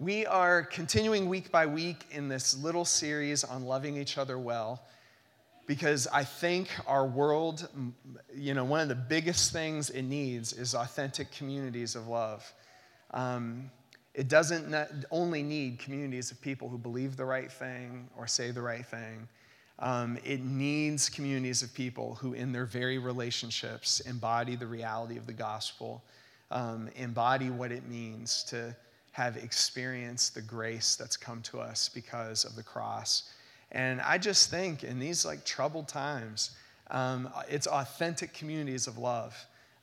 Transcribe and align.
We 0.00 0.26
are 0.26 0.62
continuing 0.62 1.28
week 1.28 1.50
by 1.50 1.66
week 1.66 2.04
in 2.12 2.28
this 2.28 2.56
little 2.56 2.84
series 2.84 3.42
on 3.42 3.64
loving 3.64 3.96
each 3.96 4.16
other 4.16 4.38
well 4.38 4.80
because 5.66 6.06
I 6.06 6.22
think 6.22 6.68
our 6.86 7.04
world, 7.04 7.68
you 8.32 8.54
know, 8.54 8.62
one 8.62 8.78
of 8.78 8.88
the 8.88 8.94
biggest 8.94 9.52
things 9.52 9.90
it 9.90 10.02
needs 10.02 10.52
is 10.52 10.76
authentic 10.76 11.32
communities 11.32 11.96
of 11.96 12.06
love. 12.06 12.52
Um, 13.10 13.72
it 14.14 14.28
doesn't 14.28 14.72
only 15.10 15.42
need 15.42 15.80
communities 15.80 16.30
of 16.30 16.40
people 16.40 16.68
who 16.68 16.78
believe 16.78 17.16
the 17.16 17.24
right 17.24 17.50
thing 17.50 18.08
or 18.16 18.28
say 18.28 18.52
the 18.52 18.62
right 18.62 18.86
thing. 18.86 19.26
Um, 19.80 20.16
it 20.24 20.44
needs 20.44 21.08
communities 21.08 21.64
of 21.64 21.74
people 21.74 22.14
who, 22.14 22.34
in 22.34 22.52
their 22.52 22.66
very 22.66 22.98
relationships, 22.98 23.98
embody 23.98 24.54
the 24.54 24.68
reality 24.68 25.16
of 25.16 25.26
the 25.26 25.32
gospel, 25.32 26.04
um, 26.52 26.88
embody 26.94 27.50
what 27.50 27.72
it 27.72 27.88
means 27.88 28.44
to 28.44 28.76
have 29.18 29.36
experienced 29.36 30.36
the 30.36 30.40
grace 30.40 30.94
that's 30.94 31.16
come 31.16 31.42
to 31.42 31.58
us 31.58 31.90
because 31.92 32.44
of 32.44 32.54
the 32.54 32.62
cross. 32.62 33.28
And 33.72 34.00
I 34.00 34.16
just 34.16 34.48
think 34.48 34.84
in 34.84 35.00
these 35.00 35.26
like 35.26 35.44
troubled 35.44 35.88
times, 35.88 36.52
um, 36.92 37.28
it's 37.48 37.66
authentic 37.66 38.32
communities 38.32 38.86
of 38.86 38.96
love 38.96 39.36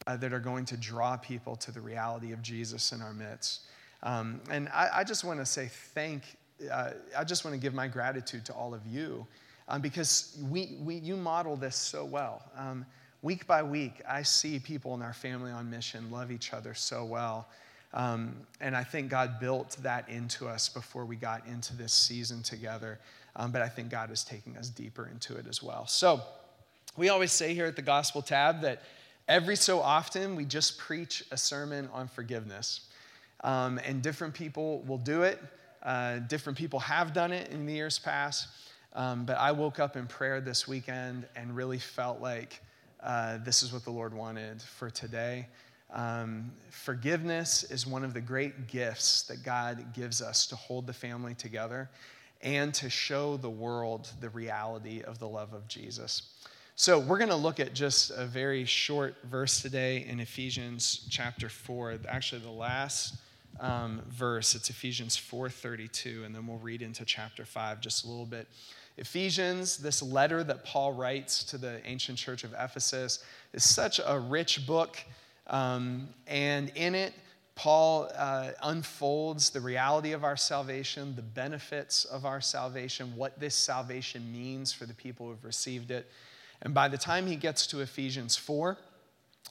uh, 0.08 0.16
that 0.16 0.32
are 0.32 0.40
going 0.40 0.64
to 0.64 0.78
draw 0.78 1.18
people 1.18 1.58
to 1.58 1.72
the 1.74 1.82
reality 1.82 2.32
of 2.32 2.42
Jesus 2.42 2.94
in 2.94 3.02
our 3.02 3.14
midst. 3.14 3.64
Um, 4.04 4.40
and 4.50 4.70
I, 4.70 4.90
I 5.00 5.04
just 5.04 5.26
want 5.26 5.42
to 5.42 5.46
say 5.46 5.70
thank, 5.70 6.24
uh, 6.72 6.92
I 7.18 7.26
just 7.26 7.44
want 7.44 7.56
to 7.56 7.60
give 7.60 7.74
my 7.74 7.90
gratitude 7.90 8.46
to 8.46 8.54
all 8.54 8.74
of 8.74 8.88
you 8.88 9.28
um, 9.68 9.82
because 9.82 10.38
we, 10.50 10.78
we, 10.82 10.96
you 10.96 11.18
model 11.18 11.58
this 11.58 11.76
so 11.76 12.06
well. 12.06 12.42
Um, 12.58 12.86
week 13.22 13.46
by 13.48 13.64
week, 13.64 14.02
I 14.08 14.22
see 14.22 14.60
people 14.60 14.96
in 14.96 15.02
our 15.02 15.14
family 15.14 15.52
on 15.52 15.70
mission 15.70 16.10
love 16.10 16.32
each 16.32 16.54
other 16.54 16.74
so 16.74 17.04
well. 17.04 17.50
Um, 17.96 18.36
and 18.60 18.76
I 18.76 18.84
think 18.84 19.10
God 19.10 19.40
built 19.40 19.78
that 19.82 20.08
into 20.10 20.48
us 20.48 20.68
before 20.68 21.06
we 21.06 21.16
got 21.16 21.48
into 21.48 21.76
this 21.76 21.94
season 21.94 22.44
together. 22.44 23.00
Um, 23.38 23.52
but 23.52 23.62
I 23.62 23.70
think 23.70 23.90
God 23.90 24.12
is 24.12 24.24
taking 24.24 24.58
us 24.58 24.70
deeper 24.70 25.08
into 25.08 25.38
it 25.38 25.48
as 25.48 25.64
well. 25.64 25.88
So 25.88 26.22
we 26.98 27.10
always 27.10 27.32
say 27.32 27.54
here 27.54 27.66
at 27.66 27.76
the 27.76 27.82
Gospel 27.82 28.22
Tab 28.22 28.62
that 28.62 28.82
every 29.28 29.56
so 29.56 29.80
often 29.80 30.36
we 30.36 30.46
just 30.46 30.78
preach 30.78 31.24
a 31.32 31.38
sermon 31.38 31.90
on 31.94 32.08
forgiveness. 32.08 32.82
Um, 33.44 33.80
and 33.86 34.02
different 34.02 34.34
people 34.34 34.82
will 34.82 34.98
do 34.98 35.24
it. 35.24 35.40
Uh, 35.82 36.20
different 36.20 36.58
people 36.58 36.80
have 36.80 37.14
done 37.14 37.32
it 37.32 37.50
in 37.50 37.66
the 37.66 37.74
years 37.74 37.98
past. 37.98 38.50
Um, 38.94 39.26
but 39.26 39.38
I 39.38 39.52
woke 39.52 39.80
up 39.80 39.96
in 39.96 40.08
prayer 40.08 40.42
this 40.42 40.68
weekend 40.68 41.28
and 41.36 41.56
really 41.56 41.80
felt 41.80 42.22
like 42.22 42.62
uh, 43.04 43.38
this 43.44 43.62
is 43.62 43.72
what 43.72 43.84
the 43.84 43.92
Lord 43.92 44.14
wanted 44.14 44.62
for 44.62 44.90
today. 44.90 45.48
Um, 45.92 46.52
forgiveness 46.70 47.64
is 47.64 47.86
one 47.88 48.04
of 48.04 48.14
the 48.14 48.22
great 48.22 48.68
gifts 48.68 49.24
that 49.24 49.44
God 49.44 49.94
gives 49.94 50.22
us 50.22 50.48
to 50.48 50.56
hold 50.56 50.88
the 50.88 50.94
family 50.94 51.36
together 51.36 51.90
and 52.42 52.74
to 52.76 52.90
show 52.90 53.38
the 53.38 53.50
world 53.50 54.12
the 54.20 54.30
reality 54.30 55.02
of 55.02 55.20
the 55.20 55.28
love 55.28 55.54
of 55.54 55.68
Jesus. 55.68 56.34
So, 56.78 57.00
we're 57.00 57.18
going 57.18 57.30
to 57.30 57.36
look 57.36 57.62
at 57.62 57.74
just 57.74 58.12
a 58.12 58.26
very 58.26 58.66
short 58.66 59.16
verse 59.24 59.62
today 59.62 60.06
in 60.10 60.20
Ephesians 60.20 61.08
chapter 61.10 61.48
4, 61.48 62.00
actually, 62.10 62.42
the 62.42 62.50
last 62.50 63.16
um, 63.60 64.02
verse. 64.10 64.56
It's 64.56 64.70
Ephesians 64.70 65.16
4:32, 65.16 66.26
and 66.26 66.36
then 66.36 66.48
we'll 66.48 66.58
read 66.58 66.82
into 66.82 67.06
chapter 67.06 67.46
5 67.46 67.82
just 67.82 68.06
a 68.06 68.08
little 68.08 68.26
bit. 68.26 68.48
Ephesians, 68.98 69.78
this 69.78 70.02
letter 70.02 70.44
that 70.44 70.64
Paul 70.64 70.94
writes 70.94 71.44
to 71.46 71.58
the 71.58 71.86
ancient 71.86 72.18
church 72.18 72.44
of 72.44 72.54
Ephesus, 72.54 73.24
is 73.54 73.64
such 73.64 74.00
a 74.06 74.20
rich 74.20 74.66
book. 74.66 74.98
Um, 75.48 76.10
and 76.28 76.72
in 76.76 76.96
it, 76.96 77.14
Paul 77.56 78.10
uh, 78.16 78.52
unfolds 78.64 79.50
the 79.50 79.62
reality 79.62 80.12
of 80.12 80.24
our 80.24 80.36
salvation, 80.36 81.16
the 81.16 81.22
benefits 81.22 82.04
of 82.06 82.26
our 82.26 82.42
salvation, 82.42 83.16
what 83.16 83.40
this 83.40 83.56
salvation 83.56 84.30
means 84.32 84.74
for 84.74 84.86
the 84.86 84.94
people 84.94 85.28
who've 85.28 85.46
received 85.46 85.90
it. 85.90 86.10
And 86.62 86.74
by 86.74 86.90
the 86.90 86.98
time 86.98 87.28
he 87.28 87.38
gets 87.38 87.66
to 87.68 87.80
Ephesians 87.80 88.36
4, 88.36 88.78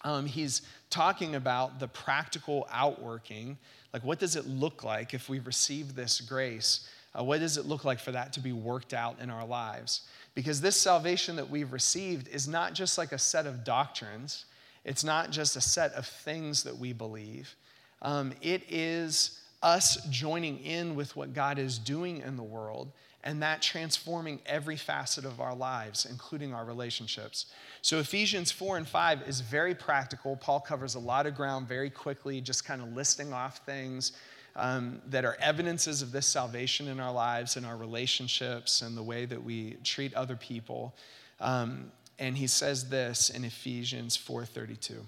um, 0.03 0.27
he's 0.27 0.62
talking 0.91 1.34
about 1.34 1.81
the 1.81 1.88
practical 1.88 2.69
outworking. 2.71 3.56
Like, 3.93 4.04
what 4.04 4.19
does 4.19 4.37
it 4.37 4.47
look 4.47 4.84
like 4.84 5.15
if 5.15 5.31
we 5.31 5.38
receive 5.38 5.94
this 5.94 6.21
grace? 6.21 6.88
Uh, 7.19 7.25
what 7.25 7.41
does 7.41 7.56
it 7.56 7.65
look 7.65 7.84
like 7.84 8.00
for 8.00 8.12
that 8.12 8.33
to 8.34 8.41
be 8.41 8.53
worked 8.53 8.93
out 8.93 9.16
in 9.21 9.31
our 9.31 9.47
lives? 9.47 10.03
Because 10.34 10.60
this 10.60 10.77
salvation 10.77 11.37
that 11.37 11.49
we've 11.49 11.72
received 11.72 12.28
is 12.28 12.49
not 12.49 12.75
just 12.75 12.99
like 12.99 13.12
a 13.12 13.19
set 13.19 13.47
of 13.47 13.65
doctrines, 13.65 14.44
it's 14.84 15.05
not 15.05 15.31
just 15.31 15.56
a 15.56 15.61
set 15.61 15.93
of 15.93 16.06
things 16.06 16.62
that 16.65 16.77
we 16.77 16.93
believe, 16.93 17.55
um, 18.03 18.33
it 18.43 18.62
is 18.69 19.41
us 19.62 19.97
joining 20.11 20.59
in 20.59 20.95
with 20.95 21.17
what 21.17 21.33
God 21.33 21.59
is 21.59 21.78
doing 21.78 22.21
in 22.21 22.37
the 22.37 22.43
world 22.43 22.93
and 23.25 23.43
that 23.43 23.62
transforming 23.62 24.39
every 24.45 24.77
facet 24.77 25.25
of 25.25 25.41
our 25.41 25.55
lives, 25.55 26.06
including 26.09 26.53
our 26.53 26.65
relationships. 26.67 27.47
So, 27.81 27.99
Ephesians 27.99 28.53
4 28.53 28.77
and 28.77 28.87
5 28.87 29.22
is 29.27 29.41
very 29.41 29.75
practical. 29.75 30.37
Paul 30.37 30.61
covers 30.61 30.95
a 30.95 30.99
lot 30.99 31.27
of 31.27 31.34
ground 31.34 31.66
very 31.66 31.89
quickly, 31.89 32.43
just 32.43 32.66
kind 32.66 32.83
of 32.83 32.95
listing 32.95 33.33
off 33.33 33.59
things 33.65 34.12
um, 34.56 35.01
that 35.09 35.25
are 35.25 35.37
evidences 35.41 36.03
of 36.03 36.12
this 36.12 36.27
salvation 36.27 36.87
in 36.87 37.01
our 37.01 37.12
lives 37.12 37.56
and 37.56 37.65
our 37.65 37.78
relationships 37.78 38.83
and 38.83 38.95
the 38.95 39.03
way 39.03 39.25
that 39.25 39.43
we 39.43 39.78
treat 39.83 40.12
other 40.15 40.37
people. 40.37 40.95
Um, 41.41 41.91
and 42.19 42.37
he 42.39 42.47
says 42.47 42.89
this 42.89 43.31
in 43.31 43.45
Ephesians 43.45 44.17
4:32. 44.17 45.07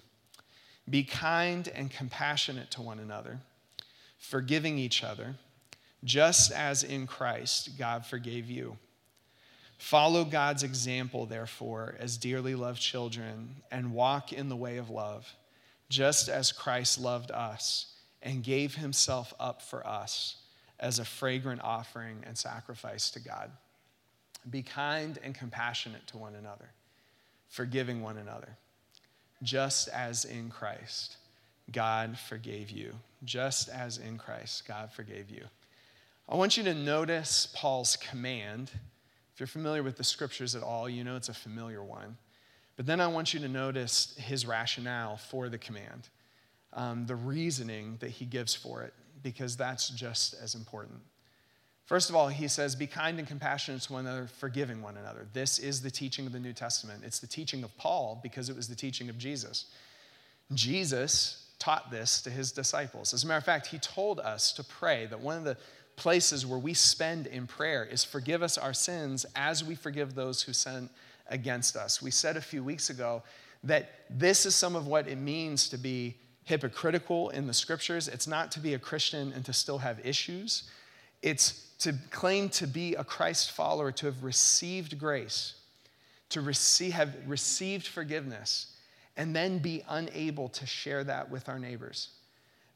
Be 0.89 1.05
kind 1.05 1.69
and 1.69 1.91
compassionate 1.91 2.71
to 2.73 2.83
one 2.83 2.99
another, 2.99 3.41
forgiving 4.19 4.79
each 4.79 5.03
other, 5.03 5.37
just 6.05 6.53
as 6.53 6.83
in 6.83 7.07
Christ 7.07 7.77
God 7.77 8.07
forgave 8.07 8.49
you. 8.49 8.79
Follow 9.79 10.25
God's 10.25 10.63
example, 10.63 11.27
therefore, 11.27 11.97
as 11.99 12.17
dearly 12.17 12.55
loved 12.55 12.81
children, 12.81 13.63
and 13.71 13.93
walk 13.93 14.33
in 14.33 14.49
the 14.49 14.57
way 14.57 14.79
of 14.79 14.89
love, 14.89 15.35
just 15.89 16.29
as 16.29 16.53
Christ 16.53 16.99
loved 16.99 17.31
us 17.31 17.93
and 18.23 18.43
gave 18.43 18.77
himself 18.77 19.35
up 19.39 19.61
for 19.61 19.87
us 19.87 20.37
as 20.79 20.99
a 20.99 21.05
fragrant 21.05 21.61
offering 21.63 22.23
and 22.25 22.39
sacrifice 22.39 23.11
to 23.11 23.21
God. 23.21 23.51
Be 24.49 24.63
kind 24.63 25.19
and 25.23 25.35
compassionate 25.35 26.07
to 26.09 26.19
one 26.19 26.35
another 26.35 26.71
forgiving 27.49 28.03
one 28.03 28.19
another, 28.19 28.57
just 29.43 29.89
as 29.89 30.25
in 30.25 30.51
Christ 30.51 31.17
God 31.71 32.19
forgave 32.19 32.71
you. 32.71 32.93
Just 33.25 33.69
as 33.69 33.99
in 33.99 34.19
Christ 34.19 34.67
God 34.67 34.93
forgave 34.93 35.31
you. 35.31 35.45
I 36.29 36.37
want 36.37 36.57
you 36.57 36.65
to 36.65 36.75
notice 36.75 37.49
Paul's 37.55 37.97
command. 37.97 38.71
If 39.35 39.41
you're 39.41 39.47
familiar 39.47 39.83
with 39.83 39.97
the 39.97 40.05
scriptures 40.05 40.55
at 40.55 40.63
all, 40.63 40.89
you 40.89 41.05
know 41.05 41.17
it's 41.17 41.29
a 41.29 41.35
familiar 41.35 41.83
one. 41.83 42.17
But 42.77 42.87
then 42.87 43.01
I 43.01 43.07
want 43.07 43.33
you 43.33 43.41
to 43.41 43.49
notice 43.49 44.15
his 44.19 44.47
rationale 44.47 45.17
for 45.17 45.49
the 45.49 45.59
command, 45.59 46.09
um, 46.73 47.07
the 47.07 47.17
reasoning 47.17 47.97
that 48.01 48.11
he 48.11 48.27
gives 48.27 48.55
for 48.55 48.83
it, 48.83 48.93
because 49.23 49.57
that's 49.57 49.89
just 49.89 50.35
as 50.35 50.55
important. 50.55 51.01
First 51.87 52.11
of 52.11 52.17
all, 52.17 52.29
he 52.29 52.49
says, 52.49 52.75
Be 52.75 52.89
kind 52.89 53.19
and 53.19 53.27
compassionate 53.27 53.83
to 53.83 53.93
one 53.93 54.07
another, 54.07 54.27
forgiving 54.27 54.83
one 54.83 54.97
another. 54.97 55.27
This 55.33 55.59
is 55.59 55.81
the 55.81 55.91
teaching 55.91 56.27
of 56.27 56.33
the 56.33 56.41
New 56.41 56.53
Testament. 56.53 57.05
It's 57.05 57.21
the 57.21 57.29
teaching 57.29 57.63
of 57.63 57.77
Paul 57.79 58.19
because 58.23 58.51
it 58.51 58.57
was 58.57 58.69
the 58.69 58.75
teaching 58.75 59.09
of 59.09 59.17
Jesus. 59.17 59.67
Jesus 60.53 61.47
taught 61.59 61.91
this 61.91 62.21
to 62.23 62.31
his 62.31 62.53
disciples. 62.53 63.15
As 63.15 63.25
a 63.25 63.27
matter 63.27 63.39
of 63.39 63.45
fact, 63.45 63.69
he 63.69 63.79
told 63.79 64.21
us 64.21 64.53
to 64.53 64.65
pray 64.65 65.07
that 65.07 65.21
one 65.21 65.39
of 65.39 65.45
the 65.45 65.57
places 65.95 66.45
where 66.45 66.59
we 66.59 66.75
spend 66.75 67.27
in 67.29 67.47
prayer 67.47 67.85
is 67.85 68.05
forgive 68.05 68.43
us 68.43 68.59
our 68.59 68.75
sins 68.75 69.25
as 69.35 69.65
we 69.65 69.75
forgive 69.75 70.15
those 70.15 70.43
who 70.43 70.53
sin 70.53 70.91
against 71.29 71.77
us. 71.77 72.03
We 72.03 72.11
said 72.11 72.37
a 72.37 72.41
few 72.41 72.63
weeks 72.63 72.91
ago 72.91 73.23
that 73.65 74.05
this 74.11 74.45
is 74.45 74.55
some 74.55 74.77
of 74.77 74.87
what 74.87 75.09
it 75.09 75.19
means 75.19 75.69
to 75.71 75.79
be 75.79 76.17
hypocritical 76.45 77.31
in 77.31 77.47
the 77.47 77.55
scriptures. 77.55 78.07
It's 78.09 78.27
not 78.27 78.53
to 78.53 78.61
be 78.61 78.75
a 78.75 78.79
Christian 78.79 79.33
and 79.33 79.45
to 79.47 79.53
still 79.53 79.79
have 79.79 80.05
issues. 80.05 80.65
It's 81.23 81.67
to 81.81 81.95
claim 82.11 82.49
to 82.51 82.67
be 82.67 82.95
a 82.95 83.05
Christ 83.05 83.51
follower, 83.53 83.93
to 83.93 84.07
have 84.07 84.25
received 84.25 84.99
grace, 84.99 85.55
to 86.31 86.41
receive, 86.41 86.93
have 86.93 87.15
received 87.27 87.87
forgiveness, 87.87 88.73
and 89.17 89.35
then 89.35 89.59
be 89.59 89.83
unable 89.89 90.49
to 90.51 90.67
share 90.67 91.05
that 91.05 91.31
with 91.31 91.49
our 91.49 91.59
neighbors. 91.59 92.09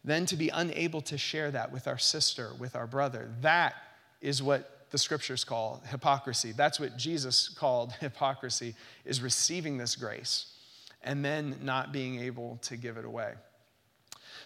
Then 0.05 0.27
to 0.27 0.37
be 0.37 0.49
unable 0.49 1.03
to 1.03 1.19
share 1.19 1.51
that 1.51 1.73
with 1.73 1.87
our 1.87 1.99
sister, 1.99 2.51
with 2.59 2.75
our 2.75 2.87
brother. 2.87 3.31
That 3.41 3.75
is 4.21 4.43
what 4.43 4.87
the 4.91 4.99
scriptures 4.99 5.45
call 5.45 5.83
hypocrisy. 5.91 6.53
That's 6.53 6.81
what 6.81 6.97
Jesus 6.97 7.49
called 7.49 7.93
hypocrisy, 8.01 8.75
is 9.05 9.21
receiving 9.21 9.77
this 9.79 9.97
grace 9.97 10.47
and 11.03 11.25
then 11.25 11.57
not 11.63 11.93
being 11.93 12.21
able 12.21 12.59
to 12.63 12.77
give 12.77 12.97
it 12.97 13.05
away. 13.05 13.33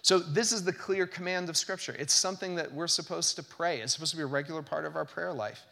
So, 0.04 0.18
this 0.18 0.52
is 0.52 0.62
the 0.64 0.72
clear 0.72 1.06
command 1.06 1.48
of 1.48 1.56
Scripture. 1.56 1.96
It's 1.98 2.12
something 2.12 2.56
that 2.56 2.70
we're 2.70 2.88
supposed 2.88 3.36
to 3.36 3.42
pray, 3.42 3.80
it's 3.80 3.94
supposed 3.94 4.10
to 4.10 4.18
be 4.18 4.22
a 4.22 4.26
regular 4.26 4.60
part 4.60 4.84
of 4.84 4.96
our 4.96 5.06
prayer 5.06 5.32
life. 5.32 5.64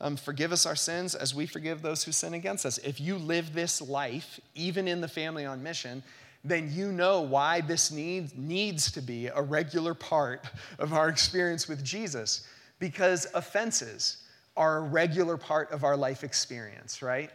Um, 0.00 0.16
forgive 0.16 0.50
us 0.50 0.66
our 0.66 0.74
sins 0.74 1.14
as 1.14 1.36
we 1.36 1.46
forgive 1.46 1.82
those 1.82 2.02
who 2.02 2.10
sin 2.10 2.34
against 2.34 2.66
us. 2.66 2.78
If 2.78 3.00
you 3.00 3.16
live 3.16 3.54
this 3.54 3.80
life, 3.80 4.40
even 4.56 4.88
in 4.88 5.00
the 5.00 5.06
family 5.06 5.46
on 5.46 5.62
mission, 5.62 6.02
then 6.42 6.72
you 6.72 6.90
know 6.90 7.20
why 7.20 7.60
this 7.60 7.92
need, 7.92 8.36
needs 8.36 8.90
to 8.90 9.00
be 9.00 9.28
a 9.28 9.40
regular 9.40 9.94
part 9.94 10.44
of 10.80 10.92
our 10.92 11.08
experience 11.08 11.68
with 11.68 11.84
Jesus. 11.84 12.44
Because 12.80 13.28
offenses 13.34 14.16
are 14.56 14.78
a 14.78 14.80
regular 14.80 15.36
part 15.36 15.70
of 15.70 15.84
our 15.84 15.96
life 15.96 16.24
experience, 16.24 17.02
right? 17.02 17.30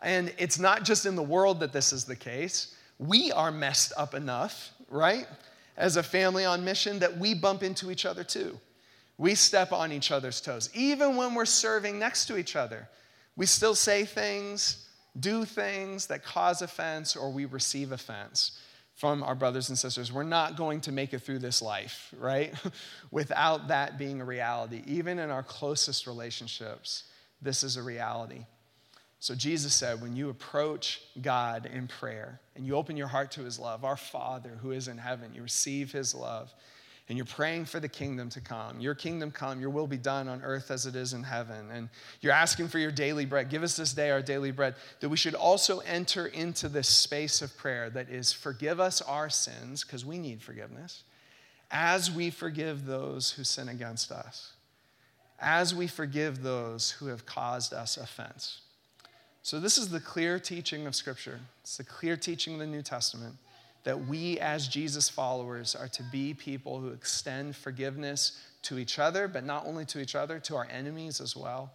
And 0.00 0.32
it's 0.38 0.60
not 0.60 0.84
just 0.84 1.06
in 1.06 1.16
the 1.16 1.24
world 1.24 1.58
that 1.58 1.72
this 1.72 1.92
is 1.92 2.04
the 2.04 2.14
case. 2.14 2.76
We 3.00 3.32
are 3.32 3.50
messed 3.50 3.92
up 3.96 4.14
enough, 4.14 4.70
right? 4.88 5.26
As 5.76 5.96
a 5.96 6.02
family 6.02 6.44
on 6.44 6.64
mission, 6.64 6.98
that 6.98 7.16
we 7.16 7.34
bump 7.34 7.62
into 7.62 7.90
each 7.90 8.04
other 8.04 8.24
too. 8.24 8.58
We 9.18 9.34
step 9.34 9.72
on 9.72 9.92
each 9.92 10.10
other's 10.10 10.40
toes. 10.40 10.70
Even 10.74 11.16
when 11.16 11.34
we're 11.34 11.44
serving 11.44 11.98
next 11.98 12.26
to 12.26 12.36
each 12.36 12.56
other, 12.56 12.88
we 13.36 13.46
still 13.46 13.74
say 13.74 14.04
things, 14.04 14.86
do 15.18 15.44
things 15.44 16.06
that 16.06 16.24
cause 16.24 16.62
offense, 16.62 17.16
or 17.16 17.30
we 17.30 17.44
receive 17.44 17.92
offense 17.92 18.58
from 18.94 19.22
our 19.22 19.34
brothers 19.34 19.68
and 19.68 19.78
sisters. 19.78 20.12
We're 20.12 20.22
not 20.22 20.56
going 20.56 20.80
to 20.82 20.92
make 20.92 21.14
it 21.14 21.20
through 21.20 21.38
this 21.40 21.62
life, 21.62 22.14
right? 22.18 22.54
Without 23.10 23.68
that 23.68 23.98
being 23.98 24.20
a 24.20 24.24
reality. 24.24 24.82
Even 24.86 25.18
in 25.18 25.30
our 25.30 25.42
closest 25.42 26.06
relationships, 26.06 27.04
this 27.40 27.62
is 27.62 27.76
a 27.76 27.82
reality. 27.82 28.46
So 29.22 29.36
Jesus 29.36 29.72
said, 29.72 30.02
when 30.02 30.16
you 30.16 30.30
approach 30.30 31.00
God 31.20 31.70
in 31.72 31.86
prayer 31.86 32.40
and 32.56 32.66
you 32.66 32.74
open 32.74 32.96
your 32.96 33.06
heart 33.06 33.30
to 33.32 33.42
his 33.42 33.56
love, 33.56 33.84
our 33.84 33.96
Father 33.96 34.58
who 34.60 34.72
is 34.72 34.88
in 34.88 34.98
heaven, 34.98 35.32
you 35.32 35.44
receive 35.44 35.92
his 35.92 36.12
love 36.12 36.52
and 37.08 37.16
you're 37.16 37.24
praying 37.24 37.66
for 37.66 37.78
the 37.78 37.88
kingdom 37.88 38.30
to 38.30 38.40
come. 38.40 38.80
Your 38.80 38.96
kingdom 38.96 39.30
come, 39.30 39.60
your 39.60 39.70
will 39.70 39.86
be 39.86 39.96
done 39.96 40.26
on 40.26 40.42
earth 40.42 40.72
as 40.72 40.86
it 40.86 40.96
is 40.96 41.12
in 41.12 41.22
heaven. 41.22 41.70
And 41.70 41.88
you're 42.20 42.32
asking 42.32 42.66
for 42.66 42.80
your 42.80 42.90
daily 42.90 43.24
bread. 43.24 43.48
Give 43.48 43.62
us 43.62 43.76
this 43.76 43.92
day 43.92 44.10
our 44.10 44.22
daily 44.22 44.50
bread. 44.50 44.74
That 44.98 45.08
we 45.08 45.16
should 45.16 45.36
also 45.36 45.78
enter 45.78 46.26
into 46.26 46.68
this 46.68 46.88
space 46.88 47.42
of 47.42 47.56
prayer 47.56 47.90
that 47.90 48.10
is 48.10 48.32
forgive 48.32 48.80
us 48.80 49.00
our 49.02 49.30
sins, 49.30 49.84
because 49.84 50.04
we 50.04 50.18
need 50.18 50.42
forgiveness, 50.42 51.04
as 51.70 52.10
we 52.10 52.30
forgive 52.30 52.86
those 52.86 53.30
who 53.30 53.44
sin 53.44 53.68
against 53.68 54.10
us, 54.10 54.54
as 55.38 55.72
we 55.72 55.86
forgive 55.86 56.42
those 56.42 56.90
who 56.90 57.06
have 57.06 57.24
caused 57.24 57.72
us 57.72 57.96
offense. 57.96 58.62
So, 59.44 59.58
this 59.58 59.76
is 59.76 59.88
the 59.88 60.00
clear 60.00 60.38
teaching 60.38 60.86
of 60.86 60.94
Scripture. 60.94 61.40
It's 61.62 61.76
the 61.76 61.84
clear 61.84 62.16
teaching 62.16 62.54
of 62.54 62.60
the 62.60 62.66
New 62.66 62.82
Testament 62.82 63.34
that 63.84 64.06
we, 64.06 64.38
as 64.38 64.68
Jesus 64.68 65.08
followers, 65.08 65.74
are 65.74 65.88
to 65.88 66.02
be 66.04 66.32
people 66.32 66.78
who 66.78 66.90
extend 66.90 67.56
forgiveness 67.56 68.40
to 68.62 68.78
each 68.78 69.00
other, 69.00 69.26
but 69.26 69.44
not 69.44 69.66
only 69.66 69.84
to 69.86 70.00
each 70.00 70.14
other, 70.14 70.38
to 70.38 70.54
our 70.54 70.68
enemies 70.70 71.20
as 71.20 71.36
well. 71.36 71.72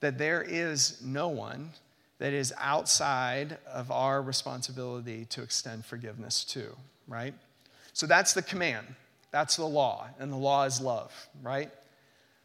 That 0.00 0.18
there 0.18 0.42
is 0.42 1.00
no 1.02 1.28
one 1.28 1.70
that 2.18 2.34
is 2.34 2.52
outside 2.58 3.56
of 3.66 3.90
our 3.90 4.20
responsibility 4.20 5.24
to 5.30 5.42
extend 5.42 5.86
forgiveness 5.86 6.44
to, 6.44 6.76
right? 7.08 7.32
So 7.94 8.06
that's 8.06 8.34
the 8.34 8.42
command, 8.42 8.86
that's 9.30 9.56
the 9.56 9.64
law, 9.64 10.08
and 10.18 10.30
the 10.30 10.36
law 10.36 10.64
is 10.64 10.82
love, 10.82 11.12
right? 11.42 11.70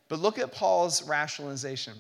But 0.07 0.19
look 0.19 0.39
at 0.39 0.53
Paul's 0.53 1.03
rationalization. 1.03 1.93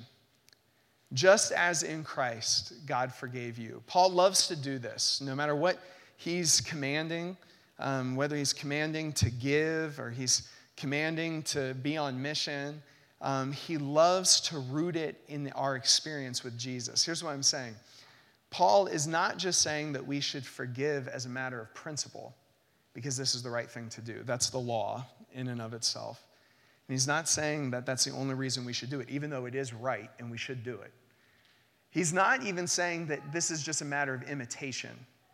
Just 1.13 1.51
as 1.51 1.83
in 1.83 2.03
Christ, 2.03 2.73
God 2.85 3.13
forgave 3.13 3.57
you. 3.57 3.81
Paul 3.87 4.09
loves 4.09 4.47
to 4.47 4.55
do 4.55 4.79
this. 4.79 5.21
No 5.21 5.35
matter 5.35 5.55
what 5.55 5.79
he's 6.17 6.61
commanding, 6.61 7.37
um, 7.79 8.15
whether 8.15 8.35
he's 8.35 8.53
commanding 8.53 9.13
to 9.13 9.29
give 9.29 9.99
or 9.99 10.09
he's 10.09 10.49
commanding 10.77 11.43
to 11.43 11.73
be 11.75 11.97
on 11.97 12.21
mission, 12.21 12.81
um, 13.21 13.51
he 13.51 13.77
loves 13.77 14.41
to 14.41 14.59
root 14.59 14.95
it 14.95 15.21
in 15.27 15.51
our 15.53 15.75
experience 15.75 16.43
with 16.43 16.57
Jesus. 16.57 17.05
Here's 17.05 17.23
what 17.23 17.31
I'm 17.31 17.43
saying 17.43 17.75
Paul 18.49 18.87
is 18.87 19.07
not 19.07 19.37
just 19.37 19.61
saying 19.61 19.93
that 19.93 20.05
we 20.05 20.19
should 20.19 20.45
forgive 20.45 21.07
as 21.07 21.25
a 21.25 21.29
matter 21.29 21.59
of 21.59 21.73
principle, 21.73 22.35
because 22.93 23.17
this 23.17 23.35
is 23.35 23.43
the 23.43 23.49
right 23.49 23.69
thing 23.69 23.89
to 23.89 24.01
do. 24.01 24.21
That's 24.23 24.49
the 24.49 24.59
law 24.59 25.05
in 25.33 25.47
and 25.49 25.61
of 25.61 25.73
itself. 25.73 26.21
He's 26.87 27.07
not 27.07 27.27
saying 27.27 27.71
that 27.71 27.85
that's 27.85 28.05
the 28.05 28.11
only 28.11 28.35
reason 28.35 28.63
we 28.63 28.73
should 28.73 28.89
do 28.89 28.99
it, 28.99 29.09
even 29.09 29.29
though 29.29 29.45
it 29.45 29.55
is 29.55 29.73
right 29.73 30.09
and 30.19 30.29
we 30.29 30.37
should 30.37 30.63
do 30.63 30.79
it. 30.81 30.91
He's 31.89 32.13
not 32.13 32.43
even 32.43 32.67
saying 32.67 33.07
that 33.07 33.31
this 33.31 33.49
is 33.49 33.63
just 33.63 33.81
a 33.81 33.85
matter 33.85 34.13
of 34.13 34.23
imitation. 34.23 34.91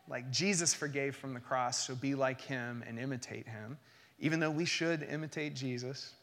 Like 0.08 0.32
Jesus 0.32 0.74
forgave 0.74 1.16
from 1.16 1.34
the 1.34 1.40
cross, 1.40 1.88
so 1.88 1.96
be 1.96 2.16
like 2.16 2.40
him 2.40 2.84
and 2.88 3.00
imitate 3.00 3.48
him, 3.48 3.78
even 4.20 4.40
though 4.40 4.52
we 4.52 4.66
should 4.66 5.04
imitate 5.04 5.56
Jesus. 5.56 6.14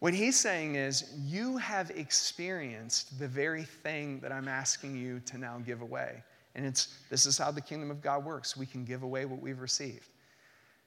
What 0.00 0.12
he's 0.12 0.38
saying 0.38 0.74
is, 0.74 1.14
you 1.24 1.56
have 1.56 1.90
experienced 1.90 3.18
the 3.18 3.28
very 3.28 3.64
thing 3.64 4.20
that 4.20 4.32
I'm 4.32 4.48
asking 4.48 4.96
you 4.96 5.20
to 5.20 5.38
now 5.38 5.58
give 5.64 5.80
away. 5.80 6.22
And 6.54 6.66
it's, 6.66 6.98
this 7.10 7.24
is 7.24 7.38
how 7.38 7.50
the 7.50 7.60
kingdom 7.60 7.90
of 7.90 8.02
God 8.02 8.24
works. 8.24 8.56
We 8.56 8.66
can 8.66 8.84
give 8.84 9.02
away 9.02 9.24
what 9.24 9.40
we've 9.40 9.60
received. 9.60 10.08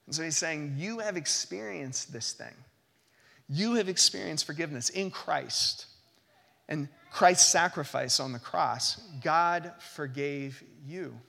And 0.05 0.13
so 0.13 0.23
he's 0.23 0.37
saying, 0.37 0.75
You 0.77 0.99
have 0.99 1.17
experienced 1.17 2.11
this 2.11 2.33
thing. 2.33 2.53
You 3.49 3.75
have 3.75 3.89
experienced 3.89 4.45
forgiveness 4.45 4.89
in 4.89 5.09
Christ. 5.09 5.87
And 6.67 6.87
Christ's 7.11 7.47
sacrifice 7.47 8.19
on 8.19 8.31
the 8.31 8.39
cross, 8.39 9.01
God 9.23 9.73
forgave 9.79 10.63
you. 10.85 11.19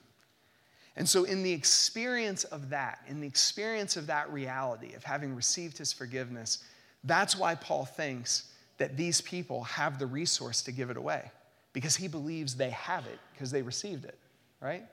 And 0.95 1.07
so, 1.07 1.23
in 1.23 1.41
the 1.41 1.51
experience 1.51 2.43
of 2.43 2.69
that, 2.69 2.99
in 3.07 3.21
the 3.21 3.27
experience 3.27 3.97
of 3.97 4.07
that 4.07 4.31
reality 4.31 4.93
of 4.93 5.03
having 5.03 5.35
received 5.35 5.77
his 5.77 5.91
forgiveness, 5.93 6.63
that's 7.03 7.35
why 7.35 7.55
Paul 7.55 7.85
thinks 7.85 8.51
that 8.77 8.97
these 8.97 9.21
people 9.21 9.63
have 9.63 9.97
the 9.97 10.05
resource 10.05 10.61
to 10.63 10.71
give 10.71 10.89
it 10.89 10.97
away 10.97 11.31
because 11.73 11.95
he 11.95 12.07
believes 12.07 12.55
they 12.55 12.69
have 12.71 13.05
it 13.07 13.19
because 13.33 13.51
they 13.51 13.61
received 13.61 14.05
it, 14.05 14.19
right? 14.59 14.83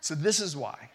So, 0.00 0.14
this 0.14 0.40
is 0.40 0.56
why 0.56 0.90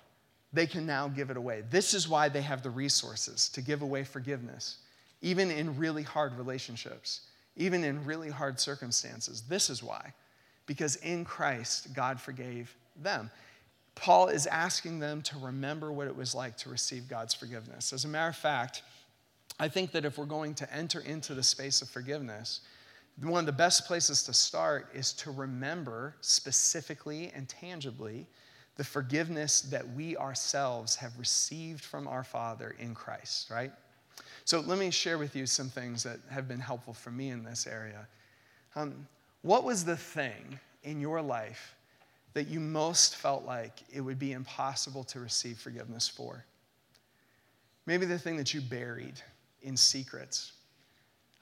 they 0.52 0.66
can 0.66 0.86
now 0.86 1.08
give 1.08 1.30
it 1.30 1.38
away. 1.38 1.64
This 1.70 1.94
is 1.94 2.10
why 2.10 2.28
they 2.28 2.42
have 2.42 2.64
the 2.64 2.72
resources 2.72 3.48
to 3.50 3.62
give 3.62 3.84
away 3.84 4.04
forgiveness, 4.04 4.78
even 5.22 5.52
in 5.52 5.78
really 5.78 6.04
hard 6.04 6.38
relationships, 6.38 7.22
even 7.56 7.84
in 7.84 8.04
really 8.06 8.30
hard 8.30 8.60
circumstances. 8.60 9.44
This 9.48 9.70
is 9.70 9.84
why. 9.84 10.14
Because 10.66 10.96
in 10.98 11.26
Christ, 11.26 11.94
God 11.94 12.20
forgave 12.20 12.76
them. 12.96 13.30
Paul 13.96 14.30
is 14.30 14.48
asking 14.48 15.00
them 15.00 15.22
to 15.24 15.38
remember 15.38 15.92
what 15.92 16.08
it 16.08 16.16
was 16.16 16.34
like 16.34 16.58
to 16.58 16.70
receive 16.70 17.08
God's 17.08 17.34
forgiveness. 17.34 17.94
As 17.94 18.06
a 18.06 18.08
matter 18.08 18.30
of 18.30 18.36
fact, 18.36 18.84
I 19.60 19.68
think 19.68 19.92
that 19.92 20.06
if 20.06 20.18
we're 20.18 20.26
going 20.26 20.56
to 20.56 20.74
enter 20.74 21.02
into 21.02 21.36
the 21.36 21.44
space 21.44 21.82
of 21.82 21.90
forgiveness, 21.90 22.62
one 23.22 23.42
of 23.42 23.46
the 23.46 23.52
best 23.52 23.86
places 23.86 24.24
to 24.24 24.34
start 24.34 24.90
is 24.94 25.14
to 25.14 25.32
remember 25.32 26.16
specifically 26.22 27.32
and 27.36 27.48
tangibly 27.48 28.26
the 28.78 28.84
forgiveness 28.84 29.62
that 29.62 29.88
we 29.94 30.16
ourselves 30.18 30.96
have 30.96 31.20
received 31.20 31.84
from 31.84 32.08
our 32.08 32.24
Father 32.24 32.76
in 32.80 32.96
Christ, 32.96 33.50
right? 33.52 33.72
So 34.46 34.60
let 34.60 34.80
me 34.80 34.92
share 34.92 35.18
with 35.18 35.36
you 35.36 35.46
some 35.46 35.70
things 35.70 36.04
that 36.04 36.20
have 36.30 36.48
been 36.48 36.60
helpful 36.60 36.94
for 36.94 37.12
me 37.12 37.30
in 37.30 37.44
this 37.44 37.68
area. 37.68 38.08
Um, 38.76 39.08
what 39.42 39.64
was 39.64 39.86
the 39.86 39.98
thing 39.98 40.60
in 40.84 41.00
your 41.00 41.22
life 41.22 41.76
that 42.34 42.48
you 42.48 42.60
most 42.60 43.16
felt 43.16 43.46
like 43.46 43.84
it 43.92 44.02
would 44.02 44.20
be 44.20 44.32
impossible 44.32 45.04
to 45.06 45.20
receive 45.20 45.58
forgiveness 45.58 46.08
for? 46.08 46.44
Maybe 47.86 48.06
the 48.06 48.20
thing 48.20 48.38
that 48.38 48.54
you 48.54 48.62
buried 48.62 49.22
in 49.64 49.76
secrets. 49.76 50.54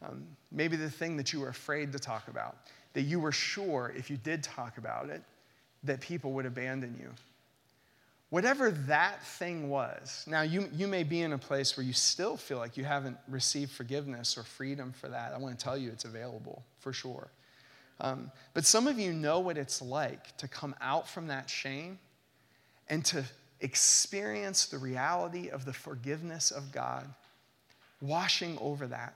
Um, 0.02 0.26
maybe 0.52 0.76
the 0.78 0.90
thing 0.90 1.18
that 1.18 1.34
you 1.34 1.42
were 1.42 1.50
afraid 1.50 1.92
to 1.92 2.00
talk 2.00 2.28
about, 2.28 2.58
that 2.94 3.02
you 3.02 3.20
were 3.20 3.32
sure 3.32 3.94
if 3.96 4.10
you 4.10 4.18
did 4.18 4.44
talk 4.44 4.78
about 4.78 5.10
it, 5.10 5.22
that 5.84 6.00
people 6.00 6.32
would 6.34 6.46
abandon 6.46 6.98
you. 7.00 7.10
Whatever 8.30 8.70
that 8.72 9.24
thing 9.24 9.70
was, 9.70 10.24
now 10.28 10.44
you, 10.44 10.70
you 10.74 10.88
may 10.88 11.04
be 11.04 11.22
in 11.22 11.34
a 11.34 11.38
place 11.38 11.76
where 11.76 11.84
you 11.84 11.94
still 11.94 12.38
feel 12.38 12.60
like 12.60 12.78
you 12.78 12.84
haven't 12.84 13.18
received 13.28 13.72
forgiveness 13.72 14.38
or 14.38 14.44
freedom 14.44 14.94
for 14.94 15.10
that. 15.10 15.34
I 15.34 15.38
want 15.40 15.58
to 15.58 15.64
tell 15.64 15.78
you 15.78 15.90
it's 15.90 16.06
available 16.06 16.64
for 16.78 16.94
sure. 16.94 17.30
Um, 18.02 18.32
but 18.54 18.66
some 18.66 18.88
of 18.88 19.00
you 19.00 19.14
know 19.14 19.40
what 19.40 19.58
it's 19.58 19.82
like 19.82 20.38
to 20.38 20.48
come 20.48 20.76
out 20.80 21.08
from 21.08 21.28
that 21.28 21.50
shame 21.50 21.98
and 22.88 23.04
to 23.06 23.24
experience 23.62 24.68
the 24.68 24.78
reality 24.78 25.50
of 25.50 25.66
the 25.66 25.74
forgiveness 25.74 26.52
of 26.52 26.72
God 26.72 27.08
washing 28.02 28.58
over 28.62 28.88
that. 28.88 29.14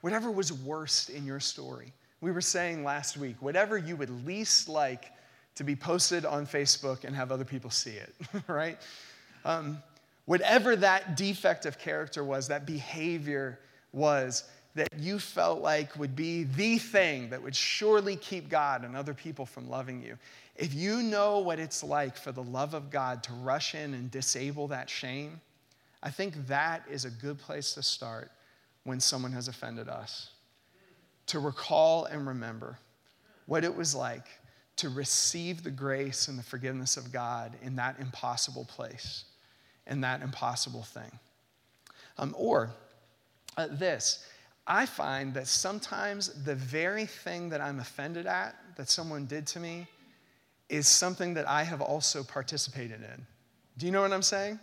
Whatever 0.00 0.30
was 0.30 0.52
worst 0.52 1.10
in 1.10 1.26
your 1.26 1.40
story. 1.40 1.92
We 2.20 2.30
were 2.30 2.40
saying 2.40 2.84
last 2.84 3.16
week, 3.16 3.36
whatever 3.40 3.76
you 3.76 3.96
would 3.96 4.26
least 4.26 4.68
like 4.68 5.12
to 5.56 5.64
be 5.64 5.76
posted 5.76 6.24
on 6.24 6.46
Facebook 6.46 7.04
and 7.04 7.14
have 7.14 7.30
other 7.30 7.44
people 7.44 7.70
see 7.70 7.92
it, 7.92 8.14
right? 8.48 8.78
Um, 9.44 9.82
whatever 10.24 10.76
that 10.76 11.16
defect 11.16 11.66
of 11.66 11.78
character 11.78 12.24
was, 12.24 12.48
that 12.48 12.66
behavior 12.66 13.60
was, 13.92 14.44
that 14.74 14.88
you 14.98 15.20
felt 15.20 15.60
like 15.60 15.96
would 15.96 16.16
be 16.16 16.44
the 16.44 16.78
thing 16.78 17.30
that 17.30 17.40
would 17.40 17.54
surely 17.54 18.16
keep 18.16 18.48
God 18.48 18.84
and 18.84 18.96
other 18.96 19.14
people 19.14 19.46
from 19.46 19.70
loving 19.70 20.02
you. 20.02 20.18
If 20.56 20.74
you 20.74 21.02
know 21.02 21.38
what 21.38 21.60
it's 21.60 21.84
like 21.84 22.16
for 22.16 22.32
the 22.32 22.42
love 22.42 22.74
of 22.74 22.90
God 22.90 23.22
to 23.24 23.32
rush 23.34 23.74
in 23.74 23.94
and 23.94 24.10
disable 24.10 24.68
that 24.68 24.90
shame, 24.90 25.40
I 26.02 26.10
think 26.10 26.46
that 26.48 26.82
is 26.90 27.04
a 27.04 27.10
good 27.10 27.38
place 27.38 27.74
to 27.74 27.82
start 27.82 28.30
when 28.82 29.00
someone 29.00 29.32
has 29.32 29.48
offended 29.48 29.88
us. 29.88 30.30
To 31.28 31.38
recall 31.38 32.04
and 32.04 32.26
remember 32.26 32.78
what 33.46 33.64
it 33.64 33.74
was 33.74 33.94
like 33.94 34.26
to 34.76 34.88
receive 34.88 35.62
the 35.62 35.70
grace 35.70 36.28
and 36.28 36.38
the 36.38 36.42
forgiveness 36.42 36.96
of 36.96 37.12
God 37.12 37.56
in 37.62 37.76
that 37.76 37.96
impossible 38.00 38.64
place, 38.64 39.24
in 39.86 40.00
that 40.00 40.22
impossible 40.22 40.82
thing. 40.82 41.18
Um, 42.18 42.34
or 42.36 42.70
uh, 43.56 43.68
this, 43.70 44.26
I 44.66 44.86
find 44.86 45.34
that 45.34 45.46
sometimes 45.46 46.44
the 46.44 46.54
very 46.54 47.06
thing 47.06 47.50
that 47.50 47.60
I'm 47.60 47.80
offended 47.80 48.26
at, 48.26 48.56
that 48.76 48.88
someone 48.88 49.26
did 49.26 49.46
to 49.48 49.60
me, 49.60 49.86
is 50.68 50.88
something 50.88 51.34
that 51.34 51.48
I 51.48 51.62
have 51.62 51.80
also 51.80 52.24
participated 52.24 53.00
in. 53.02 53.26
Do 53.76 53.86
you 53.86 53.92
know 53.92 54.00
what 54.00 54.12
I'm 54.12 54.22
saying? 54.22 54.58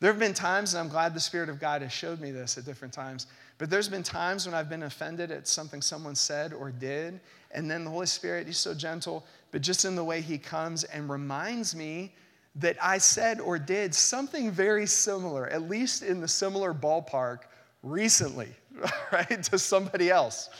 There 0.00 0.12
have 0.12 0.20
been 0.20 0.34
times, 0.34 0.74
and 0.74 0.80
I'm 0.80 0.88
glad 0.88 1.14
the 1.14 1.20
Spirit 1.20 1.48
of 1.48 1.60
God 1.60 1.82
has 1.82 1.92
showed 1.92 2.20
me 2.20 2.30
this 2.30 2.56
at 2.56 2.64
different 2.64 2.94
times, 2.94 3.26
but 3.58 3.68
there's 3.68 3.88
been 3.88 4.04
times 4.04 4.46
when 4.46 4.54
I've 4.54 4.68
been 4.68 4.84
offended 4.84 5.30
at 5.30 5.48
something 5.48 5.82
someone 5.82 6.14
said 6.14 6.52
or 6.52 6.70
did, 6.70 7.20
and 7.50 7.70
then 7.70 7.84
the 7.84 7.90
Holy 7.90 8.06
Spirit, 8.06 8.46
He's 8.46 8.58
so 8.58 8.74
gentle, 8.74 9.26
but 9.50 9.62
just 9.62 9.84
in 9.84 9.96
the 9.96 10.04
way 10.04 10.20
He 10.20 10.38
comes 10.38 10.84
and 10.84 11.08
reminds 11.08 11.74
me 11.74 12.14
that 12.56 12.76
I 12.82 12.98
said 12.98 13.40
or 13.40 13.58
did 13.58 13.94
something 13.94 14.50
very 14.50 14.86
similar, 14.86 15.46
at 15.46 15.62
least 15.62 16.02
in 16.02 16.20
the 16.20 16.28
similar 16.28 16.74
ballpark 16.74 17.40
recently, 17.82 18.48
right, 19.12 19.42
to 19.44 19.58
somebody 19.58 20.10
else. 20.10 20.50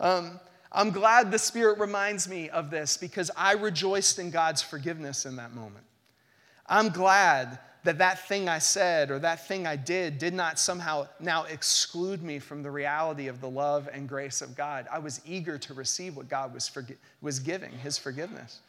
Um, 0.00 0.40
I'm 0.72 0.90
glad 0.90 1.30
the 1.30 1.38
Spirit 1.38 1.78
reminds 1.78 2.28
me 2.28 2.50
of 2.50 2.70
this 2.70 2.96
because 2.96 3.30
I 3.36 3.52
rejoiced 3.52 4.18
in 4.18 4.30
God's 4.30 4.60
forgiveness 4.60 5.24
in 5.24 5.36
that 5.36 5.54
moment. 5.54 5.84
I'm 6.66 6.88
glad 6.88 7.58
that 7.86 7.98
that 7.98 8.26
thing 8.26 8.48
I 8.48 8.58
said 8.58 9.12
or 9.12 9.20
that 9.20 9.46
thing 9.46 9.64
I 9.64 9.76
did 9.76 10.18
did 10.18 10.34
not 10.34 10.58
somehow 10.58 11.06
now 11.20 11.44
exclude 11.44 12.20
me 12.20 12.40
from 12.40 12.62
the 12.62 12.70
reality 12.70 13.28
of 13.28 13.40
the 13.40 13.48
love 13.48 13.88
and 13.92 14.08
grace 14.08 14.42
of 14.42 14.56
God. 14.56 14.88
I 14.92 14.98
was 14.98 15.20
eager 15.24 15.56
to 15.58 15.72
receive 15.72 16.16
what 16.16 16.28
God 16.28 16.52
was, 16.52 16.68
forgi- 16.68 16.96
was 17.20 17.38
giving, 17.38 17.70
His 17.70 17.96
forgiveness. 17.96 18.60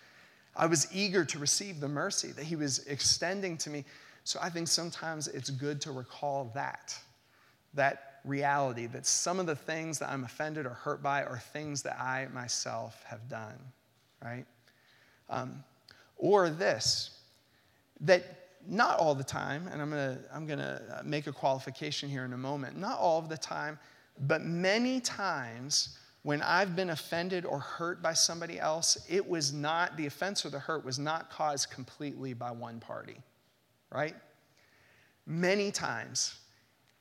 I 0.56 0.68
was 0.68 0.88
eager 0.94 1.26
to 1.26 1.40
receive 1.40 1.80
the 1.80 1.88
mercy 1.88 2.32
that 2.32 2.46
He 2.46 2.56
was 2.56 2.86
extending 2.86 3.58
to 3.58 3.72
me. 3.72 3.86
So 4.24 4.40
I 4.42 4.50
think 4.50 4.68
sometimes 4.68 5.28
it's 5.28 5.50
good 5.50 5.82
to 5.82 5.92
recall 5.92 6.52
that, 6.54 6.96
that 7.74 8.20
reality, 8.24 8.86
that 8.86 9.08
some 9.08 9.40
of 9.40 9.48
the 9.48 9.56
things 9.56 9.98
that 9.98 10.10
I'm 10.10 10.26
offended 10.26 10.68
or 10.68 10.72
hurt 10.72 11.02
by 11.02 11.24
are 11.24 11.40
things 11.40 11.82
that 11.84 12.00
I 12.00 12.28
myself 12.34 13.04
have 13.08 13.28
done, 13.30 13.58
right? 14.24 14.46
Um, 15.28 15.64
or 16.18 16.52
this, 16.52 17.18
that 18.02 18.47
not 18.68 19.00
all 19.00 19.16
the 19.16 19.24
time, 19.24 19.68
and 19.72 19.82
I'm 19.82 19.90
gonna, 19.90 20.20
I'm 20.34 20.46
gonna 20.46 20.82
uh, 20.92 21.02
make 21.04 21.28
a 21.28 21.32
qualification 21.32 22.10
here 22.10 22.26
in 22.26 22.34
a 22.34 22.38
moment, 22.38 22.78
not 22.78 23.00
all 23.00 23.20
of 23.20 23.30
the 23.30 23.38
time, 23.38 23.80
but 24.20 24.44
many 24.44 25.00
times 25.00 25.98
when 26.24 26.42
I've 26.42 26.76
been 26.76 26.90
offended 26.90 27.46
or 27.46 27.60
hurt 27.60 28.02
by 28.02 28.14
somebody 28.14 28.60
else, 28.60 28.98
it 29.08 29.26
was 29.28 29.54
not, 29.54 29.96
the 29.96 30.08
offense 30.08 30.46
or 30.46 30.50
the 30.50 30.60
hurt 30.60 30.84
was 30.84 31.00
not 31.00 31.30
caused 31.30 31.72
completely 31.72 32.34
by 32.34 32.52
one 32.52 32.80
party, 32.80 33.18
right? 33.92 34.16
Many 35.26 35.72
times, 35.72 36.36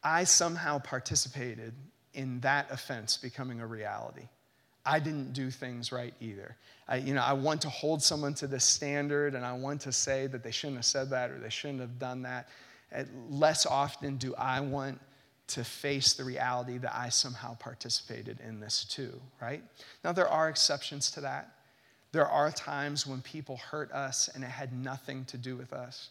I 0.03 0.25
somehow 0.25 0.79
participated 0.79 1.75
in 2.15 2.41
that 2.41 2.71
offense 2.71 3.17
becoming 3.17 3.61
a 3.61 3.67
reality. 3.67 4.29
I 4.87 5.01
didn't 5.01 5.33
do 5.33 5.51
things 5.51 5.93
right 5.93 6.15
either. 6.21 6.57
I, 6.89 6.97
you 6.97 7.15
know, 7.15 7.23
I 7.23 7.33
want 7.33 7.61
to 7.63 7.69
hold 7.69 8.03
someone 8.03 8.35
to 8.35 8.47
this 8.47 8.65
standard 8.65 9.35
and 9.35 9.45
I 9.45 9.53
want 9.53 9.81
to 9.83 9.93
say 9.93 10.27
that 10.29 10.43
they 10.43 10.51
shouldn't 10.51 10.77
have 10.77 10.85
said 10.85 11.11
that 11.11 11.31
or 11.31 11.39
they 11.39 11.51
shouldn't 11.51 11.81
have 11.81 11.99
done 11.99 12.23
that. 12.23 12.49
And 12.93 13.09
less 13.29 13.67
often 13.67 14.17
do 14.17 14.35
I 14.37 14.61
want 14.61 15.01
to 15.49 15.65
face 15.65 16.15
the 16.15 16.25
reality 16.25 16.79
that 16.79 16.95
I 16.97 17.09
somehow 17.09 17.57
participated 17.57 18.41
in 18.47 18.61
this 18.61 18.85
too, 18.85 19.21
right? 19.41 19.63
Now, 20.05 20.13
there 20.13 20.29
are 20.29 20.49
exceptions 20.49 21.11
to 21.13 21.21
that. 21.23 21.53
There 22.13 22.27
are 22.27 22.51
times 22.51 23.07
when 23.07 23.21
people 23.23 23.57
hurt 23.57 23.93
us 23.93 24.29
and 24.35 24.43
it 24.43 24.51
had 24.51 24.73
nothing 24.73 25.25
to 25.27 25.37
do 25.37 25.57
with 25.57 25.73
us. 25.73 26.11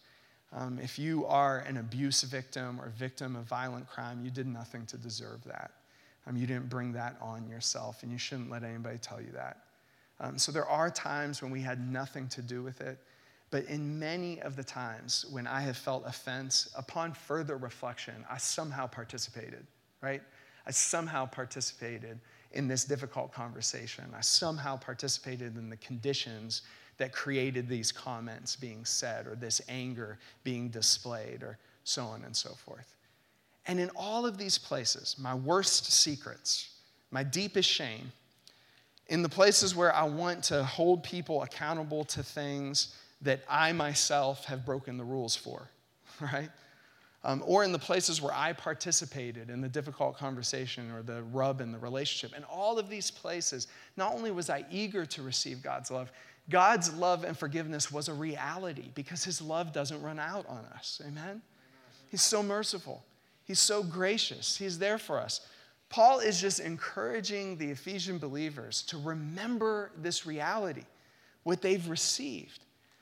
Um, 0.53 0.79
if 0.79 0.99
you 0.99 1.25
are 1.25 1.59
an 1.59 1.77
abuse 1.77 2.21
victim 2.23 2.79
or 2.79 2.89
victim 2.89 3.35
of 3.35 3.45
violent 3.45 3.89
crime, 3.89 4.23
you 4.23 4.29
did 4.29 4.47
nothing 4.47 4.85
to 4.87 4.97
deserve 4.97 5.43
that. 5.45 5.71
Um, 6.27 6.35
you 6.35 6.47
didn't 6.47 6.69
bring 6.69 6.93
that 6.93 7.17
on 7.21 7.47
yourself, 7.47 8.03
and 8.03 8.11
you 8.11 8.17
shouldn't 8.17 8.49
let 8.49 8.63
anybody 8.63 8.97
tell 8.97 9.21
you 9.21 9.31
that. 9.33 9.57
Um, 10.19 10.37
so 10.37 10.51
there 10.51 10.67
are 10.67 10.89
times 10.89 11.41
when 11.41 11.51
we 11.51 11.61
had 11.61 11.91
nothing 11.91 12.27
to 12.29 12.41
do 12.41 12.63
with 12.63 12.81
it. 12.81 12.97
But 13.51 13.65
in 13.65 13.99
many 13.99 14.41
of 14.41 14.55
the 14.55 14.63
times 14.63 15.25
when 15.29 15.47
I 15.47 15.61
have 15.61 15.77
felt 15.77 16.03
offense, 16.05 16.69
upon 16.75 17.13
further 17.13 17.57
reflection, 17.57 18.25
I 18.29 18.37
somehow 18.37 18.87
participated, 18.87 19.65
right? 20.01 20.21
I 20.65 20.71
somehow 20.71 21.25
participated 21.25 22.19
in 22.51 22.67
this 22.67 22.85
difficult 22.85 23.31
conversation. 23.31 24.05
I 24.17 24.21
somehow 24.21 24.77
participated 24.77 25.57
in 25.57 25.69
the 25.69 25.77
conditions 25.77 26.63
that 26.97 27.11
created 27.11 27.67
these 27.67 27.91
comments 27.91 28.55
being 28.55 28.83
said 28.85 29.27
or 29.27 29.35
this 29.35 29.61
anger 29.67 30.17
being 30.43 30.69
displayed 30.69 31.43
or 31.43 31.57
so 31.83 32.05
on 32.05 32.23
and 32.23 32.35
so 32.35 32.49
forth. 32.49 32.95
And 33.67 33.79
in 33.79 33.89
all 33.95 34.25
of 34.25 34.37
these 34.37 34.57
places, 34.57 35.15
my 35.19 35.33
worst 35.33 35.91
secrets, 35.91 36.69
my 37.11 37.23
deepest 37.23 37.69
shame, 37.69 38.11
in 39.07 39.21
the 39.21 39.29
places 39.29 39.75
where 39.75 39.93
I 39.93 40.03
want 40.03 40.43
to 40.45 40.63
hold 40.63 41.03
people 41.03 41.43
accountable 41.43 42.03
to 42.05 42.23
things 42.23 42.95
that 43.21 43.41
I 43.49 43.71
myself 43.71 44.45
have 44.45 44.65
broken 44.65 44.97
the 44.97 45.03
rules 45.03 45.35
for, 45.35 45.69
right? 46.21 46.49
Um, 47.23 47.43
or 47.47 47.63
in 47.63 47.71
the 47.71 47.79
places 47.79 48.21
where 48.21 48.33
I 48.33 48.53
participated 48.53 49.49
in 49.49 49.59
the 49.59 49.67
difficult 49.67 50.15
conversation 50.15 50.91
or 50.91 51.01
the 51.01 51.23
rub 51.23 51.59
in 51.59 51.71
the 51.71 51.79
relationship. 51.79 52.37
In 52.37 52.43
all 52.43 52.77
of 52.77 52.87
these 52.87 53.09
places, 53.09 53.67
not 53.97 54.13
only 54.13 54.29
was 54.29 54.49
I 54.51 54.63
eager 54.69 55.07
to 55.07 55.23
receive 55.23 55.63
God's 55.63 55.89
love, 55.89 56.11
God's 56.49 56.93
love 56.93 57.23
and 57.23 57.35
forgiveness 57.35 57.91
was 57.91 58.09
a 58.09 58.13
reality 58.13 58.91
because 58.93 59.23
His 59.23 59.41
love 59.41 59.73
doesn't 59.73 59.99
run 60.03 60.19
out 60.19 60.45
on 60.47 60.65
us. 60.75 61.01
Amen? 61.05 61.41
He's 62.11 62.21
so 62.21 62.43
merciful. 62.43 63.03
He's 63.45 63.59
so 63.59 63.83
gracious. 63.83 64.57
He's 64.57 64.79
there 64.79 64.97
for 64.97 65.19
us. 65.19 65.47
Paul 65.89 66.19
is 66.19 66.41
just 66.41 66.59
encouraging 66.59 67.57
the 67.57 67.69
Ephesian 67.69 68.17
believers 68.17 68.81
to 68.87 68.97
remember 68.97 69.91
this 69.97 70.25
reality, 70.25 70.83
what 71.43 71.61
they've 71.61 71.87
received, 71.87 72.59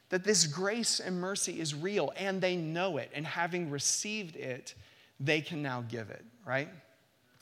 that 0.09 0.23
this 0.23 0.45
grace 0.45 0.99
and 0.99 1.19
mercy 1.19 1.59
is 1.59 1.73
real 1.73 2.13
and 2.17 2.41
they 2.41 2.55
know 2.55 2.97
it. 2.97 3.09
And 3.15 3.25
having 3.25 3.69
received 3.69 4.35
it, 4.35 4.75
they 5.19 5.41
can 5.41 5.61
now 5.61 5.85
give 5.89 6.09
it, 6.09 6.23
right? 6.45 6.69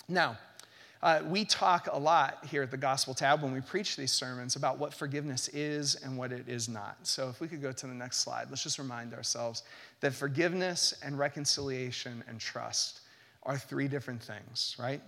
Now, 0.08 0.38
uh, 1.04 1.22
we 1.28 1.44
talk 1.44 1.88
a 1.92 1.98
lot 1.98 2.46
here 2.46 2.62
at 2.62 2.70
the 2.70 2.78
Gospel 2.78 3.14
Tab 3.14 3.42
when 3.42 3.52
we 3.52 3.62
preach 3.62 3.96
these 3.96 4.12
sermons 4.12 4.56
about 4.56 4.78
what 4.78 4.94
forgiveness 4.94 5.48
is 5.50 5.96
and 5.96 6.16
what 6.16 6.32
it 6.32 6.48
is 6.48 6.70
not. 6.70 6.96
So, 7.04 7.28
if 7.30 7.40
we 7.40 7.48
could 7.48 7.62
go 7.62 7.72
to 7.72 7.88
the 7.88 7.94
next 7.94 8.18
slide, 8.18 8.48
let's 8.50 8.64
just 8.64 8.78
remind 8.78 9.14
ourselves 9.14 9.64
that 10.02 10.14
forgiveness 10.14 10.94
and 11.04 11.18
reconciliation 11.18 12.24
and 12.28 12.40
trust 12.40 13.02
are 13.44 13.58
three 13.58 13.88
different 13.88 14.22
things, 14.22 14.76
right? 14.78 15.02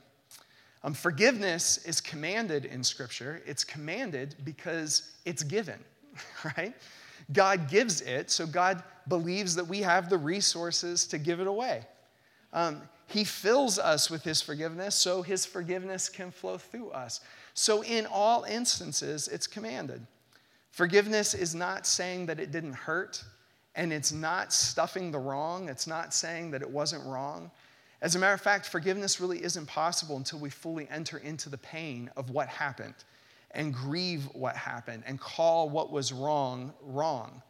Um, 0.83 0.93
forgiveness 0.93 1.77
is 1.85 2.01
commanded 2.01 2.65
in 2.65 2.83
Scripture. 2.83 3.41
It's 3.45 3.63
commanded 3.63 4.35
because 4.43 5.11
it's 5.25 5.43
given, 5.43 5.79
right? 6.57 6.73
God 7.31 7.69
gives 7.69 8.01
it, 8.01 8.31
so 8.31 8.45
God 8.45 8.83
believes 9.07 9.55
that 9.55 9.65
we 9.65 9.81
have 9.81 10.09
the 10.09 10.17
resources 10.17 11.05
to 11.07 11.17
give 11.17 11.39
it 11.39 11.47
away. 11.47 11.85
Um, 12.51 12.81
he 13.07 13.23
fills 13.23 13.77
us 13.77 14.09
with 14.09 14.23
His 14.23 14.41
forgiveness 14.41 14.95
so 14.95 15.21
His 15.21 15.45
forgiveness 15.45 16.09
can 16.09 16.31
flow 16.31 16.57
through 16.57 16.89
us. 16.91 17.21
So, 17.53 17.83
in 17.83 18.05
all 18.05 18.43
instances, 18.43 19.27
it's 19.27 19.47
commanded. 19.47 20.05
Forgiveness 20.71 21.33
is 21.33 21.53
not 21.53 21.85
saying 21.85 22.25
that 22.25 22.39
it 22.39 22.51
didn't 22.51 22.73
hurt, 22.73 23.23
and 23.75 23.93
it's 23.93 24.11
not 24.11 24.51
stuffing 24.51 25.11
the 25.11 25.19
wrong, 25.19 25.69
it's 25.69 25.85
not 25.85 26.13
saying 26.13 26.51
that 26.51 26.61
it 26.61 26.69
wasn't 26.69 27.05
wrong. 27.05 27.51
As 28.01 28.15
a 28.15 28.19
matter 28.19 28.33
of 28.33 28.41
fact, 28.41 28.65
forgiveness 28.65 29.21
really 29.21 29.43
isn't 29.43 29.65
possible 29.67 30.17
until 30.17 30.39
we 30.39 30.49
fully 30.49 30.87
enter 30.91 31.19
into 31.19 31.49
the 31.49 31.57
pain 31.57 32.09
of 32.17 32.31
what 32.31 32.49
happened 32.49 32.95
and 33.51 33.73
grieve 33.73 34.27
what 34.33 34.55
happened 34.55 35.03
and 35.05 35.19
call 35.19 35.69
what 35.69 35.91
was 35.91 36.11
wrong 36.11 36.73
wrong. 36.81 37.41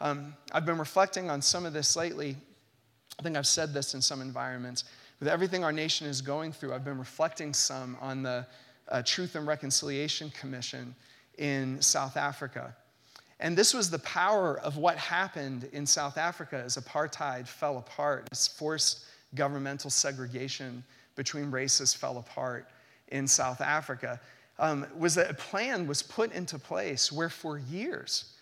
Um, 0.00 0.34
I've 0.52 0.66
been 0.66 0.78
reflecting 0.78 1.30
on 1.30 1.40
some 1.40 1.64
of 1.64 1.72
this 1.72 1.96
lately 1.96 2.36
I 3.18 3.22
think 3.22 3.36
I've 3.36 3.46
said 3.46 3.72
this 3.72 3.94
in 3.94 4.02
some 4.02 4.20
environments. 4.20 4.84
With 5.20 5.28
everything 5.28 5.64
our 5.64 5.72
nation 5.72 6.06
is 6.06 6.20
going 6.20 6.52
through, 6.52 6.74
I've 6.74 6.84
been 6.84 6.98
reflecting 6.98 7.54
some 7.54 7.96
on 8.00 8.22
the 8.22 8.46
uh, 8.88 9.02
Truth 9.02 9.34
and 9.36 9.46
Reconciliation 9.46 10.30
Commission 10.30 10.94
in 11.38 11.80
South 11.80 12.16
Africa. 12.16 12.76
And 13.40 13.56
this 13.56 13.74
was 13.74 13.90
the 13.90 13.98
power 14.00 14.58
of 14.60 14.76
what 14.76 14.96
happened 14.96 15.68
in 15.72 15.86
South 15.86 16.18
Africa 16.18 16.62
as 16.64 16.76
apartheid 16.76 17.46
fell 17.46 17.78
apart, 17.78 18.28
as 18.32 18.46
forced 18.46 19.04
governmental 19.34 19.90
segregation 19.90 20.84
between 21.16 21.50
races 21.50 21.94
fell 21.94 22.18
apart 22.18 22.68
in 23.08 23.26
South 23.26 23.60
Africa. 23.60 24.20
Um, 24.58 24.86
was 24.96 25.14
that 25.16 25.30
a 25.30 25.34
plan 25.34 25.86
was 25.86 26.02
put 26.02 26.32
into 26.32 26.58
place 26.58 27.12
where 27.12 27.28
for 27.28 27.58
years, 27.58 28.32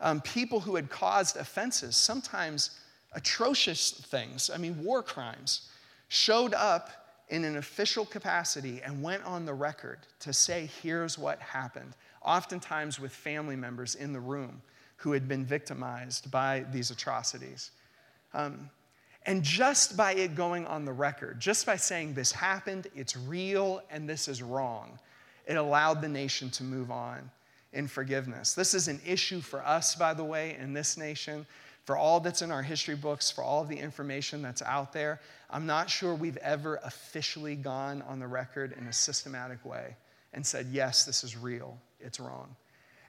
um, 0.00 0.20
people 0.22 0.60
who 0.60 0.74
had 0.74 0.90
caused 0.90 1.36
offenses, 1.36 1.96
sometimes 1.96 2.80
atrocious 3.12 3.90
things, 3.90 4.50
I 4.52 4.58
mean, 4.58 4.82
war 4.82 5.02
crimes, 5.02 5.68
showed 6.08 6.54
up 6.54 6.90
in 7.28 7.44
an 7.44 7.56
official 7.56 8.04
capacity 8.04 8.80
and 8.84 9.02
went 9.02 9.24
on 9.24 9.44
the 9.46 9.54
record 9.54 9.98
to 10.20 10.32
say, 10.32 10.68
here's 10.82 11.16
what 11.18 11.38
happened. 11.40 11.94
oftentimes 12.22 13.00
with 13.00 13.12
family 13.12 13.56
members 13.56 13.94
in 13.94 14.12
the 14.12 14.20
room 14.20 14.60
who 14.96 15.12
had 15.12 15.26
been 15.26 15.44
victimized 15.44 16.30
by 16.30 16.64
these 16.72 16.90
atrocities. 16.90 17.70
Um, 18.34 18.68
and 19.26 19.42
just 19.42 19.96
by 19.96 20.14
it 20.14 20.34
going 20.34 20.66
on 20.66 20.84
the 20.84 20.92
record, 20.92 21.40
just 21.40 21.66
by 21.66 21.76
saying 21.76 22.14
this 22.14 22.32
happened, 22.32 22.86
it's 22.94 23.16
real, 23.16 23.82
and 23.90 24.08
this 24.08 24.28
is 24.28 24.42
wrong, 24.42 24.98
it 25.46 25.56
allowed 25.56 26.00
the 26.00 26.08
nation 26.08 26.50
to 26.50 26.64
move 26.64 26.90
on 26.90 27.30
in 27.72 27.86
forgiveness. 27.86 28.54
This 28.54 28.74
is 28.74 28.88
an 28.88 29.00
issue 29.06 29.40
for 29.40 29.64
us, 29.64 29.94
by 29.94 30.14
the 30.14 30.24
way, 30.24 30.56
in 30.58 30.72
this 30.72 30.96
nation, 30.96 31.46
for 31.84 31.96
all 31.96 32.20
that's 32.20 32.42
in 32.42 32.50
our 32.50 32.62
history 32.62 32.94
books, 32.94 33.30
for 33.30 33.42
all 33.42 33.62
of 33.62 33.68
the 33.68 33.76
information 33.76 34.42
that's 34.42 34.62
out 34.62 34.92
there. 34.92 35.20
I'm 35.48 35.66
not 35.66 35.90
sure 35.90 36.14
we've 36.14 36.36
ever 36.38 36.80
officially 36.84 37.56
gone 37.56 38.02
on 38.02 38.20
the 38.20 38.26
record 38.26 38.74
in 38.78 38.86
a 38.86 38.92
systematic 38.92 39.64
way 39.64 39.96
and 40.32 40.46
said, 40.46 40.66
yes, 40.70 41.04
this 41.04 41.24
is 41.24 41.36
real, 41.36 41.78
it's 41.98 42.20
wrong. 42.20 42.54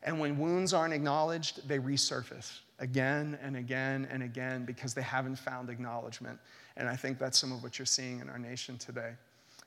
And 0.03 0.19
when 0.19 0.39
wounds 0.39 0.73
aren't 0.73 0.93
acknowledged, 0.93 1.67
they 1.67 1.77
resurface 1.77 2.59
again 2.79 3.37
and 3.43 3.55
again 3.55 4.07
and 4.11 4.23
again 4.23 4.65
because 4.65 4.93
they 4.93 5.03
haven't 5.03 5.35
found 5.35 5.69
acknowledgement. 5.69 6.39
And 6.77 6.89
I 6.89 6.95
think 6.95 7.19
that's 7.19 7.37
some 7.37 7.51
of 7.51 7.61
what 7.61 7.77
you're 7.77 7.85
seeing 7.85 8.19
in 8.19 8.29
our 8.29 8.39
nation 8.39 8.77
today 8.77 9.11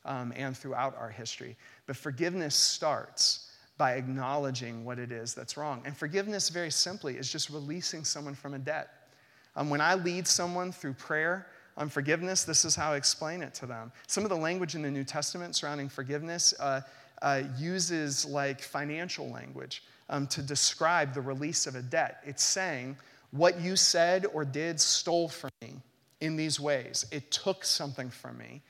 um, 0.05 0.33
and 0.37 0.57
throughout 0.57 0.97
our 0.99 1.11
history. 1.11 1.57
But 1.87 1.97
forgiveness 1.97 2.57
starts 2.57 3.51
by 3.77 3.95
acknowledging 3.95 4.85
what 4.85 4.99
it 4.99 5.11
is 5.11 5.35
that's 5.35 5.57
wrong. 5.57 5.83
And 5.85 5.97
forgiveness, 5.97 6.49
very 6.49 6.71
simply, 6.71 7.17
is 7.17 7.31
just 7.31 7.51
releasing 7.51 8.05
someone 8.05 8.35
from 8.35 8.55
a 8.55 8.59
debt. 8.59 8.91
Um, 9.57 9.71
when 9.71 9.81
I 9.81 9.95
lead 9.95 10.27
someone 10.27 10.73
through 10.73 10.95
prayer 10.95 11.47
on 11.77 11.89
forgiveness, 11.89 12.45
this 12.45 12.65
is 12.65 12.77
how 12.77 12.93
I 12.93 12.97
explain 12.97 13.43
it 13.43 13.55
to 13.55 13.67
them. 13.67 13.93
Some 14.07 14.25
of 14.25 14.31
the 14.31 14.37
language 14.37 14.75
in 14.75 14.83
the 14.83 14.91
New 14.91 15.05
Testament 15.05 15.57
surrounding 15.57 15.89
forgiveness 15.89 16.55
uh, 16.61 16.83
uh, 17.23 17.43
uses 17.59 18.25
like 18.25 18.61
financial 18.61 19.29
language 19.31 19.83
um, 20.09 20.27
to 20.29 20.43
describe 20.43 21.15
the 21.15 21.21
release 21.21 21.67
of 21.67 21.75
a 21.75 21.83
debt. 21.83 22.21
It's 22.25 22.45
saying, 22.45 22.97
What 23.31 23.61
you 23.61 23.77
said 23.77 24.27
or 24.33 24.45
did 24.45 24.81
stole 24.81 25.29
from 25.29 25.51
me 25.63 25.75
in 26.21 26.37
these 26.37 26.61
ways. 26.61 27.07
It 27.11 27.31
took 27.31 27.65
something 27.65 28.11
from 28.11 28.39
me, 28.39 28.63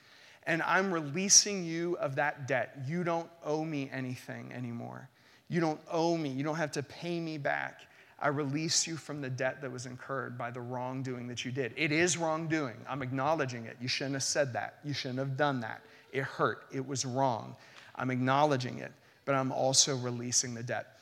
and 0.47 0.63
I'm 0.63 0.93
releasing 0.93 1.65
you 1.65 1.97
of 1.99 2.17
that 2.17 2.47
debt. 2.47 2.77
You 2.87 3.05
don't 3.05 3.29
owe 3.45 3.65
me 3.65 3.91
anything 3.93 4.53
anymore. 4.53 5.09
You 5.49 5.61
don't 5.61 5.81
owe 5.91 6.17
me. 6.17 6.31
You 6.31 6.45
don't 6.45 6.57
have 6.57 6.73
to 6.73 6.83
pay 6.83 7.21
me 7.21 7.39
back. 7.39 7.81
I 8.19 8.29
release 8.29 8.87
you 8.87 8.97
from 8.97 9.21
the 9.21 9.29
debt 9.29 9.61
that 9.61 9.71
was 9.71 9.87
incurred 9.87 10.39
by 10.39 10.51
the 10.51 10.61
wrongdoing 10.61 11.27
that 11.29 11.45
you 11.45 11.53
did. 11.53 11.73
It 11.77 11.93
is 11.93 12.17
wrongdoing. 12.17 12.77
I'm 12.89 13.03
acknowledging 13.03 13.67
it. 13.67 13.77
You 13.81 13.89
shouldn't 13.89 14.15
have 14.15 14.23
said 14.23 14.53
that. 14.55 14.79
You 14.85 14.95
shouldn't 14.95 15.19
have 15.19 15.37
done 15.37 15.61
that. 15.61 15.83
It 16.13 16.23
hurt. 16.23 16.65
It 16.73 16.87
was 16.87 17.05
wrong. 17.05 17.57
I'm 17.97 18.11
acknowledging 18.11 18.79
it, 18.79 18.93
but 19.25 19.35
I'm 19.35 19.53
also 19.53 19.97
releasing 19.97 20.55
the 20.55 20.63
debt. 20.63 20.99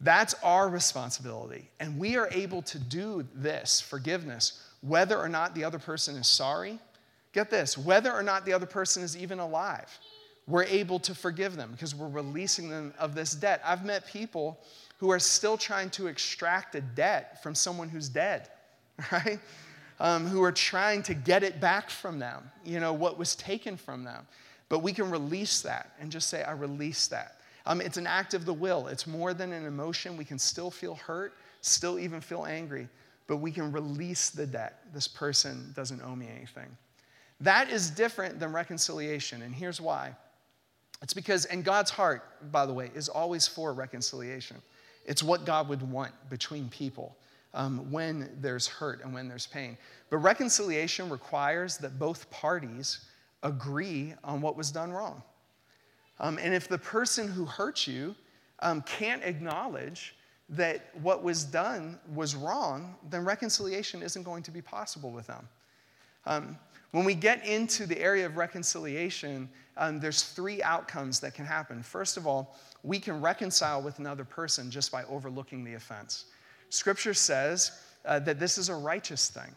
That's 0.00 0.34
our 0.42 0.68
responsibility. 0.68 1.70
And 1.80 1.98
we 1.98 2.16
are 2.16 2.28
able 2.30 2.62
to 2.62 2.78
do 2.78 3.26
this, 3.34 3.80
forgiveness, 3.80 4.62
whether 4.82 5.16
or 5.16 5.28
not 5.28 5.54
the 5.54 5.64
other 5.64 5.78
person 5.78 6.16
is 6.16 6.28
sorry. 6.28 6.78
Get 7.36 7.50
this, 7.50 7.76
whether 7.76 8.10
or 8.10 8.22
not 8.22 8.46
the 8.46 8.54
other 8.54 8.64
person 8.64 9.02
is 9.02 9.14
even 9.14 9.40
alive, 9.40 10.00
we're 10.46 10.64
able 10.64 10.98
to 11.00 11.14
forgive 11.14 11.54
them 11.54 11.70
because 11.70 11.94
we're 11.94 12.08
releasing 12.08 12.70
them 12.70 12.94
of 12.98 13.14
this 13.14 13.32
debt. 13.34 13.60
I've 13.62 13.84
met 13.84 14.06
people 14.06 14.58
who 14.96 15.10
are 15.10 15.18
still 15.18 15.58
trying 15.58 15.90
to 15.90 16.06
extract 16.06 16.74
a 16.76 16.80
debt 16.80 17.42
from 17.42 17.54
someone 17.54 17.90
who's 17.90 18.08
dead, 18.08 18.48
right? 19.12 19.38
Um, 20.00 20.26
who 20.26 20.42
are 20.42 20.50
trying 20.50 21.02
to 21.02 21.12
get 21.12 21.42
it 21.42 21.60
back 21.60 21.90
from 21.90 22.18
them, 22.18 22.50
you 22.64 22.80
know, 22.80 22.94
what 22.94 23.18
was 23.18 23.36
taken 23.36 23.76
from 23.76 24.02
them. 24.02 24.26
But 24.70 24.78
we 24.78 24.94
can 24.94 25.10
release 25.10 25.60
that 25.60 25.92
and 26.00 26.10
just 26.10 26.30
say, 26.30 26.42
I 26.42 26.52
release 26.52 27.06
that. 27.08 27.36
Um, 27.66 27.82
it's 27.82 27.98
an 27.98 28.06
act 28.06 28.32
of 28.32 28.46
the 28.46 28.54
will. 28.54 28.86
It's 28.86 29.06
more 29.06 29.34
than 29.34 29.52
an 29.52 29.66
emotion. 29.66 30.16
We 30.16 30.24
can 30.24 30.38
still 30.38 30.70
feel 30.70 30.94
hurt, 30.94 31.34
still 31.60 31.98
even 31.98 32.22
feel 32.22 32.46
angry, 32.46 32.88
but 33.26 33.36
we 33.36 33.52
can 33.52 33.72
release 33.72 34.30
the 34.30 34.46
debt. 34.46 34.78
This 34.94 35.06
person 35.06 35.74
doesn't 35.76 36.00
owe 36.00 36.16
me 36.16 36.28
anything. 36.34 36.74
That 37.40 37.70
is 37.70 37.90
different 37.90 38.40
than 38.40 38.52
reconciliation, 38.52 39.42
and 39.42 39.54
here's 39.54 39.80
why. 39.80 40.14
It's 41.02 41.12
because, 41.12 41.44
and 41.44 41.62
God's 41.64 41.90
heart, 41.90 42.50
by 42.50 42.64
the 42.64 42.72
way, 42.72 42.90
is 42.94 43.08
always 43.08 43.46
for 43.46 43.74
reconciliation. 43.74 44.56
It's 45.04 45.22
what 45.22 45.44
God 45.44 45.68
would 45.68 45.82
want 45.82 46.12
between 46.30 46.68
people 46.68 47.16
um, 47.52 47.90
when 47.90 48.30
there's 48.40 48.66
hurt 48.66 49.04
and 49.04 49.12
when 49.12 49.28
there's 49.28 49.46
pain. 49.46 49.76
But 50.10 50.18
reconciliation 50.18 51.10
requires 51.10 51.76
that 51.78 51.98
both 51.98 52.30
parties 52.30 53.00
agree 53.42 54.14
on 54.24 54.40
what 54.40 54.56
was 54.56 54.70
done 54.70 54.90
wrong. 54.90 55.22
Um, 56.18 56.38
and 56.40 56.54
if 56.54 56.68
the 56.68 56.78
person 56.78 57.28
who 57.28 57.44
hurt 57.44 57.86
you 57.86 58.14
um, 58.60 58.82
can't 58.82 59.22
acknowledge 59.22 60.14
that 60.48 60.90
what 61.02 61.22
was 61.22 61.44
done 61.44 61.98
was 62.14 62.34
wrong, 62.34 62.94
then 63.10 63.24
reconciliation 63.24 64.02
isn't 64.02 64.22
going 64.22 64.42
to 64.44 64.50
be 64.50 64.62
possible 64.62 65.10
with 65.10 65.26
them. 65.26 65.48
Um, 66.26 66.58
when 66.92 67.04
we 67.04 67.14
get 67.14 67.44
into 67.46 67.86
the 67.86 68.00
area 68.00 68.26
of 68.26 68.36
reconciliation, 68.36 69.48
um, 69.76 70.00
there's 70.00 70.22
three 70.22 70.62
outcomes 70.62 71.20
that 71.20 71.34
can 71.34 71.44
happen. 71.44 71.82
First 71.82 72.16
of 72.16 72.26
all, 72.26 72.56
we 72.82 72.98
can 72.98 73.20
reconcile 73.20 73.82
with 73.82 73.98
another 73.98 74.24
person 74.24 74.70
just 74.70 74.90
by 74.90 75.04
overlooking 75.04 75.64
the 75.64 75.74
offense. 75.74 76.26
Scripture 76.70 77.14
says 77.14 77.72
uh, 78.04 78.18
that 78.20 78.38
this 78.38 78.58
is 78.58 78.68
a 78.68 78.74
righteous 78.74 79.28
thing, 79.28 79.54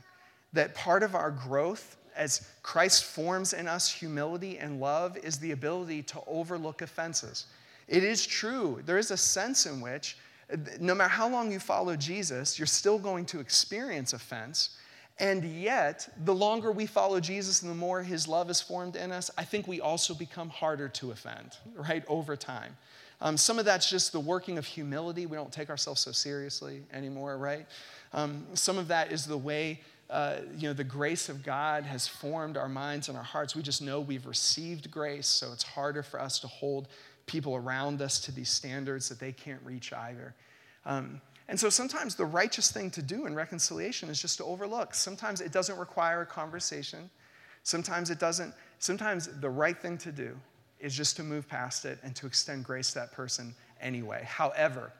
that 0.53 0.75
part 0.75 1.03
of 1.03 1.15
our 1.15 1.31
growth 1.31 1.97
as 2.15 2.47
Christ 2.63 3.05
forms 3.05 3.53
in 3.53 3.67
us 3.67 3.89
humility 3.89 4.57
and 4.57 4.79
love 4.79 5.15
is 5.17 5.37
the 5.37 5.51
ability 5.51 6.03
to 6.03 6.21
overlook 6.27 6.81
offenses. 6.81 7.45
It 7.87 8.03
is 8.03 8.25
true, 8.25 8.81
there 8.85 8.97
is 8.97 9.11
a 9.11 9.17
sense 9.17 9.65
in 9.65 9.79
which 9.79 10.17
no 10.79 10.95
matter 10.95 11.09
how 11.09 11.29
long 11.29 11.51
you 11.51 11.59
follow 11.59 11.95
Jesus, 11.95 12.57
you're 12.57 12.65
still 12.65 12.97
going 12.97 13.25
to 13.27 13.39
experience 13.39 14.13
offense. 14.13 14.71
And 15.19 15.43
yet, 15.43 16.07
the 16.23 16.33
longer 16.33 16.71
we 16.71 16.85
follow 16.85 17.19
Jesus 17.19 17.61
and 17.61 17.69
the 17.69 17.75
more 17.75 18.01
his 18.01 18.27
love 18.27 18.49
is 18.49 18.61
formed 18.61 18.95
in 18.95 19.11
us, 19.11 19.29
I 19.37 19.43
think 19.43 19.67
we 19.67 19.81
also 19.81 20.13
become 20.13 20.49
harder 20.49 20.87
to 20.87 21.11
offend, 21.11 21.57
right, 21.75 22.03
over 22.07 22.37
time. 22.37 22.77
Um, 23.21 23.35
some 23.35 23.59
of 23.59 23.65
that's 23.65 23.89
just 23.89 24.13
the 24.13 24.19
working 24.19 24.57
of 24.57 24.65
humility. 24.65 25.25
We 25.25 25.35
don't 25.35 25.51
take 25.51 25.69
ourselves 25.69 25.99
so 25.99 26.13
seriously 26.13 26.83
anymore, 26.93 27.37
right? 27.37 27.65
Um, 28.13 28.45
some 28.53 28.77
of 28.77 28.87
that 28.87 29.11
is 29.11 29.25
the 29.25 29.37
way 29.37 29.81
uh, 30.09 30.37
you 30.57 30.67
know, 30.67 30.73
the 30.73 30.83
grace 30.83 31.29
of 31.29 31.43
God 31.43 31.83
has 31.83 32.07
formed 32.07 32.57
our 32.57 32.69
minds 32.69 33.09
and 33.09 33.17
our 33.17 33.23
hearts. 33.23 33.55
We 33.55 33.61
just 33.61 33.81
know 33.81 33.99
we've 33.99 34.25
received 34.25 34.89
grace, 34.89 35.27
so 35.27 35.53
it's 35.53 35.63
harder 35.63 36.01
for 36.01 36.19
us 36.19 36.39
to 36.39 36.47
hold 36.47 36.87
people 37.27 37.55
around 37.55 38.01
us 38.01 38.19
to 38.21 38.31
these 38.31 38.49
standards 38.49 39.07
that 39.09 39.19
they 39.19 39.31
can't 39.31 39.61
reach 39.63 39.93
either. 39.93 40.33
Um, 40.85 41.21
and 41.49 41.59
so 41.59 41.69
sometimes 41.69 42.13
the 42.13 42.25
righteous 42.25 42.71
thing 42.71 42.91
to 42.91 43.01
do 43.01 43.25
in 43.25 43.33
reconciliation 43.33 44.07
is 44.09 44.21
just 44.21 44.37
to 44.37 44.45
overlook. 44.45 44.93
Sometimes 44.93 45.41
it 45.41 45.51
doesn't 45.51 45.77
require 45.77 46.21
a 46.21 46.25
conversation. 46.25 47.09
Sometimes 47.63 48.11
it 48.11 48.19
doesn't. 48.19 48.53
Sometimes 48.77 49.27
the 49.41 49.49
right 49.49 49.77
thing 49.77 49.97
to 49.97 50.11
do 50.11 50.37
is 50.79 50.95
just 50.95 51.15
to 51.17 51.23
move 51.23 51.49
past 51.49 51.85
it 51.85 51.97
and 52.03 52.15
to 52.15 52.27
extend 52.27 52.63
grace 52.63 52.89
to 52.89 52.99
that 52.99 53.11
person 53.11 53.55
anyway. 53.81 54.23
However, 54.25 54.93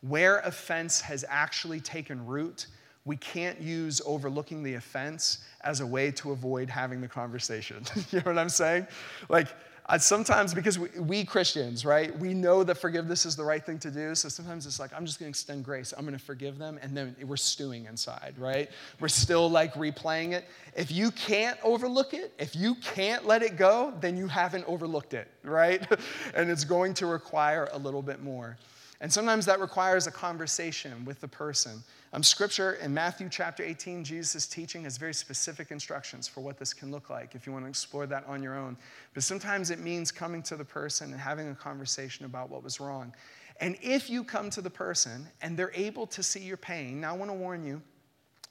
where 0.00 0.38
offense 0.38 1.00
has 1.00 1.24
actually 1.28 1.80
taken 1.80 2.24
root, 2.24 2.68
we 3.04 3.16
can't 3.16 3.60
use 3.60 4.00
overlooking 4.06 4.62
the 4.62 4.74
offense 4.74 5.38
as 5.62 5.80
a 5.80 5.86
way 5.86 6.12
to 6.12 6.30
avoid 6.30 6.70
having 6.70 7.00
the 7.00 7.08
conversation. 7.08 7.82
you 8.12 8.20
know 8.20 8.26
what 8.26 8.38
I'm 8.38 8.48
saying? 8.48 8.86
Like, 9.28 9.48
Uh, 9.88 9.96
sometimes 9.96 10.52
because 10.52 10.78
we, 10.80 10.88
we, 10.98 11.24
Christians, 11.24 11.84
right, 11.84 12.16
we 12.18 12.34
know 12.34 12.64
that 12.64 12.76
forgiveness 12.76 13.24
is 13.24 13.36
the 13.36 13.44
right 13.44 13.64
thing 13.64 13.78
to 13.78 13.90
do. 13.90 14.16
So 14.16 14.28
sometimes 14.28 14.66
it's 14.66 14.80
like, 14.80 14.92
I'm 14.92 15.06
just 15.06 15.20
going 15.20 15.28
to 15.28 15.30
extend 15.30 15.64
grace. 15.64 15.94
I'm 15.96 16.04
going 16.04 16.18
to 16.18 16.24
forgive 16.24 16.58
them. 16.58 16.78
And 16.82 16.96
then 16.96 17.14
we're 17.24 17.36
stewing 17.36 17.86
inside, 17.86 18.34
right? 18.36 18.68
We're 18.98 19.08
still 19.08 19.48
like 19.48 19.74
replaying 19.74 20.32
it. 20.32 20.44
If 20.76 20.90
you 20.90 21.12
can't 21.12 21.58
overlook 21.62 22.14
it, 22.14 22.32
if 22.38 22.56
you 22.56 22.74
can't 22.76 23.26
let 23.26 23.42
it 23.42 23.56
go, 23.56 23.94
then 24.00 24.16
you 24.16 24.26
haven't 24.26 24.64
overlooked 24.66 25.14
it, 25.14 25.28
right? 25.44 25.86
and 26.34 26.50
it's 26.50 26.64
going 26.64 26.92
to 26.94 27.06
require 27.06 27.68
a 27.72 27.78
little 27.78 28.02
bit 28.02 28.20
more. 28.20 28.56
And 29.00 29.12
sometimes 29.12 29.44
that 29.46 29.60
requires 29.60 30.06
a 30.06 30.10
conversation 30.10 31.04
with 31.04 31.20
the 31.20 31.28
person. 31.28 31.82
Um, 32.12 32.22
scripture 32.22 32.74
in 32.74 32.94
Matthew 32.94 33.28
chapter 33.30 33.62
18, 33.62 34.04
Jesus' 34.04 34.46
teaching 34.46 34.84
has 34.84 34.96
very 34.96 35.12
specific 35.12 35.70
instructions 35.70 36.26
for 36.26 36.40
what 36.40 36.58
this 36.58 36.72
can 36.72 36.90
look 36.90 37.10
like 37.10 37.34
if 37.34 37.46
you 37.46 37.52
want 37.52 37.66
to 37.66 37.68
explore 37.68 38.06
that 38.06 38.24
on 38.26 38.42
your 38.42 38.56
own. 38.56 38.76
But 39.12 39.22
sometimes 39.22 39.70
it 39.70 39.80
means 39.80 40.10
coming 40.10 40.42
to 40.44 40.56
the 40.56 40.64
person 40.64 41.12
and 41.12 41.20
having 41.20 41.50
a 41.50 41.54
conversation 41.54 42.24
about 42.24 42.48
what 42.48 42.62
was 42.62 42.80
wrong. 42.80 43.12
And 43.60 43.76
if 43.82 44.08
you 44.08 44.24
come 44.24 44.48
to 44.50 44.60
the 44.60 44.70
person 44.70 45.26
and 45.42 45.56
they're 45.56 45.72
able 45.74 46.06
to 46.08 46.22
see 46.22 46.40
your 46.40 46.56
pain, 46.56 47.00
now 47.00 47.14
I 47.14 47.16
want 47.16 47.30
to 47.30 47.36
warn 47.36 47.66
you, 47.66 47.82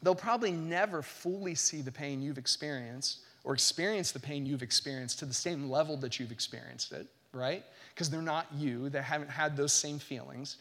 they'll 0.03 0.15
probably 0.15 0.51
never 0.51 1.01
fully 1.01 1.55
see 1.55 1.81
the 1.81 1.91
pain 1.91 2.21
you've 2.21 2.37
experienced 2.37 3.19
or 3.43 3.53
experience 3.53 4.11
the 4.11 4.19
pain 4.19 4.45
you've 4.45 4.63
experienced 4.63 5.19
to 5.19 5.25
the 5.25 5.33
same 5.33 5.69
level 5.69 5.97
that 5.97 6.19
you've 6.19 6.31
experienced 6.31 6.91
it, 6.91 7.07
right? 7.31 7.63
Because 7.95 8.11
they're 8.11 8.21
not 8.21 8.45
you, 8.55 8.89
they 8.89 9.01
haven't 9.01 9.31
had 9.31 9.57
those 9.57 9.73
same 9.73 9.97
feelings. 9.97 10.57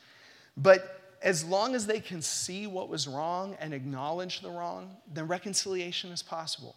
But 0.57 1.01
as 1.21 1.45
long 1.45 1.75
as 1.75 1.85
they 1.85 2.01
can 2.01 2.23
see 2.23 2.67
what 2.67 2.89
was 2.89 3.07
wrong 3.07 3.57
and 3.61 3.75
acknowledge 3.75 4.41
the 4.41 4.51
wrong, 4.51 4.97
then 5.13 5.27
reconciliation 5.27 6.13
is 6.13 6.23
possible. 6.23 6.77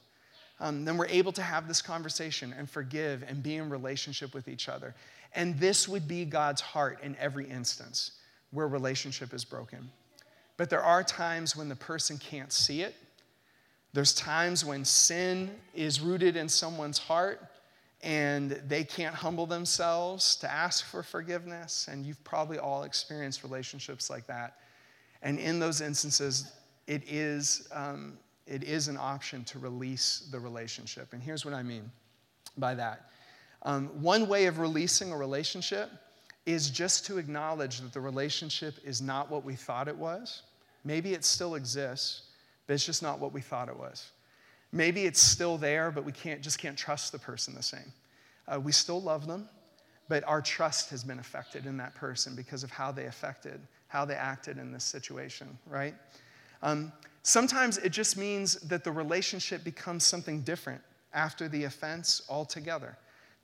Um, 0.60 0.84
then 0.84 0.98
we're 0.98 1.08
able 1.08 1.32
to 1.34 1.44
have 1.44 1.68
this 1.68 1.82
conversation 1.82 2.54
and 2.58 2.70
forgive 2.70 3.24
and 3.28 3.44
be 3.44 3.58
in 3.58 3.70
relationship 3.70 4.34
with 4.34 4.48
each 4.48 4.68
other. 4.68 4.96
And 5.36 5.60
this 5.60 5.88
would 5.88 6.08
be 6.08 6.26
God's 6.26 6.62
heart 6.62 7.00
in 7.04 7.16
every 7.20 7.48
instance. 7.48 8.14
where 8.52 8.68
relationship 8.68 9.34
is 9.34 9.44
broken. 9.44 9.90
But 10.56 10.70
there 10.70 10.82
are 10.82 11.04
times 11.04 11.56
when 11.56 11.70
the 11.70 11.76
person 11.76 12.18
can't 12.18 12.52
see 12.52 12.82
it. 12.82 12.96
There's 13.94 14.14
times 14.14 14.66
when 14.66 14.86
sin 14.86 15.52
is 15.74 16.02
rooted 16.02 16.36
in 16.36 16.50
someone's 16.50 16.98
heart 16.98 17.42
and 18.04 18.52
they 18.68 18.84
can't 18.84 19.16
humble 19.16 19.46
themselves 19.46 20.36
to 20.38 20.52
ask 20.52 20.86
for 20.86 21.02
forgiveness. 21.02 21.88
And 21.90 22.06
you've 22.06 22.24
probably 22.24 22.60
all 22.60 22.84
experienced 22.84 23.44
relationships 23.44 24.10
like 24.10 24.28
that. 24.28 24.58
And 25.24 25.40
in 25.40 25.60
those 25.60 25.82
instances, 25.82 26.52
it 26.86 27.04
is, 27.08 27.68
um, 27.72 28.18
it 28.46 28.64
is 28.64 28.88
an 28.88 28.98
option 28.98 29.44
to 29.46 29.60
release 29.60 30.28
the 30.32 30.40
relationship. 30.40 31.14
And 31.14 31.22
here's 31.22 31.44
what 31.44 31.54
I 31.54 31.64
mean 31.64 31.92
by 32.58 32.76
that 32.76 33.10
um, 33.64 33.88
one 34.02 34.28
way 34.28 34.46
of 34.46 34.60
releasing 34.60 35.12
a 35.12 35.18
relationship 35.18 35.90
is 36.46 36.70
just 36.70 37.06
to 37.08 37.18
acknowledge 37.18 37.82
that 37.82 37.92
the 37.92 38.00
relationship 38.00 38.76
is 38.86 39.02
not 39.02 39.30
what 39.30 39.44
we 39.44 39.56
thought 39.56 39.88
it 39.88 39.98
was. 39.98 40.44
Maybe 40.86 41.14
it 41.14 41.26
still 41.26 41.56
exists, 41.56 42.24
but 42.66 42.76
it's 42.76 42.86
just 42.86 43.04
not 43.04 43.20
what 43.20 43.34
we 43.34 43.42
thought 43.42 43.68
it 43.68 43.78
was. 43.78 44.12
Maybe 44.72 45.06
it's 45.06 45.22
still 45.22 45.58
there, 45.58 45.92
but 45.92 46.04
we 46.04 46.12
can't, 46.12 46.42
just 46.42 46.60
can't 46.60 46.78
trust 46.78 47.12
the 47.12 47.20
person 47.20 47.56
the 47.56 47.64
same. 47.64 47.92
Uh, 48.48 48.60
we 48.60 48.72
still 48.72 49.02
love 49.02 49.28
them, 49.28 49.48
but 50.10 50.24
our 50.26 50.42
trust 50.42 50.90
has 50.90 51.04
been 51.04 51.20
affected 51.20 51.66
in 51.66 51.78
that 51.78 51.96
person 51.96 52.36
because 52.36 52.64
of 52.64 52.72
how 52.72 52.92
they 52.92 53.06
affected, 53.06 53.60
how 53.88 54.06
they 54.06 54.16
acted 54.16 54.58
in 54.58 54.72
this 54.72 54.84
situation, 54.84 55.58
right? 55.68 55.94
Um, 56.62 56.92
sometimes 57.24 57.78
it 57.78 57.90
just 57.90 58.18
means 58.18 58.56
that 58.62 58.84
the 58.84 58.92
relationship 58.92 59.64
becomes 59.64 60.04
something 60.04 60.42
different 60.42 60.82
after 61.14 61.48
the 61.48 61.64
offense 61.64 62.22
altogether. 62.30 62.98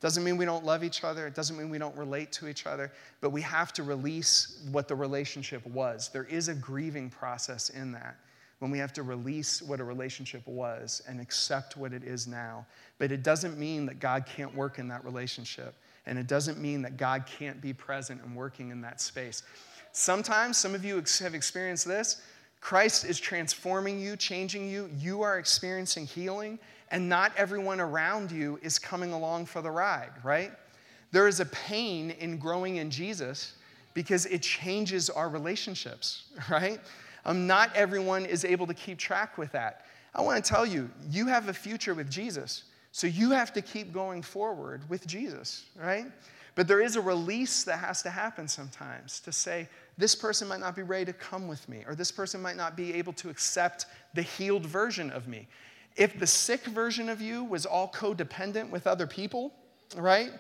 Doesn't 0.04 0.26
mean 0.26 0.36
we 0.36 0.44
don't 0.44 0.66
love 0.66 0.84
each 0.84 1.06
other. 1.06 1.28
It 1.28 1.34
doesn't 1.34 1.58
mean 1.58 1.70
we 1.70 1.78
don't 1.78 1.96
relate 1.96 2.34
to 2.34 2.50
each 2.50 2.66
other, 2.66 2.92
but 3.22 3.30
we 3.30 3.42
have 3.42 3.72
to 3.74 3.84
release 3.84 4.62
what 4.70 4.90
the 4.90 4.96
relationship 4.96 5.66
was. 5.66 6.10
There 6.12 6.26
is 6.26 6.50
a 6.50 6.54
grieving 6.54 7.10
process 7.10 7.70
in 7.70 7.94
that 7.94 8.18
when 8.64 8.72
we 8.72 8.78
have 8.78 8.94
to 8.94 9.04
release 9.04 9.62
what 9.62 9.82
a 9.82 9.84
relationship 9.84 10.42
was 10.48 11.02
and 11.06 11.20
accept 11.20 11.76
what 11.76 11.92
it 11.92 12.02
is 12.02 12.28
now. 12.28 12.66
But 12.98 13.12
it 13.12 13.22
doesn't 13.22 13.58
mean 13.58 13.86
that 13.88 14.00
God 14.00 14.26
can't 14.26 14.56
work 14.56 14.80
in 14.80 14.88
that 14.88 15.04
relationship. 15.04 15.76
And 16.06 16.18
it 16.18 16.28
doesn't 16.28 16.58
mean 16.58 16.82
that 16.84 16.96
God 16.96 17.26
can't 17.26 17.60
be 17.60 17.74
present 17.74 18.22
and 18.24 18.34
working 18.34 18.70
in 18.70 18.80
that 18.80 19.02
space. 19.02 19.44
Sometimes, 19.92 20.58
some 20.58 20.74
of 20.76 20.86
you 20.86 20.96
have 20.96 21.36
experienced 21.36 21.86
this. 21.86 22.22
Christ 22.62 23.04
is 23.04 23.20
transforming 23.20 24.00
you, 24.00 24.16
changing 24.16 24.70
you. 24.70 24.90
You 24.98 25.24
are 25.24 25.40
experiencing 25.40 26.06
healing, 26.06 26.58
and 26.90 27.10
not 27.10 27.34
everyone 27.36 27.82
around 27.82 28.32
you 28.32 28.60
is 28.62 28.80
coming 28.80 29.12
along 29.12 29.48
for 29.48 29.62
the 29.62 29.72
ride, 29.72 30.12
right? 30.24 30.54
There 31.12 31.28
is 31.28 31.42
a 31.42 31.46
pain 31.48 32.12
in 32.12 32.38
growing 32.38 32.78
in 32.78 32.90
Jesus 32.90 33.56
because 33.94 34.26
it 34.28 34.42
changes 34.42 35.10
our 35.10 35.28
relationships, 35.28 36.32
right? 36.50 36.80
Um, 37.26 37.48
not 37.48 37.74
everyone 37.76 38.26
is 38.26 38.44
able 38.46 38.68
to 38.68 38.74
keep 38.74 38.98
track 38.98 39.38
with 39.38 39.52
that. 39.54 39.86
I 40.14 40.22
want 40.22 40.44
to 40.44 40.48
tell 40.48 40.66
you, 40.66 40.90
you 41.10 41.28
have 41.28 41.50
a 41.50 41.54
future 41.54 41.94
with 41.94 42.10
Jesus. 42.10 42.66
So 42.92 43.08
you 43.08 43.32
have 43.32 43.52
to 43.54 43.62
keep 43.62 43.92
going 43.92 44.22
forward 44.22 44.88
with 44.88 45.08
Jesus, 45.08 45.66
right? 45.76 46.06
But 46.56 46.68
there 46.68 46.82
is 46.82 46.96
a 46.96 47.02
release 47.02 47.64
that 47.64 47.80
has 47.80 48.04
to 48.04 48.12
happen 48.12 48.48
sometimes 48.48 49.20
to 49.22 49.32
say, 49.32 49.68
this 49.98 50.14
person 50.14 50.48
might 50.48 50.60
not 50.60 50.76
be 50.76 50.84
ready 50.84 51.06
to 51.06 51.14
come 51.14 51.48
with 51.48 51.68
me, 51.68 51.84
or 51.88 51.96
this 51.96 52.12
person 52.12 52.42
might 52.42 52.56
not 52.56 52.76
be 52.78 52.94
able 52.94 53.14
to 53.14 53.30
accept 53.30 53.88
the 54.14 54.22
healed 54.22 54.66
version 54.66 55.10
of 55.10 55.28
me. 55.28 55.48
If 55.96 56.20
the 56.20 56.28
sick 56.28 56.66
version 56.66 57.10
of 57.10 57.22
you 57.22 57.44
was 57.44 57.66
all 57.66 57.92
codependent 57.92 58.70
with 58.70 58.86
other 58.86 59.08
people, 59.08 59.54
right, 59.96 60.32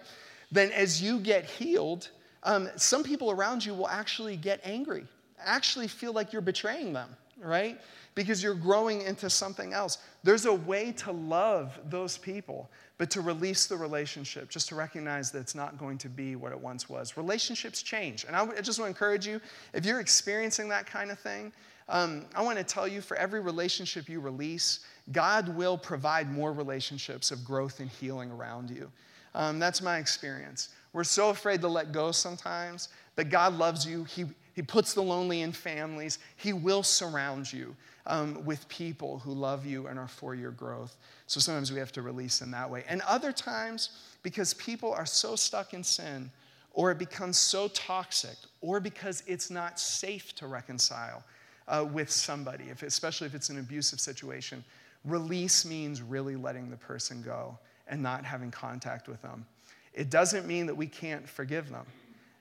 then 0.51 0.71
as 0.71 1.01
you 1.01 1.19
get 1.19 1.45
healed, 1.45 2.09
um, 2.43 2.69
some 2.75 3.03
people 3.03 3.31
around 3.31 3.65
you 3.65 3.73
will 3.73 3.89
actually 3.89 4.37
get 4.37 4.59
angry, 4.63 5.05
actually 5.45 5.87
feel 5.87 6.13
like 6.13 6.33
you're 6.33 6.41
betraying 6.41 6.93
them, 6.93 7.09
right? 7.41 7.79
Because 8.15 8.43
you're 8.43 8.53
growing 8.53 9.01
into 9.01 9.29
something 9.29 9.73
else. 9.73 9.97
There's 10.23 10.45
a 10.45 10.53
way 10.53 10.91
to 10.93 11.11
love 11.11 11.77
those 11.89 12.17
people, 12.17 12.69
but 12.97 13.09
to 13.11 13.21
release 13.21 13.65
the 13.65 13.75
relationship, 13.75 14.49
just 14.49 14.69
to 14.69 14.75
recognize 14.75 15.31
that 15.31 15.39
it's 15.39 15.55
not 15.55 15.77
going 15.77 15.97
to 15.99 16.09
be 16.09 16.35
what 16.35 16.51
it 16.51 16.59
once 16.59 16.89
was. 16.89 17.17
Relationships 17.17 17.81
change. 17.81 18.25
And 18.25 18.35
I 18.35 18.45
just 18.61 18.79
want 18.79 18.87
to 18.87 18.95
encourage 18.95 19.25
you 19.25 19.41
if 19.73 19.85
you're 19.85 19.99
experiencing 19.99 20.69
that 20.69 20.85
kind 20.85 21.11
of 21.11 21.19
thing, 21.19 21.51
um, 21.89 22.25
I 22.33 22.41
want 22.41 22.57
to 22.57 22.63
tell 22.63 22.87
you 22.87 23.01
for 23.01 23.17
every 23.17 23.41
relationship 23.41 24.07
you 24.07 24.19
release, 24.19 24.79
God 25.11 25.49
will 25.49 25.77
provide 25.77 26.31
more 26.31 26.53
relationships 26.53 27.31
of 27.31 27.43
growth 27.43 27.79
and 27.79 27.89
healing 27.89 28.31
around 28.31 28.69
you. 28.69 28.89
Um, 29.35 29.59
that's 29.59 29.81
my 29.81 29.97
experience. 29.97 30.69
We're 30.93 31.03
so 31.03 31.29
afraid 31.29 31.59
to 31.61 31.67
let 31.67 31.91
go 31.91 32.11
sometimes, 32.11 32.89
but 33.15 33.29
God 33.29 33.53
loves 33.53 33.85
you. 33.85 34.03
He, 34.05 34.25
he 34.53 34.61
puts 34.61 34.93
the 34.93 35.01
lonely 35.01 35.41
in 35.41 35.51
families. 35.51 36.19
He 36.35 36.53
will 36.53 36.83
surround 36.83 37.51
you 37.51 37.75
um, 38.05 38.43
with 38.45 38.67
people 38.67 39.19
who 39.19 39.33
love 39.33 39.65
you 39.65 39.87
and 39.87 39.97
are 39.97 40.07
for 40.07 40.35
your 40.35 40.51
growth. 40.51 40.95
So 41.27 41.39
sometimes 41.39 41.71
we 41.71 41.79
have 41.79 41.91
to 41.93 42.01
release 42.01 42.41
in 42.41 42.51
that 42.51 42.69
way. 42.69 42.83
And 42.87 43.01
other 43.01 43.31
times, 43.31 43.89
because 44.21 44.53
people 44.53 44.93
are 44.93 45.05
so 45.05 45.35
stuck 45.35 45.73
in 45.73 45.83
sin, 45.83 46.29
or 46.73 46.91
it 46.91 46.97
becomes 46.97 47.37
so 47.37 47.67
toxic, 47.69 48.37
or 48.61 48.79
because 48.79 49.23
it's 49.27 49.49
not 49.49 49.79
safe 49.79 50.33
to 50.35 50.47
reconcile 50.47 51.23
uh, 51.67 51.85
with 51.91 52.09
somebody, 52.09 52.65
if, 52.65 52.83
especially 52.83 53.27
if 53.27 53.35
it's 53.35 53.49
an 53.49 53.59
abusive 53.59 53.99
situation, 53.99 54.63
release 55.05 55.65
means 55.65 56.01
really 56.01 56.35
letting 56.35 56.69
the 56.69 56.77
person 56.77 57.21
go 57.21 57.57
and 57.87 58.01
not 58.01 58.25
having 58.25 58.51
contact 58.51 59.07
with 59.07 59.21
them. 59.21 59.45
It 59.93 60.09
doesn't 60.09 60.47
mean 60.47 60.65
that 60.65 60.75
we 60.75 60.87
can't 60.87 61.27
forgive 61.27 61.69
them, 61.69 61.85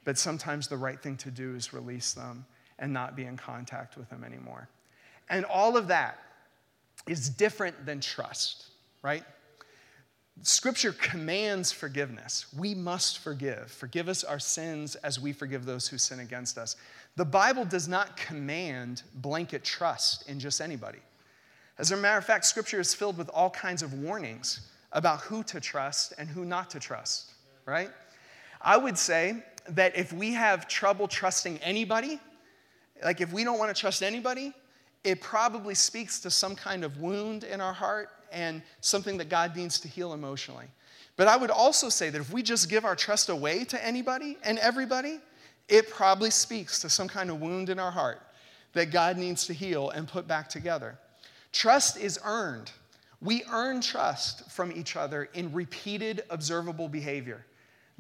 but 0.05 0.19
sometimes 0.19 0.69
the 0.69 0.77
right 0.77 1.01
thing 1.01 1.17
to 1.19 1.31
do 1.31 1.55
is 1.55 1.73
release 1.73 2.13
them 2.13 2.45
and 2.79 2.93
not 2.93 3.17
be 3.17 3.25
in 3.25 3.37
contact 3.37 3.97
with 3.97 4.09
them 4.11 4.25
anymore. 4.25 4.69
And 5.31 5.45
all 5.45 5.77
of 5.77 5.89
that 5.89 6.19
is 7.07 7.29
different 7.29 7.87
than 7.87 8.01
trust, 8.01 8.67
right? 9.03 9.25
Scripture 10.43 10.93
commands 10.93 11.71
forgiveness. 11.71 12.47
We 12.57 12.75
must 12.75 13.19
forgive. 13.19 13.71
Forgive 13.71 14.09
us 14.09 14.25
our 14.25 14.39
sins 14.39 14.97
as 14.97 15.21
we 15.21 15.33
forgive 15.33 15.65
those 15.65 15.87
who 15.87 15.99
sin 15.99 16.21
against 16.21 16.59
us. 16.59 16.77
The 17.17 17.25
Bible 17.25 17.65
does 17.65 17.87
not 17.87 18.17
command 18.17 19.03
blanket 19.17 19.63
trust 19.63 20.29
in 20.29 20.41
just 20.41 20.61
anybody. 20.61 21.01
As 21.79 21.93
a 21.93 21.97
matter 21.97 22.19
of 22.19 22.25
fact, 22.25 22.45
Scripture 22.47 22.81
is 22.81 22.95
filled 22.95 23.19
with 23.19 23.29
all 23.31 23.51
kinds 23.51 23.83
of 23.83 23.95
warnings 23.95 24.69
about 24.93 25.21
who 25.21 25.43
to 25.45 25.61
trust 25.61 26.15
and 26.19 26.29
who 26.29 26.45
not 26.45 26.71
to 26.71 26.81
trust, 26.81 27.33
right? 27.67 27.91
I 28.61 28.77
would 28.77 28.97
say 28.97 29.43
that 29.69 29.97
if 29.97 30.13
we 30.13 30.33
have 30.33 30.69
trouble 30.69 31.09
trusting 31.09 31.59
anybody, 31.59 32.21
like 33.05 33.21
if 33.21 33.33
we 33.33 33.45
don't 33.45 33.59
want 33.59 33.75
to 33.75 33.81
trust 33.81 34.03
anybody, 34.03 34.53
it 35.05 35.21
probably 35.21 35.75
speaks 35.75 36.21
to 36.21 36.31
some 36.31 36.55
kind 36.55 36.85
of 36.85 36.99
wound 36.99 37.45
in 37.45 37.61
our 37.61 37.73
heart 37.73 38.11
and 38.31 38.63
something 38.81 39.17
that 39.19 39.29
God 39.29 39.57
needs 39.57 39.81
to 39.81 39.89
heal 39.89 40.13
emotionally. 40.13 40.67
But 41.17 41.29
I 41.29 41.37
would 41.37 41.51
also 41.51 41.89
say 41.89 42.09
that 42.11 42.21
if 42.21 42.33
we 42.33 42.43
just 42.43 42.71
give 42.71 42.85
our 42.85 42.97
trust 42.97 43.29
away 43.29 43.65
to 43.65 43.85
anybody 43.85 44.39
and 44.45 44.59
everybody, 44.59 45.21
it 45.69 45.91
probably 45.91 46.31
speaks 46.31 46.79
to 46.81 46.89
some 46.89 47.09
kind 47.09 47.31
of 47.31 47.41
wound 47.41 47.69
in 47.69 47.79
our 47.79 47.91
heart 47.91 48.23
that 48.73 48.91
God 48.91 49.19
needs 49.19 49.47
to 49.47 49.53
heal 49.53 49.91
and 49.91 50.09
put 50.09 50.27
back 50.27 50.49
together. 50.49 50.99
Trust 51.53 51.99
is 51.99 52.19
earned. 52.25 52.71
We 53.21 53.45
earn 53.53 53.81
trust 53.81 54.51
from 54.51 54.73
each 54.73 54.97
other 54.97 55.29
in 55.35 55.53
repeated 55.53 56.23
observable 56.31 56.89
behavior. 56.89 57.45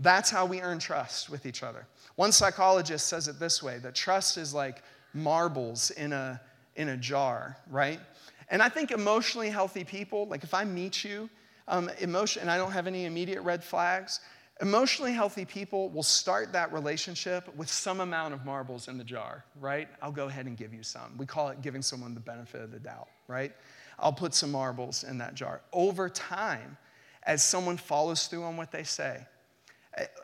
That's 0.02 0.30
how 0.30 0.46
we 0.46 0.60
earn 0.60 0.78
trust 0.78 1.30
with 1.30 1.46
each 1.46 1.62
other. 1.62 1.86
One 2.16 2.32
psychologist 2.32 3.06
says 3.06 3.28
it 3.28 3.38
this 3.38 3.62
way 3.62 3.78
that 3.78 3.94
trust 3.94 4.36
is 4.36 4.52
like 4.52 4.82
marbles 5.14 5.90
in 5.90 6.12
a 6.12 6.40
in 6.74 6.88
a 6.88 6.96
jar, 6.96 7.56
right? 7.70 8.00
And 8.48 8.62
I 8.62 8.68
think 8.68 8.90
emotionally 8.90 9.50
healthy 9.50 9.84
people, 9.84 10.26
like 10.26 10.42
if 10.42 10.54
I 10.54 10.64
meet 10.64 11.04
you, 11.04 11.28
um, 11.68 11.90
emotion, 12.00 12.42
and 12.42 12.50
I 12.50 12.56
don't 12.56 12.72
have 12.72 12.86
any 12.86 13.04
immediate 13.04 13.42
red 13.42 13.62
flags, 13.62 14.20
emotionally 14.60 15.12
healthy 15.12 15.44
people 15.44 15.90
will 15.90 16.02
start 16.02 16.52
that 16.52 16.72
relationship 16.72 17.54
with 17.56 17.70
some 17.70 18.00
amount 18.00 18.34
of 18.34 18.44
marbles 18.44 18.88
in 18.88 18.96
the 18.96 19.04
jar, 19.04 19.44
right? 19.60 19.88
I'll 20.00 20.12
go 20.12 20.28
ahead 20.28 20.46
and 20.46 20.56
give 20.56 20.72
you 20.72 20.82
some. 20.82 21.16
We 21.18 21.26
call 21.26 21.48
it 21.48 21.60
giving 21.62 21.82
someone 21.82 22.14
the 22.14 22.20
benefit 22.20 22.62
of 22.62 22.72
the 22.72 22.78
doubt, 22.78 23.08
right? 23.28 23.52
I'll 23.98 24.12
put 24.12 24.34
some 24.34 24.50
marbles 24.50 25.04
in 25.04 25.18
that 25.18 25.34
jar. 25.34 25.60
Over 25.72 26.08
time, 26.08 26.76
as 27.24 27.44
someone 27.44 27.76
follows 27.76 28.26
through 28.26 28.44
on 28.44 28.56
what 28.56 28.72
they 28.72 28.82
say, 28.82 29.26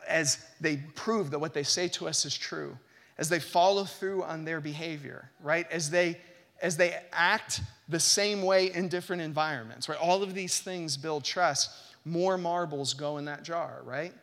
as 0.07 0.43
they 0.59 0.77
prove 0.95 1.31
that 1.31 1.39
what 1.39 1.53
they 1.53 1.63
say 1.63 1.87
to 1.89 2.07
us 2.07 2.25
is 2.25 2.37
true, 2.37 2.77
as 3.17 3.29
they 3.29 3.39
follow 3.39 3.83
through 3.83 4.23
on 4.23 4.45
their 4.45 4.61
behavior, 4.61 5.29
right? 5.41 5.69
As 5.71 5.89
they 5.89 6.19
as 6.61 6.75
they 6.75 6.93
act 7.13 7.61
the 7.87 7.99
same 7.99 8.41
way 8.41 8.73
in 8.73 8.89
different 8.89 9.21
environments, 9.21 9.87
right? 9.87 9.97
All 9.97 10.21
of 10.21 10.33
these 10.33 10.59
things 10.59 10.97
build 10.97 11.23
trust. 11.23 11.71
More 12.03 12.37
marbles 12.37 12.93
go 12.93 13.17
in 13.17 13.25
that 13.25 13.43
jar, 13.43 13.81
right? 13.85 14.13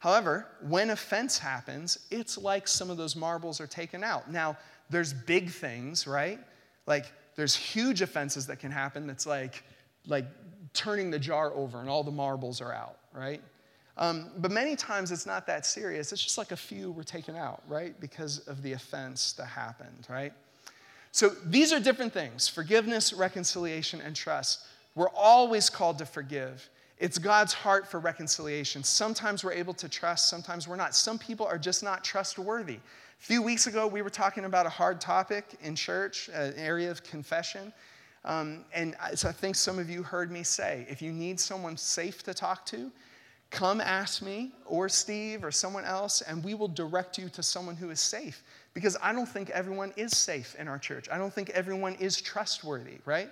However, 0.00 0.46
when 0.60 0.90
offense 0.90 1.38
happens, 1.38 1.98
it's 2.10 2.36
like 2.36 2.68
some 2.68 2.90
of 2.90 2.98
those 2.98 3.16
marbles 3.16 3.60
are 3.60 3.66
taken 3.66 4.04
out. 4.04 4.30
Now, 4.30 4.58
there's 4.90 5.12
big 5.12 5.50
things, 5.50 6.06
right? 6.06 6.38
Like 6.86 7.06
there's 7.34 7.56
huge 7.56 8.02
offenses 8.02 8.46
that 8.46 8.58
can 8.58 8.70
happen 8.70 9.06
that's 9.06 9.26
like 9.26 9.64
like 10.06 10.26
turning 10.72 11.10
the 11.10 11.18
jar 11.18 11.52
over 11.54 11.80
and 11.80 11.88
all 11.88 12.04
the 12.04 12.10
marbles 12.10 12.60
are 12.60 12.72
out, 12.72 12.98
right? 13.12 13.42
Um, 13.98 14.30
but 14.38 14.50
many 14.50 14.76
times 14.76 15.10
it's 15.10 15.26
not 15.26 15.46
that 15.46 15.64
serious. 15.64 16.12
It's 16.12 16.22
just 16.22 16.36
like 16.36 16.52
a 16.52 16.56
few 16.56 16.92
were 16.92 17.04
taken 17.04 17.34
out, 17.34 17.62
right? 17.66 17.98
Because 18.00 18.46
of 18.46 18.62
the 18.62 18.72
offense 18.72 19.32
that 19.34 19.46
happened, 19.46 20.06
right? 20.08 20.32
So 21.12 21.30
these 21.46 21.72
are 21.72 21.80
different 21.80 22.12
things 22.12 22.46
forgiveness, 22.46 23.12
reconciliation, 23.12 24.00
and 24.02 24.14
trust. 24.14 24.66
We're 24.94 25.10
always 25.10 25.70
called 25.70 25.98
to 25.98 26.06
forgive. 26.06 26.68
It's 26.98 27.18
God's 27.18 27.52
heart 27.52 27.86
for 27.86 28.00
reconciliation. 28.00 28.82
Sometimes 28.82 29.44
we're 29.44 29.52
able 29.52 29.74
to 29.74 29.88
trust, 29.88 30.28
sometimes 30.28 30.66
we're 30.66 30.76
not. 30.76 30.94
Some 30.94 31.18
people 31.18 31.46
are 31.46 31.58
just 31.58 31.82
not 31.82 32.04
trustworthy. 32.04 32.76
A 32.76 33.24
few 33.24 33.42
weeks 33.42 33.66
ago, 33.66 33.86
we 33.86 34.02
were 34.02 34.10
talking 34.10 34.44
about 34.44 34.66
a 34.66 34.70
hard 34.70 35.00
topic 35.00 35.44
in 35.62 35.74
church, 35.74 36.28
an 36.34 36.54
area 36.56 36.90
of 36.90 37.02
confession. 37.02 37.72
Um, 38.26 38.64
and 38.74 38.94
so 39.14 39.28
I 39.28 39.32
think 39.32 39.56
some 39.56 39.78
of 39.78 39.88
you 39.88 40.02
heard 40.02 40.30
me 40.30 40.42
say 40.42 40.86
if 40.88 41.00
you 41.00 41.12
need 41.12 41.38
someone 41.40 41.76
safe 41.76 42.22
to 42.24 42.34
talk 42.34 42.66
to, 42.66 42.90
come 43.50 43.80
ask 43.80 44.22
me 44.22 44.52
or 44.64 44.88
Steve 44.88 45.44
or 45.44 45.50
someone 45.50 45.84
else, 45.84 46.20
and 46.20 46.42
we 46.42 46.54
will 46.54 46.68
direct 46.68 47.18
you 47.18 47.28
to 47.30 47.42
someone 47.42 47.76
who 47.76 47.90
is 47.90 48.00
safe. 48.00 48.42
Because 48.74 48.96
I 49.02 49.12
don't 49.12 49.28
think 49.28 49.50
everyone 49.50 49.92
is 49.96 50.16
safe 50.16 50.54
in 50.58 50.68
our 50.68 50.78
church. 50.78 51.08
I 51.10 51.16
don't 51.16 51.32
think 51.32 51.50
everyone 51.50 51.94
is 51.94 52.20
trustworthy, 52.20 52.98
right? 53.04 53.30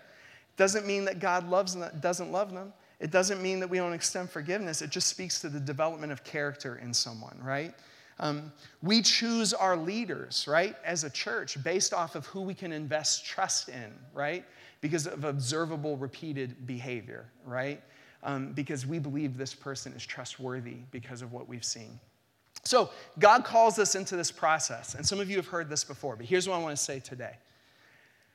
Doesn't 0.57 0.87
mean 0.87 1.05
that 1.05 1.19
God 1.19 1.49
loves 1.49 1.75
them, 1.75 1.91
doesn't 2.01 2.33
love 2.33 2.53
them. 2.53 2.73
It 3.01 3.11
doesn't 3.11 3.43
mean 3.43 3.61
that 3.61 3.69
we 3.69 3.79
don't 3.79 3.93
extend 3.93 4.31
forgiveness. 4.31 4.81
It 4.81 4.91
just 4.91 5.09
speaks 5.09 5.41
to 5.41 5.49
the 5.49 5.61
development 5.61 6.13
of 6.13 6.25
character 6.25 6.77
in 6.77 6.95
someone, 6.95 7.39
right? 7.43 7.75
Um, 8.21 8.53
we 8.83 9.03
choose 9.03 9.53
our 9.53 9.77
leaders, 9.77 10.47
right, 10.49 10.77
as 10.85 11.05
a 11.05 11.11
church 11.11 11.63
based 11.65 11.93
off 11.93 12.15
of 12.15 12.27
who 12.27 12.41
we 12.43 12.55
can 12.55 12.73
invest 12.73 13.27
trust 13.27 13.69
in, 13.69 13.93
right? 14.13 14.45
Because 14.81 15.07
of 15.07 15.25
observable, 15.25 15.97
repeated 15.97 16.67
behavior, 16.67 17.27
right? 17.45 17.83
Um, 18.25 18.53
because 18.53 18.87
we 18.87 18.99
believe 18.99 19.37
this 19.37 19.55
person 19.55 19.93
is 19.93 20.05
trustworthy 20.05 20.79
because 20.91 21.23
of 21.23 21.33
what 21.33 21.49
we've 21.49 21.65
seen. 21.65 22.01
So, 22.65 22.91
God 23.19 23.45
calls 23.45 23.79
us 23.79 23.95
into 23.95 24.17
this 24.17 24.31
process, 24.31 24.95
and 24.95 25.07
some 25.07 25.21
of 25.21 25.31
you 25.31 25.37
have 25.37 25.47
heard 25.47 25.69
this 25.69 25.85
before, 25.85 26.17
but 26.17 26.25
here's 26.25 26.49
what 26.49 26.57
I 26.57 26.63
want 26.63 26.77
to 26.77 26.83
say 26.83 26.99
today. 26.99 27.37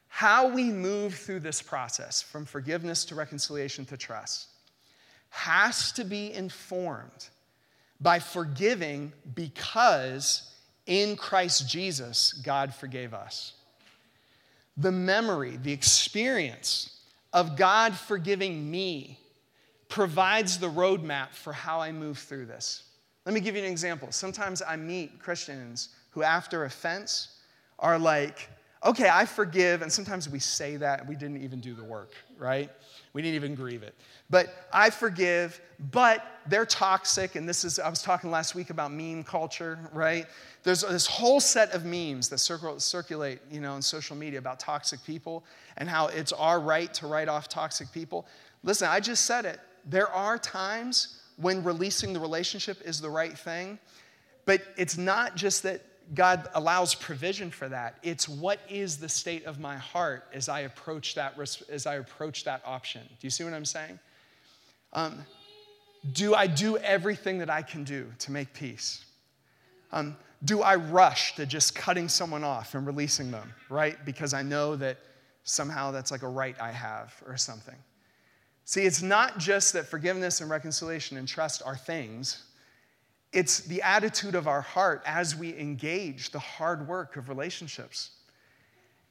How 0.07 0.47
we 0.47 0.65
move 0.65 1.15
through 1.15 1.39
this 1.39 1.61
process 1.61 2.21
from 2.21 2.45
forgiveness 2.45 3.05
to 3.05 3.15
reconciliation 3.15 3.85
to 3.85 3.97
trust 3.97 4.47
has 5.29 5.91
to 5.93 6.03
be 6.03 6.33
informed 6.33 7.29
by 8.01 8.19
forgiving 8.19 9.13
because 9.35 10.51
in 10.85 11.15
Christ 11.15 11.69
Jesus, 11.69 12.33
God 12.33 12.73
forgave 12.73 13.13
us. 13.13 13.53
The 14.77 14.91
memory, 14.91 15.57
the 15.57 15.71
experience 15.71 16.99
of 17.33 17.55
God 17.55 17.93
forgiving 17.93 18.69
me 18.71 19.18
provides 19.89 20.59
the 20.59 20.69
roadmap 20.69 21.31
for 21.31 21.51
how 21.51 21.81
I 21.81 21.91
move 21.91 22.19
through 22.19 22.45
this. 22.45 22.83
Let 23.25 23.33
me 23.33 23.41
give 23.41 23.55
you 23.55 23.63
an 23.63 23.69
example. 23.69 24.11
Sometimes 24.11 24.61
I 24.65 24.75
meet 24.75 25.19
Christians 25.19 25.89
who, 26.11 26.23
after 26.23 26.63
offense, 26.63 27.39
are 27.79 27.99
like, 27.99 28.49
okay, 28.85 29.09
I 29.11 29.25
forgive. 29.25 29.81
And 29.81 29.91
sometimes 29.91 30.29
we 30.29 30.39
say 30.39 30.77
that 30.77 31.05
we 31.07 31.15
didn't 31.15 31.43
even 31.43 31.59
do 31.59 31.73
the 31.73 31.83
work, 31.83 32.11
right? 32.37 32.69
We 33.13 33.21
didn't 33.21 33.35
even 33.35 33.55
grieve 33.55 33.83
it. 33.83 33.93
But 34.29 34.67
I 34.71 34.89
forgive, 34.89 35.59
but 35.91 36.23
they're 36.47 36.65
toxic. 36.65 37.35
And 37.35 37.49
this 37.49 37.65
is, 37.65 37.79
I 37.79 37.89
was 37.89 38.01
talking 38.01 38.31
last 38.31 38.55
week 38.55 38.69
about 38.69 38.91
meme 38.91 39.23
culture, 39.23 39.79
right? 39.91 40.27
There's 40.63 40.81
this 40.81 41.07
whole 41.07 41.39
set 41.39 41.71
of 41.73 41.83
memes 41.83 42.29
that 42.29 42.37
circulate, 42.37 43.39
you 43.51 43.59
know, 43.59 43.73
on 43.73 43.81
social 43.81 44.15
media 44.15 44.39
about 44.39 44.59
toxic 44.59 45.03
people 45.03 45.43
and 45.77 45.89
how 45.89 46.07
it's 46.07 46.31
our 46.31 46.59
right 46.59 46.93
to 46.95 47.07
write 47.07 47.27
off 47.27 47.49
toxic 47.49 47.91
people. 47.91 48.27
Listen, 48.63 48.87
I 48.87 48.99
just 48.99 49.25
said 49.25 49.45
it 49.45 49.59
there 49.85 50.09
are 50.09 50.37
times 50.37 51.19
when 51.37 51.63
releasing 51.63 52.13
the 52.13 52.19
relationship 52.19 52.81
is 52.85 52.99
the 52.99 53.09
right 53.09 53.37
thing, 53.37 53.79
but 54.45 54.61
it's 54.77 54.97
not 54.97 55.35
just 55.35 55.63
that 55.63 55.81
God 56.13 56.49
allows 56.55 56.95
provision 56.95 57.51
for 57.51 57.69
that. 57.69 57.97
It's 58.01 58.27
what 58.27 58.59
is 58.69 58.97
the 58.97 59.09
state 59.09 59.45
of 59.45 59.59
my 59.59 59.77
heart 59.77 60.25
as 60.33 60.49
I 60.49 60.61
approach 60.61 61.15
that, 61.15 61.35
as 61.69 61.85
I 61.85 61.95
approach 61.95 62.43
that 62.45 62.61
option. 62.65 63.01
Do 63.01 63.27
you 63.27 63.29
see 63.29 63.43
what 63.43 63.53
I'm 63.53 63.65
saying? 63.65 63.99
Um, 64.93 65.19
do 66.13 66.33
I 66.33 66.47
do 66.47 66.77
everything 66.77 67.37
that 67.39 67.49
I 67.49 67.61
can 67.61 67.83
do 67.83 68.07
to 68.19 68.31
make 68.31 68.53
peace? 68.53 69.05
Um, 69.91 70.15
do 70.43 70.61
I 70.61 70.75
rush 70.75 71.35
to 71.35 71.45
just 71.45 71.75
cutting 71.75 72.07
someone 72.07 72.43
off 72.43 72.73
and 72.73 72.87
releasing 72.87 73.31
them, 73.31 73.53
right? 73.69 74.03
Because 74.05 74.33
I 74.33 74.41
know 74.41 74.75
that 74.77 74.97
somehow 75.43 75.91
that's 75.91 76.11
like 76.11 76.23
a 76.23 76.27
right 76.27 76.55
I 76.59 76.71
have 76.71 77.13
or 77.27 77.37
something. 77.37 77.75
See, 78.69 78.83
it's 78.83 79.01
not 79.01 79.39
just 79.39 79.73
that 79.73 79.87
forgiveness 79.87 80.41
and 80.41 80.49
reconciliation 80.51 81.17
and 81.17 81.27
trust 81.27 81.63
are 81.65 81.75
things, 81.75 82.43
it's 83.33 83.61
the 83.61 83.81
attitude 83.81 84.35
of 84.35 84.47
our 84.47 84.61
heart 84.61 85.01
as 85.07 85.35
we 85.35 85.57
engage 85.57 86.29
the 86.29 86.37
hard 86.37 86.87
work 86.87 87.17
of 87.17 87.29
relationships. 87.29 88.11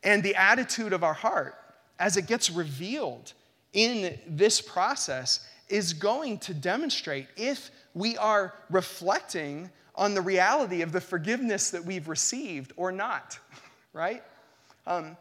And 0.05 0.23
the 0.23 0.37
attitude 0.37 0.93
of 0.93 1.03
our 1.03 1.13
heart 1.13 1.57
as 1.99 2.17
it 2.17 2.29
gets 2.29 2.53
revealed 2.53 3.33
in 3.73 4.17
this 4.29 4.61
process 4.61 5.45
is 5.69 5.93
going 5.93 6.39
to 6.39 6.55
demonstrate 6.55 7.27
if 7.37 7.73
we 7.95 8.17
are 8.17 8.55
reflecting 8.71 9.71
on 9.97 10.15
the 10.15 10.23
reality 10.23 10.83
of 10.83 10.93
the 10.93 11.01
forgiveness 11.01 11.71
that 11.71 11.85
we've 11.85 12.07
received 12.07 12.73
or 12.77 12.93
not, 12.93 13.37
right? 13.93 14.23
Um, 14.87 15.17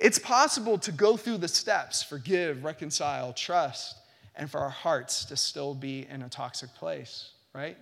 it's 0.00 0.18
possible 0.18 0.78
to 0.78 0.92
go 0.92 1.16
through 1.16 1.38
the 1.38 1.48
steps 1.48 2.02
forgive, 2.02 2.64
reconcile, 2.64 3.32
trust, 3.34 3.96
and 4.34 4.50
for 4.50 4.58
our 4.58 4.70
hearts 4.70 5.26
to 5.26 5.36
still 5.36 5.74
be 5.74 6.06
in 6.10 6.22
a 6.22 6.28
toxic 6.28 6.74
place, 6.74 7.32
right? 7.52 7.76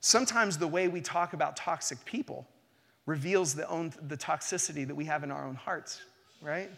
Sometimes 0.00 0.58
the 0.58 0.66
way 0.66 0.88
we 0.88 1.00
talk 1.00 1.32
about 1.32 1.56
toxic 1.56 2.04
people 2.04 2.46
reveals 3.06 3.54
the, 3.54 3.66
own, 3.68 3.92
the 4.08 4.16
toxicity 4.16 4.86
that 4.86 4.94
we 4.94 5.06
have 5.06 5.24
in 5.24 5.30
our 5.30 5.46
own 5.46 5.54
hearts, 5.54 6.02
right? 6.42 6.70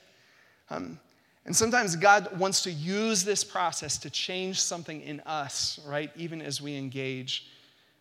Um, 0.71 1.01
and 1.47 1.55
sometimes 1.55 1.97
God 1.97 2.39
wants 2.39 2.63
to 2.63 2.71
use 2.71 3.25
this 3.25 3.43
process 3.43 3.99
to 3.99 4.11
change 4.11 4.61
something 4.61 5.03
in 5.03 5.21
us, 5.21 5.81
right? 5.85 6.11
Even 6.17 6.41
as 6.41 6.63
we 6.63 6.77
engage 6.77 7.49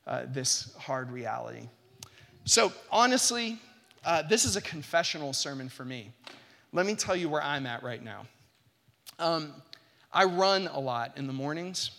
uh, 0.05 0.25
this 0.27 0.73
hard 0.77 1.11
reality. 1.11 1.67
So, 2.45 2.71
honestly, 2.91 3.59
uh, 4.05 4.21
this 4.21 4.45
is 4.45 4.55
a 4.55 4.61
confessional 4.61 5.33
sermon 5.33 5.67
for 5.67 5.83
me 5.83 6.11
let 6.73 6.87
me 6.87 6.95
tell 6.95 7.15
you 7.15 7.29
where 7.29 7.41
I'm 7.41 7.67
at 7.67 7.83
right 7.83 8.03
now. 8.03 8.25
Um, 9.19 9.53
I 10.11 10.25
run 10.25 10.67
a 10.67 10.79
lot 10.79 11.17
in 11.17 11.27
the 11.27 11.33
mornings. 11.33 11.91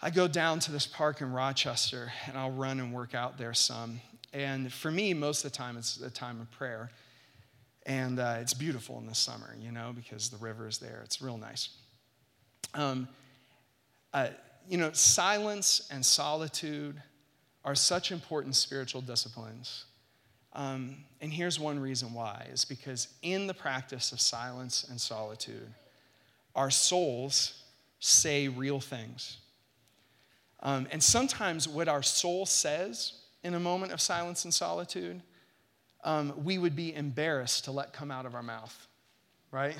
I 0.00 0.10
go 0.10 0.28
down 0.28 0.60
to 0.60 0.72
this 0.72 0.86
park 0.86 1.20
in 1.20 1.32
Rochester 1.32 2.12
and 2.28 2.38
I'll 2.38 2.52
run 2.52 2.78
and 2.78 2.94
work 2.94 3.14
out 3.14 3.38
there 3.38 3.52
some. 3.54 4.00
And 4.32 4.72
for 4.72 4.90
me, 4.90 5.14
most 5.14 5.44
of 5.44 5.50
the 5.50 5.58
time, 5.58 5.76
it's 5.76 6.00
a 6.00 6.10
time 6.10 6.40
of 6.40 6.50
prayer. 6.52 6.90
And 7.86 8.20
uh, 8.20 8.36
it's 8.40 8.54
beautiful 8.54 8.98
in 8.98 9.06
the 9.06 9.14
summer, 9.14 9.56
you 9.60 9.72
know, 9.72 9.92
because 9.94 10.28
the 10.28 10.36
river 10.36 10.68
is 10.68 10.78
there. 10.78 11.02
It's 11.04 11.20
real 11.20 11.38
nice. 11.38 11.70
Um, 12.74 13.08
uh, 14.12 14.28
you 14.68 14.78
know, 14.78 14.92
silence 14.92 15.88
and 15.90 16.04
solitude 16.04 17.02
are 17.64 17.74
such 17.74 18.12
important 18.12 18.54
spiritual 18.54 19.00
disciplines. 19.00 19.86
Um, 20.56 20.96
and 21.20 21.30
here's 21.30 21.60
one 21.60 21.78
reason 21.78 22.14
why 22.14 22.46
is 22.50 22.64
because 22.64 23.08
in 23.22 23.46
the 23.46 23.54
practice 23.54 24.10
of 24.10 24.20
silence 24.20 24.86
and 24.88 24.98
solitude, 24.98 25.68
our 26.54 26.70
souls 26.70 27.62
say 28.00 28.48
real 28.48 28.80
things. 28.80 29.36
Um, 30.62 30.88
and 30.90 31.02
sometimes 31.02 31.68
what 31.68 31.88
our 31.88 32.02
soul 32.02 32.46
says 32.46 33.12
in 33.44 33.52
a 33.52 33.60
moment 33.60 33.92
of 33.92 34.00
silence 34.00 34.44
and 34.44 34.52
solitude, 34.52 35.20
um, 36.04 36.32
we 36.42 36.56
would 36.56 36.74
be 36.74 36.94
embarrassed 36.94 37.66
to 37.66 37.70
let 37.70 37.92
come 37.92 38.10
out 38.10 38.24
of 38.24 38.34
our 38.34 38.42
mouth, 38.42 38.88
right? 39.50 39.76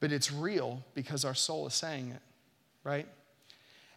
But 0.00 0.10
it's 0.10 0.32
real 0.32 0.82
because 0.94 1.24
our 1.24 1.34
soul 1.36 1.68
is 1.68 1.74
saying 1.74 2.10
it, 2.10 2.22
right? 2.82 3.06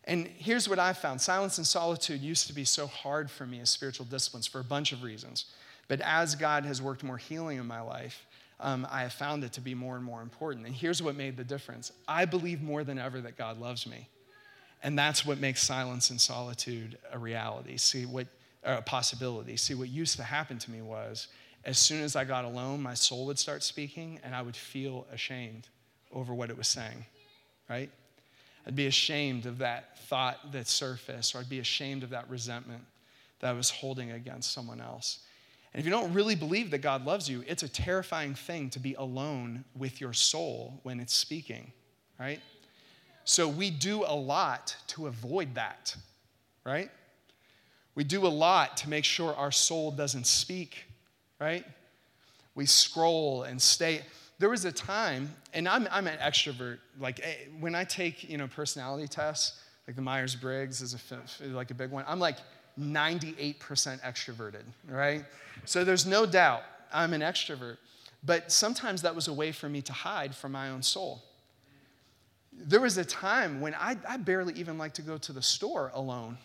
And 0.03 0.27
here's 0.27 0.69
what 0.69 0.77
I 0.77 0.93
found 0.93 1.21
silence 1.21 1.57
and 1.57 1.65
solitude 1.65 2.21
used 2.21 2.45
to 2.47 2.53
be 2.53 2.65
so 2.65 2.85
hard 2.85 3.31
for 3.31 3.47
me 3.47 3.59
as 3.61 3.71
spiritual 3.71 4.05
disciplines 4.05 4.45
for 4.45 4.59
a 4.59 4.63
bunch 4.63 4.91
of 4.91 5.01
reasons. 5.01 5.45
But 5.87 6.01
as 6.01 6.35
God 6.35 6.65
has 6.65 6.81
worked 6.81 7.03
more 7.03 7.17
healing 7.17 7.57
in 7.57 7.65
my 7.65 7.81
life, 7.81 8.25
um, 8.59 8.87
I 8.89 9.01
have 9.03 9.13
found 9.13 9.43
it 9.43 9.53
to 9.53 9.61
be 9.61 9.75
more 9.75 9.95
and 9.95 10.03
more 10.03 10.21
important. 10.21 10.65
And 10.65 10.75
here's 10.75 11.01
what 11.01 11.15
made 11.15 11.37
the 11.37 11.43
difference 11.43 11.91
I 12.07 12.25
believe 12.25 12.61
more 12.61 12.83
than 12.83 12.97
ever 12.97 13.21
that 13.21 13.37
God 13.37 13.59
loves 13.59 13.87
me. 13.87 14.07
And 14.83 14.97
that's 14.97 15.25
what 15.25 15.39
makes 15.39 15.63
silence 15.63 16.09
and 16.09 16.19
solitude 16.19 16.97
a 17.11 17.17
reality. 17.17 17.77
See, 17.77 18.05
what 18.05 18.27
a 18.63 18.81
possibility. 18.81 19.57
See, 19.57 19.73
what 19.73 19.89
used 19.89 20.17
to 20.17 20.23
happen 20.23 20.59
to 20.59 20.71
me 20.71 20.81
was 20.81 21.27
as 21.63 21.77
soon 21.77 22.03
as 22.03 22.15
I 22.15 22.23
got 22.23 22.45
alone, 22.45 22.81
my 22.81 22.93
soul 22.93 23.25
would 23.27 23.39
start 23.39 23.63
speaking 23.63 24.19
and 24.23 24.35
I 24.35 24.41
would 24.41 24.55
feel 24.55 25.07
ashamed 25.11 25.67
over 26.11 26.33
what 26.33 26.49
it 26.49 26.57
was 26.57 26.67
saying, 26.67 27.05
right? 27.69 27.89
I'd 28.65 28.75
be 28.75 28.87
ashamed 28.87 29.45
of 29.45 29.59
that 29.59 29.97
thought 29.99 30.51
that 30.51 30.67
surfaced, 30.67 31.33
or 31.35 31.39
I'd 31.39 31.49
be 31.49 31.59
ashamed 31.59 32.03
of 32.03 32.09
that 32.11 32.29
resentment 32.29 32.83
that 33.39 33.49
I 33.49 33.53
was 33.53 33.69
holding 33.69 34.11
against 34.11 34.51
someone 34.51 34.81
else. 34.81 35.19
And 35.73 35.79
if 35.79 35.85
you 35.85 35.91
don't 35.91 36.13
really 36.13 36.35
believe 36.35 36.71
that 36.71 36.79
God 36.79 37.05
loves 37.05 37.29
you, 37.29 37.43
it's 37.47 37.63
a 37.63 37.69
terrifying 37.69 38.33
thing 38.33 38.69
to 38.71 38.79
be 38.79 38.93
alone 38.95 39.63
with 39.75 40.01
your 40.01 40.13
soul 40.13 40.79
when 40.83 40.99
it's 40.99 41.13
speaking, 41.13 41.71
right? 42.19 42.39
So 43.25 43.47
we 43.47 43.69
do 43.69 44.03
a 44.03 44.15
lot 44.15 44.75
to 44.87 45.07
avoid 45.07 45.55
that, 45.55 45.95
right? 46.63 46.89
We 47.95 48.03
do 48.03 48.25
a 48.25 48.29
lot 48.29 48.77
to 48.77 48.89
make 48.89 49.03
sure 49.03 49.35
our 49.35 49.51
soul 49.51 49.91
doesn't 49.91 50.27
speak, 50.27 50.85
right? 51.39 51.65
We 52.55 52.65
scroll 52.65 53.43
and 53.43 53.61
stay. 53.61 54.01
There 54.39 54.49
was 54.49 54.65
a 54.65 54.71
time, 54.71 55.33
and 55.53 55.67
I'm, 55.67 55.87
I'm 55.91 56.07
an 56.07 56.17
extrovert. 56.19 56.77
Like 56.99 57.19
eh, 57.21 57.33
when 57.59 57.75
I 57.75 57.83
take, 57.83 58.29
you 58.29 58.37
know, 58.37 58.47
personality 58.47 59.07
tests, 59.07 59.59
like 59.87 59.95
the 59.95 60.01
Myers 60.01 60.35
Briggs 60.35 60.81
is 60.81 60.95
a, 60.95 61.47
like 61.47 61.71
a 61.71 61.73
big 61.73 61.91
one. 61.91 62.03
I'm 62.07 62.19
like 62.19 62.37
98% 62.79 63.57
extroverted, 64.01 64.63
right? 64.87 65.25
So 65.65 65.83
there's 65.83 66.05
no 66.05 66.25
doubt 66.25 66.63
I'm 66.93 67.13
an 67.13 67.21
extrovert. 67.21 67.77
But 68.23 68.51
sometimes 68.51 69.01
that 69.03 69.15
was 69.15 69.27
a 69.27 69.33
way 69.33 69.51
for 69.51 69.69
me 69.69 69.81
to 69.83 69.93
hide 69.93 70.35
from 70.35 70.51
my 70.51 70.69
own 70.69 70.81
soul. 70.81 71.23
There 72.51 72.81
was 72.81 72.97
a 72.97 73.05
time 73.05 73.61
when 73.61 73.75
I, 73.75 73.95
I 74.07 74.17
barely 74.17 74.53
even 74.55 74.77
liked 74.77 74.95
to 74.95 75.01
go 75.01 75.17
to 75.17 75.31
the 75.31 75.41
store 75.41 75.91
alone 75.93 76.37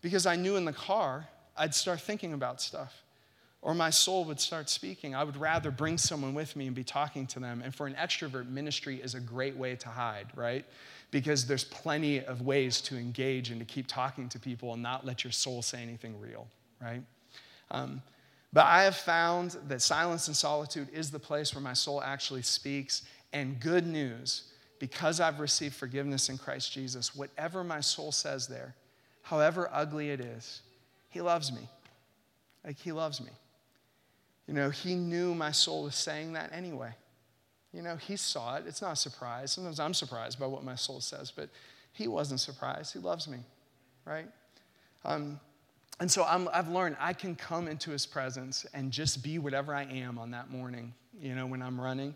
because 0.00 0.26
I 0.26 0.36
knew 0.36 0.56
in 0.56 0.64
the 0.64 0.72
car 0.72 1.26
I'd 1.56 1.74
start 1.74 2.00
thinking 2.00 2.32
about 2.32 2.60
stuff 2.60 3.02
or 3.62 3.74
my 3.74 3.90
soul 3.90 4.24
would 4.24 4.40
start 4.40 4.68
speaking. 4.68 5.14
I 5.14 5.22
would 5.22 5.36
rather 5.36 5.70
bring 5.70 5.96
someone 5.96 6.34
with 6.34 6.56
me 6.56 6.66
and 6.66 6.74
be 6.74 6.82
talking 6.82 7.28
to 7.28 7.40
them. 7.40 7.62
And 7.64 7.72
for 7.72 7.86
an 7.86 7.94
extrovert, 7.94 8.48
ministry 8.48 9.00
is 9.00 9.14
a 9.14 9.20
great 9.20 9.56
way 9.56 9.76
to 9.76 9.88
hide, 9.88 10.26
right? 10.34 10.64
Because 11.12 11.46
there's 11.46 11.62
plenty 11.62 12.24
of 12.24 12.42
ways 12.42 12.80
to 12.82 12.96
engage 12.96 13.50
and 13.50 13.60
to 13.60 13.64
keep 13.64 13.86
talking 13.86 14.28
to 14.30 14.40
people 14.40 14.72
and 14.72 14.82
not 14.82 15.06
let 15.06 15.22
your 15.22 15.30
soul 15.30 15.62
say 15.62 15.80
anything 15.80 16.18
real, 16.18 16.48
right? 16.80 17.02
Um, 17.70 18.02
but 18.52 18.66
I 18.66 18.82
have 18.82 18.96
found 18.96 19.56
that 19.68 19.80
silence 19.80 20.26
and 20.26 20.36
solitude 20.36 20.88
is 20.92 21.12
the 21.12 21.20
place 21.20 21.54
where 21.54 21.62
my 21.62 21.72
soul 21.72 22.02
actually 22.02 22.42
speaks. 22.42 23.02
And 23.32 23.60
good 23.60 23.86
news, 23.86 24.52
because 24.80 25.20
I've 25.20 25.38
received 25.38 25.74
forgiveness 25.74 26.28
in 26.28 26.36
Christ 26.36 26.72
Jesus, 26.72 27.14
whatever 27.14 27.62
my 27.62 27.80
soul 27.80 28.10
says 28.10 28.48
there, 28.48 28.74
however 29.22 29.70
ugly 29.72 30.10
it 30.10 30.20
is, 30.20 30.62
He 31.10 31.20
loves 31.20 31.52
me. 31.52 31.68
Like, 32.66 32.78
He 32.78 32.90
loves 32.90 33.20
me. 33.20 33.30
You 34.52 34.58
know, 34.58 34.68
He 34.68 34.94
knew 34.94 35.34
my 35.34 35.50
soul 35.50 35.84
was 35.84 35.94
saying 35.94 36.34
that 36.34 36.50
anyway. 36.52 36.92
You 37.72 37.80
know, 37.80 37.96
He 37.96 38.16
saw 38.16 38.56
it. 38.56 38.64
It's 38.66 38.82
not 38.82 38.92
a 38.92 38.96
surprise. 38.96 39.52
Sometimes 39.52 39.80
I'm 39.80 39.94
surprised 39.94 40.38
by 40.38 40.44
what 40.44 40.62
my 40.62 40.74
soul 40.74 41.00
says, 41.00 41.32
but 41.34 41.48
He 41.94 42.06
wasn't 42.06 42.38
surprised. 42.38 42.92
He 42.92 42.98
loves 42.98 43.26
me, 43.26 43.38
right? 44.04 44.26
Um, 45.06 45.40
and 46.00 46.10
so 46.10 46.24
i 46.24 46.38
have 46.54 46.68
learned 46.68 46.96
I 47.00 47.14
can 47.14 47.34
come 47.34 47.66
into 47.66 47.92
his 47.92 48.04
presence 48.04 48.66
and 48.74 48.90
just 48.92 49.22
be 49.22 49.38
whatever 49.38 49.74
I 49.74 49.84
am 49.84 50.18
on 50.18 50.32
that 50.32 50.50
morning, 50.50 50.92
you 51.18 51.34
know, 51.34 51.46
when 51.46 51.62
I'm 51.62 51.80
running. 51.80 52.14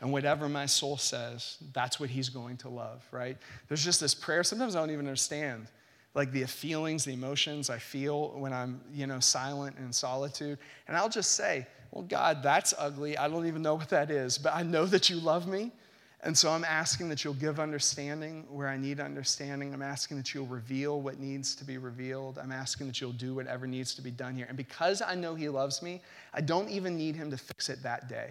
And 0.00 0.12
whatever 0.12 0.48
my 0.48 0.66
soul 0.66 0.96
says, 0.96 1.58
that's 1.74 2.00
what 2.00 2.08
he's 2.08 2.30
going 2.30 2.56
to 2.58 2.70
love, 2.70 3.06
right? 3.10 3.36
There's 3.68 3.84
just 3.84 4.00
this 4.00 4.14
prayer. 4.14 4.42
Sometimes 4.44 4.76
I 4.76 4.80
don't 4.80 4.90
even 4.90 5.06
understand, 5.06 5.66
like 6.16 6.32
the 6.32 6.44
feelings, 6.44 7.04
the 7.04 7.12
emotions 7.12 7.68
I 7.68 7.78
feel 7.78 8.30
when 8.30 8.52
I'm, 8.52 8.80
you 8.92 9.06
know, 9.06 9.20
silent 9.20 9.76
and 9.76 9.86
in 9.86 9.92
solitude. 9.92 10.58
And 10.88 10.96
I'll 10.96 11.10
just 11.10 11.32
say, 11.32 11.66
well, 11.92 12.04
God, 12.04 12.42
that's 12.42 12.72
ugly. 12.78 13.18
I 13.18 13.28
don't 13.28 13.46
even 13.46 13.60
know 13.60 13.74
what 13.74 13.90
that 13.90 14.10
is, 14.10 14.38
but 14.38 14.54
I 14.54 14.62
know 14.62 14.86
that 14.86 15.10
you 15.10 15.16
love 15.16 15.46
me. 15.46 15.72
And 16.22 16.36
so 16.36 16.50
I'm 16.50 16.64
asking 16.64 17.10
that 17.10 17.22
you'll 17.22 17.34
give 17.34 17.60
understanding 17.60 18.46
where 18.48 18.66
I 18.66 18.78
need 18.78 18.98
understanding. 18.98 19.74
I'm 19.74 19.82
asking 19.82 20.16
that 20.16 20.32
you'll 20.32 20.46
reveal 20.46 21.02
what 21.02 21.20
needs 21.20 21.54
to 21.56 21.64
be 21.64 21.76
revealed. 21.76 22.38
I'm 22.38 22.50
asking 22.50 22.86
that 22.86 23.00
you'll 23.00 23.12
do 23.12 23.34
whatever 23.34 23.66
needs 23.66 23.94
to 23.94 24.02
be 24.02 24.10
done 24.10 24.34
here. 24.34 24.46
And 24.48 24.56
because 24.56 25.02
I 25.02 25.14
know 25.14 25.34
He 25.34 25.50
loves 25.50 25.82
me, 25.82 26.00
I 26.32 26.40
don't 26.40 26.70
even 26.70 26.96
need 26.96 27.14
Him 27.14 27.30
to 27.30 27.36
fix 27.36 27.68
it 27.68 27.82
that 27.82 28.08
day. 28.08 28.30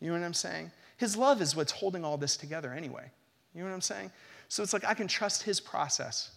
You 0.00 0.08
know 0.08 0.18
what 0.18 0.24
I'm 0.24 0.34
saying? 0.34 0.72
His 0.96 1.16
love 1.16 1.42
is 1.42 1.54
what's 1.54 1.72
holding 1.72 2.02
all 2.02 2.16
this 2.16 2.36
together 2.38 2.72
anyway. 2.72 3.04
You 3.54 3.60
know 3.60 3.68
what 3.68 3.74
I'm 3.74 3.82
saying? 3.82 4.10
So 4.48 4.62
it's 4.62 4.72
like 4.72 4.86
I 4.86 4.94
can 4.94 5.06
trust 5.06 5.42
His 5.42 5.60
process. 5.60 6.30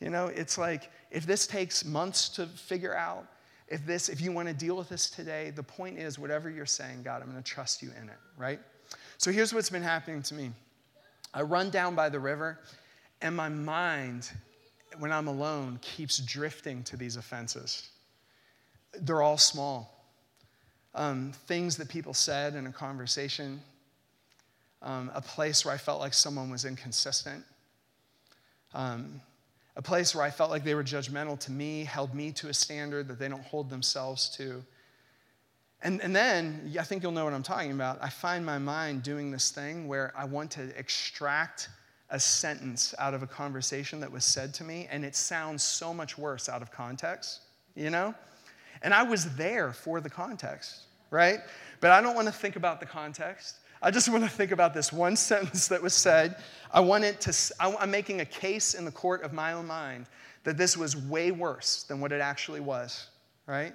You 0.00 0.10
know, 0.10 0.26
it's 0.26 0.58
like 0.58 0.90
if 1.10 1.26
this 1.26 1.46
takes 1.46 1.84
months 1.84 2.28
to 2.30 2.46
figure 2.46 2.94
out, 2.94 3.26
if 3.68 3.86
this, 3.86 4.08
if 4.08 4.20
you 4.20 4.32
want 4.32 4.48
to 4.48 4.54
deal 4.54 4.76
with 4.76 4.88
this 4.88 5.08
today, 5.08 5.50
the 5.50 5.62
point 5.62 5.98
is 5.98 6.18
whatever 6.18 6.50
you're 6.50 6.66
saying, 6.66 7.02
God, 7.02 7.22
I'm 7.22 7.30
going 7.30 7.42
to 7.42 7.50
trust 7.50 7.82
you 7.82 7.90
in 8.00 8.08
it, 8.08 8.18
right? 8.36 8.60
So 9.18 9.32
here's 9.32 9.54
what's 9.54 9.70
been 9.70 9.82
happening 9.82 10.22
to 10.22 10.34
me 10.34 10.52
I 11.32 11.42
run 11.42 11.70
down 11.70 11.94
by 11.94 12.08
the 12.08 12.20
river, 12.20 12.60
and 13.22 13.34
my 13.34 13.48
mind, 13.48 14.30
when 14.98 15.10
I'm 15.12 15.28
alone, 15.28 15.78
keeps 15.82 16.18
drifting 16.18 16.82
to 16.84 16.96
these 16.96 17.16
offenses. 17.16 17.88
They're 19.00 19.22
all 19.22 19.38
small. 19.38 19.90
Um, 20.94 21.32
things 21.46 21.76
that 21.78 21.88
people 21.88 22.14
said 22.14 22.54
in 22.54 22.66
a 22.68 22.72
conversation, 22.72 23.60
um, 24.80 25.10
a 25.12 25.20
place 25.20 25.64
where 25.64 25.74
I 25.74 25.78
felt 25.78 25.98
like 25.98 26.14
someone 26.14 26.50
was 26.50 26.64
inconsistent, 26.64 27.42
um, 28.74 29.20
a 29.76 29.82
place 29.82 30.14
where 30.14 30.24
I 30.24 30.30
felt 30.30 30.50
like 30.50 30.64
they 30.64 30.74
were 30.74 30.84
judgmental 30.84 31.38
to 31.40 31.52
me, 31.52 31.84
held 31.84 32.14
me 32.14 32.30
to 32.32 32.48
a 32.48 32.54
standard 32.54 33.08
that 33.08 33.18
they 33.18 33.28
don't 33.28 33.44
hold 33.44 33.70
themselves 33.70 34.28
to. 34.36 34.62
And, 35.82 36.00
and 36.00 36.14
then, 36.14 36.72
I 36.78 36.82
think 36.82 37.02
you'll 37.02 37.12
know 37.12 37.24
what 37.24 37.34
I'm 37.34 37.42
talking 37.42 37.72
about. 37.72 37.98
I 38.00 38.08
find 38.08 38.44
my 38.44 38.58
mind 38.58 39.02
doing 39.02 39.30
this 39.30 39.50
thing 39.50 39.86
where 39.86 40.12
I 40.16 40.24
want 40.24 40.50
to 40.52 40.76
extract 40.78 41.68
a 42.10 42.20
sentence 42.20 42.94
out 42.98 43.12
of 43.12 43.22
a 43.22 43.26
conversation 43.26 44.00
that 44.00 44.10
was 44.10 44.24
said 44.24 44.54
to 44.54 44.64
me, 44.64 44.88
and 44.90 45.04
it 45.04 45.16
sounds 45.16 45.62
so 45.62 45.92
much 45.92 46.16
worse 46.16 46.48
out 46.48 46.62
of 46.62 46.70
context, 46.70 47.40
you 47.74 47.90
know? 47.90 48.14
And 48.82 48.94
I 48.94 49.02
was 49.02 49.34
there 49.36 49.72
for 49.72 50.00
the 50.00 50.08
context, 50.08 50.82
right? 51.10 51.40
But 51.80 51.90
I 51.90 52.00
don't 52.00 52.14
want 52.14 52.28
to 52.28 52.32
think 52.32 52.56
about 52.56 52.80
the 52.80 52.86
context. 52.86 53.56
I 53.84 53.90
just 53.90 54.08
want 54.08 54.24
to 54.24 54.30
think 54.30 54.50
about 54.50 54.72
this 54.72 54.94
one 54.94 55.14
sentence 55.30 55.68
that 55.68 55.82
was 55.82 55.92
said. 55.92 56.36
I 56.72 56.80
want 56.80 57.04
it 57.04 57.20
to, 57.20 57.54
I'm 57.60 57.90
making 57.90 58.22
a 58.22 58.24
case 58.24 58.72
in 58.72 58.86
the 58.86 58.90
court 58.90 59.22
of 59.22 59.34
my 59.34 59.52
own 59.52 59.66
mind 59.66 60.06
that 60.44 60.56
this 60.56 60.76
was 60.76 60.96
way 60.96 61.30
worse 61.32 61.82
than 61.82 62.00
what 62.00 62.10
it 62.10 62.20
actually 62.20 62.60
was, 62.60 63.08
right? 63.46 63.74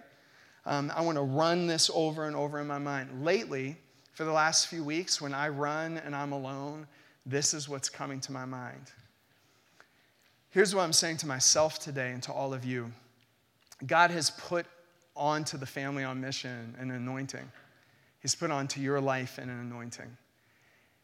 Um, 0.66 0.92
I 0.96 1.02
want 1.02 1.18
to 1.18 1.22
run 1.22 1.68
this 1.68 1.92
over 1.94 2.26
and 2.26 2.36
over 2.36 2.60
in 2.60 2.66
my 2.66 2.80
mind. 2.80 3.24
Lately, 3.24 3.78
for 4.14 4.24
the 4.24 4.32
last 4.32 4.68
few 4.68 4.84
weeks, 4.84 5.22
when 5.22 5.34
I 5.34 5.50
run 5.50 5.98
and 6.00 6.16
I'm 6.16 6.32
alone, 6.32 6.88
this 7.26 7.54
is 7.54 7.70
what's 7.70 7.88
coming 7.88 8.20
to 8.22 8.32
my 8.32 8.46
mind. 8.46 8.92
Here's 10.50 10.74
what 10.74 10.82
I'm 10.82 10.94
saying 10.94 11.18
to 11.18 11.28
myself 11.28 11.78
today 11.78 12.12
and 12.12 12.24
to 12.24 12.34
all 12.34 12.54
of 12.54 12.66
you 12.66 12.92
God 13.86 14.10
has 14.10 14.32
put 14.32 14.66
onto 15.16 15.58
the 15.58 15.68
family 15.68 16.04
on 16.04 16.20
mission 16.20 16.76
an 16.80 16.90
anointing, 16.90 17.52
He's 18.22 18.36
put 18.36 18.52
onto 18.52 18.82
your 18.82 19.00
life 19.00 19.40
in 19.40 19.50
an 19.50 19.60
anointing. 19.60 20.18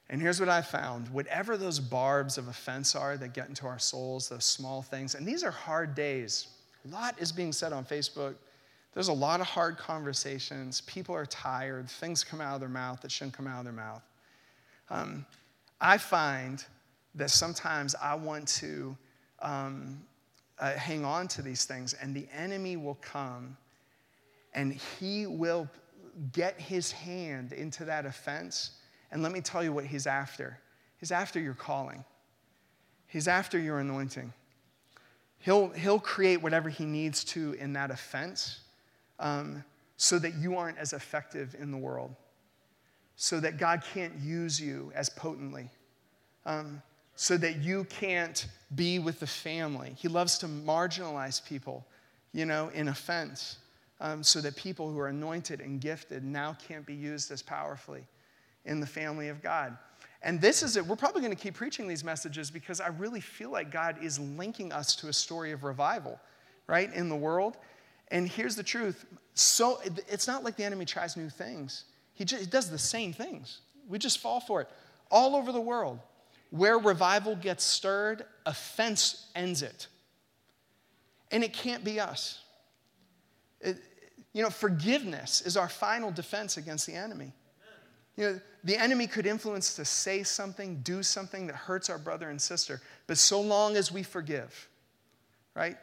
And 0.10 0.22
here's 0.22 0.40
what 0.40 0.50
I 0.50 0.62
found 0.62 1.10
whatever 1.10 1.58
those 1.58 1.80
barbs 1.80 2.38
of 2.38 2.48
offense 2.48 2.96
are 2.96 3.18
that 3.18 3.34
get 3.34 3.50
into 3.50 3.66
our 3.66 3.80
souls, 3.80 4.30
those 4.30 4.46
small 4.46 4.82
things, 4.82 5.16
and 5.16 5.26
these 5.26 5.44
are 5.44 5.52
hard 5.52 5.96
days. 5.96 6.48
A 6.86 6.94
lot 6.94 7.16
is 7.20 7.32
being 7.32 7.52
said 7.52 7.74
on 7.74 7.84
Facebook 7.86 8.36
there's 8.96 9.10
a 9.10 9.14
lot 9.14 9.42
of 9.42 9.46
hard 9.46 9.78
conversations. 9.78 10.80
People 10.82 11.14
are 11.16 11.26
tired. 11.26 11.90
Things 11.90 12.24
come 12.24 12.40
out 12.40 12.56
of 12.56 12.62
their 12.62 12.70
mouth 12.70 13.02
that 13.02 13.12
shouldn't 13.12 13.36
come 13.36 13.46
out 13.46 13.60
of 13.60 13.66
their 13.66 13.74
mouth. 13.74 14.02
Um, 14.90 15.26
I 15.82 15.98
find 15.98 16.64
that 17.14 17.30
sometimes 17.30 17.94
I 18.02 18.16
want 18.16 18.48
to 18.48 18.96
um, 19.42 20.02
uh, 20.60 20.72
hang 20.72 21.04
on 21.04 21.28
to 21.28 21.42
these 21.42 21.66
things, 21.66 21.94
and 21.94 22.16
the 22.16 22.26
enemy 22.34 22.78
will 22.78 22.98
come 23.02 23.58
and 24.54 24.72
he 24.72 25.26
will 25.26 25.68
get 26.32 26.60
his 26.60 26.92
hand 26.92 27.52
into 27.52 27.86
that 27.86 28.06
offense. 28.06 28.72
And 29.12 29.22
let 29.24 29.32
me 29.32 29.42
tell 29.42 29.64
you 29.64 29.74
what 29.74 29.86
he's 29.86 30.08
after 30.08 30.60
he's 30.98 31.12
after 31.12 31.40
your 31.40 31.54
calling, 31.54 32.04
he's 33.08 33.28
after 33.28 33.60
your 33.60 33.80
anointing. 33.80 34.34
He'll, 35.40 35.70
he'll 35.70 36.00
create 36.00 36.42
whatever 36.42 36.70
he 36.70 36.86
needs 36.86 37.24
to 37.26 37.54
in 37.54 37.74
that 37.74 37.92
offense 37.92 38.62
um, 39.20 39.64
so 39.98 40.18
that 40.18 40.34
you 40.36 40.58
aren't 40.58 40.80
as 40.80 40.94
effective 40.94 41.56
in 41.60 41.70
the 41.70 41.78
world, 41.78 42.16
so 43.16 43.40
that 43.40 43.58
God 43.58 43.84
can't 43.94 44.16
use 44.20 44.60
you 44.60 44.92
as 44.96 45.10
potently, 45.10 45.70
um, 46.48 46.82
so 47.16 47.38
that 47.38 47.58
you 47.58 47.84
can't 47.84 48.48
be 48.74 48.98
with 48.98 49.20
the 49.20 49.28
family. 49.28 49.94
He 49.96 50.08
loves 50.08 50.40
to 50.40 50.48
marginalize 50.48 51.46
people, 51.46 51.86
you 52.34 52.46
know, 52.46 52.70
in 52.74 52.88
offense, 52.88 53.58
um, 54.00 54.24
so 54.24 54.42
that 54.42 54.56
people 54.56 54.92
who 54.92 55.00
are 55.00 55.08
anointed 55.08 55.62
and 55.62 55.80
gifted 55.80 56.24
now 56.24 56.56
can't 56.68 56.86
be 56.86 56.94
used 56.94 57.32
as 57.32 57.42
powerfully 57.42 58.04
in 58.66 58.80
the 58.80 58.88
family 58.88 59.30
of 59.30 59.42
God. 59.42 59.78
And 60.22 60.42
this 60.42 60.64
is 60.64 60.76
it. 60.76 60.86
We're 60.86 60.96
probably 60.96 61.22
going 61.22 61.36
to 61.36 61.42
keep 61.42 61.54
preaching 61.54 61.88
these 61.88 62.04
messages 62.04 62.50
because 62.50 62.82
I 62.82 62.88
really 62.88 63.22
feel 63.22 63.52
like 63.52 63.72
God 63.72 64.04
is 64.04 64.20
linking 64.20 64.74
us 64.74 64.96
to 64.98 65.08
a 65.08 65.14
story 65.14 65.52
of 65.52 65.64
revival, 65.64 66.20
right, 66.68 66.92
in 66.94 67.10
the 67.10 67.16
world. 67.16 67.58
And 68.10 68.28
here's 68.28 68.56
the 68.56 68.64
truth 68.64 69.06
so 69.36 69.80
it's 70.08 70.28
not 70.28 70.44
like 70.44 70.56
the 70.56 70.64
enemy 70.64 70.86
tries 70.86 71.18
new 71.18 71.30
things, 71.30 71.84
he, 72.14 72.26
just, 72.26 72.42
he 72.42 72.50
does 72.50 72.72
the 72.72 72.78
same 72.78 73.14
things. 73.14 73.60
We 73.88 74.00
just 74.00 74.20
fall 74.20 74.40
for 74.40 74.62
it. 74.62 74.70
All 75.12 75.36
over 75.36 75.52
the 75.52 75.62
world, 75.62 76.00
where 76.50 76.80
revival 76.80 77.36
gets 77.36 77.64
stirred, 77.64 78.26
offense 78.46 79.28
ends 79.36 79.62
it. 79.62 79.88
And 81.32 81.44
it 81.44 81.54
can't 81.54 81.84
be 81.84 82.00
us. 82.00 82.45
It, 83.66 83.78
you 84.34 84.44
know, 84.44 84.50
forgiveness 84.50 85.42
is 85.42 85.58
our 85.58 85.70
final 85.70 86.12
defense 86.12 86.58
against 86.58 86.86
the 86.86 86.94
enemy. 86.94 87.34
You 88.18 88.24
know, 88.24 88.40
the 88.64 88.78
enemy 88.78 89.08
could 89.08 89.26
influence 89.26 89.76
to 89.76 89.86
say 89.86 90.24
something, 90.24 90.82
do 90.84 91.04
something 91.04 91.48
that 91.48 91.56
hurts 91.56 91.90
our 91.90 91.98
brother 91.98 92.30
and 92.30 92.42
sister, 92.42 92.82
but 93.08 93.18
so 93.18 93.42
long 93.42 93.76
as 93.76 93.92
we 93.92 94.04
forgive, 94.04 94.68
right? 95.54 95.78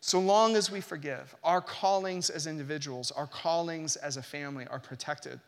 So 0.00 0.20
long 0.20 0.54
as 0.54 0.70
we 0.70 0.80
forgive, 0.80 1.34
our 1.42 1.60
callings 1.60 2.30
as 2.30 2.46
individuals, 2.46 3.10
our 3.10 3.26
callings 3.26 3.96
as 3.96 4.16
a 4.16 4.22
family 4.22 4.66
are 4.70 4.78
protected. 4.78 5.40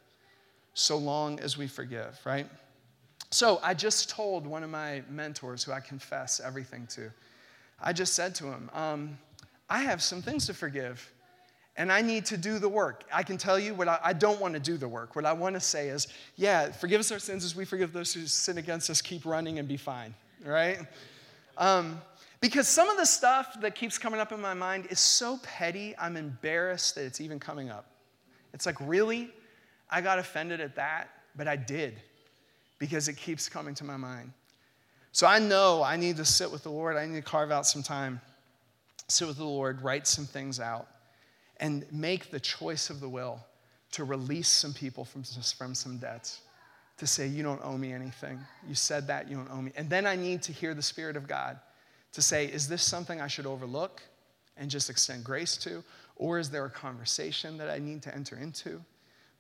So 0.74 0.96
long 0.96 1.38
as 1.40 1.58
we 1.58 1.66
forgive, 1.66 2.18
right? 2.24 2.46
So 3.30 3.60
I 3.62 3.74
just 3.74 4.08
told 4.08 4.46
one 4.46 4.62
of 4.62 4.70
my 4.70 5.02
mentors 5.10 5.64
who 5.64 5.72
I 5.72 5.80
confess 5.80 6.40
everything 6.40 6.86
to, 6.88 7.10
I 7.82 7.92
just 7.92 8.14
said 8.14 8.34
to 8.36 8.46
him, 8.46 8.70
um, 8.72 9.18
I 9.68 9.80
have 9.82 10.02
some 10.02 10.22
things 10.22 10.46
to 10.46 10.54
forgive 10.54 11.10
and 11.76 11.92
I 11.92 12.00
need 12.00 12.24
to 12.26 12.36
do 12.36 12.58
the 12.58 12.68
work. 12.68 13.04
I 13.12 13.22
can 13.22 13.36
tell 13.36 13.58
you 13.58 13.74
what 13.74 13.88
I, 13.88 13.98
I 14.02 14.12
don't 14.12 14.40
want 14.40 14.54
to 14.54 14.60
do 14.60 14.76
the 14.76 14.88
work. 14.88 15.14
What 15.14 15.26
I 15.26 15.32
want 15.32 15.54
to 15.54 15.60
say 15.60 15.88
is, 15.88 16.08
yeah, 16.36 16.70
forgive 16.72 17.00
us 17.00 17.12
our 17.12 17.18
sins 17.18 17.44
as 17.44 17.54
we 17.54 17.64
forgive 17.64 17.92
those 17.92 18.14
who 18.14 18.26
sin 18.26 18.58
against 18.58 18.88
us, 18.88 19.02
keep 19.02 19.26
running 19.26 19.58
and 19.58 19.68
be 19.68 19.76
fine, 19.76 20.14
right? 20.44 20.78
Um, 21.58 22.00
because 22.40 22.68
some 22.68 22.88
of 22.88 22.96
the 22.96 23.06
stuff 23.06 23.60
that 23.60 23.74
keeps 23.74 23.98
coming 23.98 24.20
up 24.20 24.32
in 24.32 24.40
my 24.40 24.54
mind 24.54 24.86
is 24.90 25.00
so 25.00 25.38
petty, 25.42 25.94
I'm 25.98 26.16
embarrassed 26.16 26.94
that 26.94 27.04
it's 27.04 27.20
even 27.20 27.38
coming 27.38 27.70
up. 27.70 27.86
It's 28.52 28.66
like, 28.66 28.76
really? 28.80 29.30
I 29.90 30.00
got 30.00 30.18
offended 30.18 30.60
at 30.60 30.76
that, 30.76 31.08
but 31.36 31.48
I 31.48 31.56
did 31.56 31.94
because 32.78 33.08
it 33.08 33.16
keeps 33.16 33.48
coming 33.48 33.74
to 33.74 33.84
my 33.84 33.96
mind. 33.96 34.32
So 35.12 35.26
I 35.26 35.38
know 35.38 35.82
I 35.82 35.96
need 35.96 36.16
to 36.18 36.24
sit 36.24 36.50
with 36.50 36.62
the 36.62 36.70
Lord. 36.70 36.96
I 36.96 37.06
need 37.06 37.14
to 37.14 37.22
carve 37.22 37.50
out 37.50 37.66
some 37.66 37.82
time, 37.82 38.20
sit 39.08 39.26
with 39.26 39.38
the 39.38 39.44
Lord, 39.44 39.80
write 39.82 40.06
some 40.06 40.26
things 40.26 40.60
out, 40.60 40.88
and 41.60 41.84
make 41.92 42.30
the 42.30 42.40
choice 42.40 42.90
of 42.90 43.00
the 43.00 43.08
will 43.08 43.44
to 43.92 44.04
release 44.04 44.48
some 44.48 44.74
people 44.74 45.04
from, 45.04 45.22
from 45.22 45.74
some 45.74 45.98
debts 45.98 46.40
to 46.98 47.06
say, 47.06 47.26
You 47.26 47.42
don't 47.42 47.60
owe 47.62 47.76
me 47.76 47.92
anything. 47.92 48.38
You 48.68 48.74
said 48.74 49.06
that, 49.06 49.28
you 49.28 49.36
don't 49.36 49.50
owe 49.50 49.62
me. 49.62 49.72
And 49.76 49.88
then 49.88 50.06
I 50.06 50.16
need 50.16 50.42
to 50.42 50.52
hear 50.52 50.74
the 50.74 50.82
Spirit 50.82 51.16
of 51.16 51.26
God 51.26 51.58
to 52.12 52.22
say, 52.22 52.46
Is 52.46 52.68
this 52.68 52.82
something 52.82 53.20
I 53.20 53.26
should 53.26 53.46
overlook 53.46 54.02
and 54.56 54.70
just 54.70 54.90
extend 54.90 55.24
grace 55.24 55.56
to? 55.58 55.82
Or 56.16 56.38
is 56.38 56.50
there 56.50 56.64
a 56.64 56.70
conversation 56.70 57.58
that 57.58 57.68
I 57.68 57.78
need 57.78 58.02
to 58.02 58.14
enter 58.14 58.36
into 58.36 58.82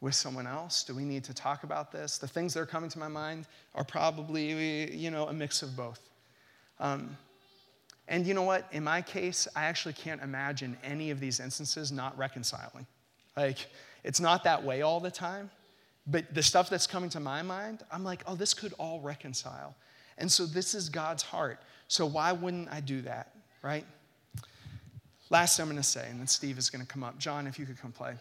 with 0.00 0.14
someone 0.14 0.46
else? 0.46 0.84
Do 0.84 0.94
we 0.94 1.04
need 1.04 1.24
to 1.24 1.34
talk 1.34 1.64
about 1.64 1.90
this? 1.90 2.18
The 2.18 2.28
things 2.28 2.52
that 2.54 2.60
are 2.60 2.66
coming 2.66 2.90
to 2.90 2.98
my 2.98 3.08
mind 3.08 3.46
are 3.74 3.84
probably, 3.84 4.94
you 4.94 5.10
know, 5.10 5.26
a 5.28 5.32
mix 5.32 5.62
of 5.62 5.74
both. 5.74 6.00
Um, 6.78 7.16
and 8.08 8.26
you 8.26 8.34
know 8.34 8.42
what? 8.42 8.66
In 8.72 8.84
my 8.84 9.02
case, 9.02 9.48
I 9.56 9.64
actually 9.64 9.94
can't 9.94 10.22
imagine 10.22 10.76
any 10.84 11.10
of 11.10 11.18
these 11.20 11.40
instances 11.40 11.90
not 11.90 12.16
reconciling. 12.16 12.86
Like, 13.36 13.66
it's 14.04 14.20
not 14.20 14.44
that 14.44 14.62
way 14.62 14.82
all 14.82 15.00
the 15.00 15.10
time. 15.10 15.50
But 16.06 16.32
the 16.32 16.42
stuff 16.42 16.70
that's 16.70 16.86
coming 16.86 17.10
to 17.10 17.20
my 17.20 17.42
mind, 17.42 17.82
I'm 17.90 18.04
like, 18.04 18.22
oh, 18.26 18.36
this 18.36 18.54
could 18.54 18.72
all 18.78 19.00
reconcile. 19.00 19.74
And 20.18 20.30
so 20.30 20.46
this 20.46 20.74
is 20.74 20.88
God's 20.88 21.22
heart. 21.22 21.58
So 21.88 22.06
why 22.06 22.32
wouldn't 22.32 22.68
I 22.72 22.80
do 22.80 23.02
that, 23.02 23.34
right? 23.62 23.84
Last 25.30 25.58
I'm 25.58 25.66
going 25.66 25.76
to 25.76 25.82
say, 25.82 26.08
and 26.08 26.20
then 26.20 26.28
Steve 26.28 26.58
is 26.58 26.70
going 26.70 26.84
to 26.84 26.86
come 26.86 27.02
up. 27.02 27.18
John, 27.18 27.48
if 27.48 27.58
you 27.58 27.66
could 27.66 27.80
come 27.80 27.90
play. 27.90 28.14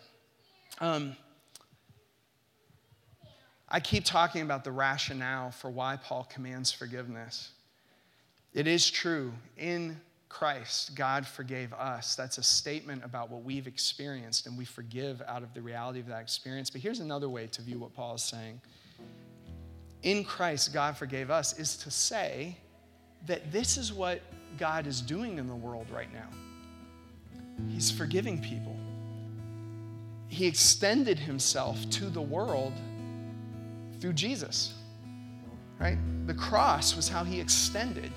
Um, 0.82 1.16
I 3.70 3.80
keep 3.80 4.04
talking 4.04 4.42
about 4.42 4.64
the 4.64 4.72
rationale 4.72 5.52
for 5.52 5.70
why 5.70 5.98
Paul 5.98 6.28
commands 6.32 6.72
forgiveness. 6.72 7.52
It 8.56 8.68
is 8.68 8.90
true. 8.90 9.34
In 9.58 10.00
Christ, 10.30 10.96
God 10.96 11.28
forgave 11.28 11.74
us. 11.74 12.16
That's 12.16 12.38
a 12.38 12.44
statement 12.44 13.04
about 13.04 13.30
what 13.30 13.44
we've 13.44 13.68
experienced, 13.68 14.48
and 14.48 14.58
we 14.58 14.64
forgive 14.64 15.22
out 15.28 15.44
of 15.44 15.54
the 15.54 15.62
reality 15.62 16.00
of 16.00 16.08
that 16.08 16.22
experience. 16.22 16.70
But 16.70 16.80
here's 16.80 17.02
another 17.02 17.28
way 17.28 17.48
to 17.48 17.62
view 17.62 17.80
what 17.80 17.94
Paul 17.94 18.16
is 18.16 18.24
saying 18.24 18.62
In 20.04 20.24
Christ, 20.24 20.74
God 20.74 20.96
forgave 20.96 21.30
us, 21.30 21.60
is 21.60 21.76
to 21.78 21.92
say 21.92 22.58
that 23.26 23.52
this 23.52 23.78
is 23.78 23.92
what 23.92 24.22
God 24.58 24.88
is 24.88 25.02
doing 25.02 25.38
in 25.38 25.48
the 25.48 25.56
world 25.56 25.88
right 25.92 26.12
now. 26.14 26.30
He's 27.70 27.92
forgiving 27.92 28.42
people. 28.42 28.76
He 30.30 30.48
extended 30.48 31.20
himself 31.20 31.90
to 31.92 32.06
the 32.06 32.22
world 32.22 32.74
through 34.00 34.14
Jesus, 34.14 34.76
right? 35.78 35.98
The 36.26 36.34
cross 36.34 36.96
was 36.96 37.10
how 37.10 37.26
he 37.26 37.40
extended 37.42 38.12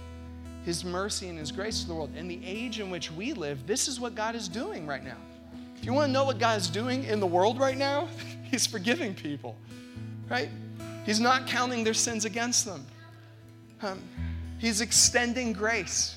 his 0.68 0.84
mercy 0.84 1.30
and 1.30 1.38
his 1.38 1.50
grace 1.50 1.80
to 1.80 1.88
the 1.88 1.94
world. 1.94 2.14
In 2.14 2.28
the 2.28 2.38
age 2.44 2.78
in 2.78 2.90
which 2.90 3.10
we 3.10 3.32
live, 3.32 3.66
this 3.66 3.88
is 3.88 3.98
what 3.98 4.14
God 4.14 4.34
is 4.34 4.48
doing 4.48 4.86
right 4.86 5.02
now. 5.02 5.16
If 5.74 5.86
you 5.86 5.94
want 5.94 6.08
to 6.08 6.12
know 6.12 6.24
what 6.24 6.38
God 6.38 6.60
is 6.60 6.68
doing 6.68 7.04
in 7.04 7.20
the 7.20 7.26
world 7.26 7.58
right 7.58 7.78
now, 7.78 8.06
he's 8.44 8.66
forgiving 8.66 9.14
people, 9.14 9.56
right? 10.28 10.50
He's 11.06 11.20
not 11.20 11.46
counting 11.46 11.84
their 11.84 11.94
sins 11.94 12.26
against 12.26 12.66
them. 12.66 12.84
Um, 13.80 14.02
he's 14.58 14.82
extending 14.82 15.54
grace. 15.54 16.16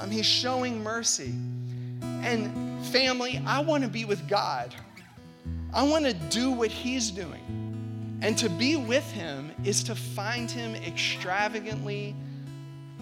Um, 0.00 0.10
he's 0.10 0.24
showing 0.24 0.82
mercy. 0.82 1.34
And 2.22 2.82
family, 2.86 3.42
I 3.44 3.60
want 3.60 3.84
to 3.84 3.90
be 3.90 4.06
with 4.06 4.26
God. 4.28 4.74
I 5.74 5.82
want 5.82 6.06
to 6.06 6.14
do 6.14 6.52
what 6.52 6.70
he's 6.70 7.10
doing. 7.10 8.18
And 8.22 8.38
to 8.38 8.48
be 8.48 8.76
with 8.76 9.04
him 9.10 9.52
is 9.62 9.84
to 9.84 9.94
find 9.94 10.50
him 10.50 10.74
extravagantly 10.74 12.16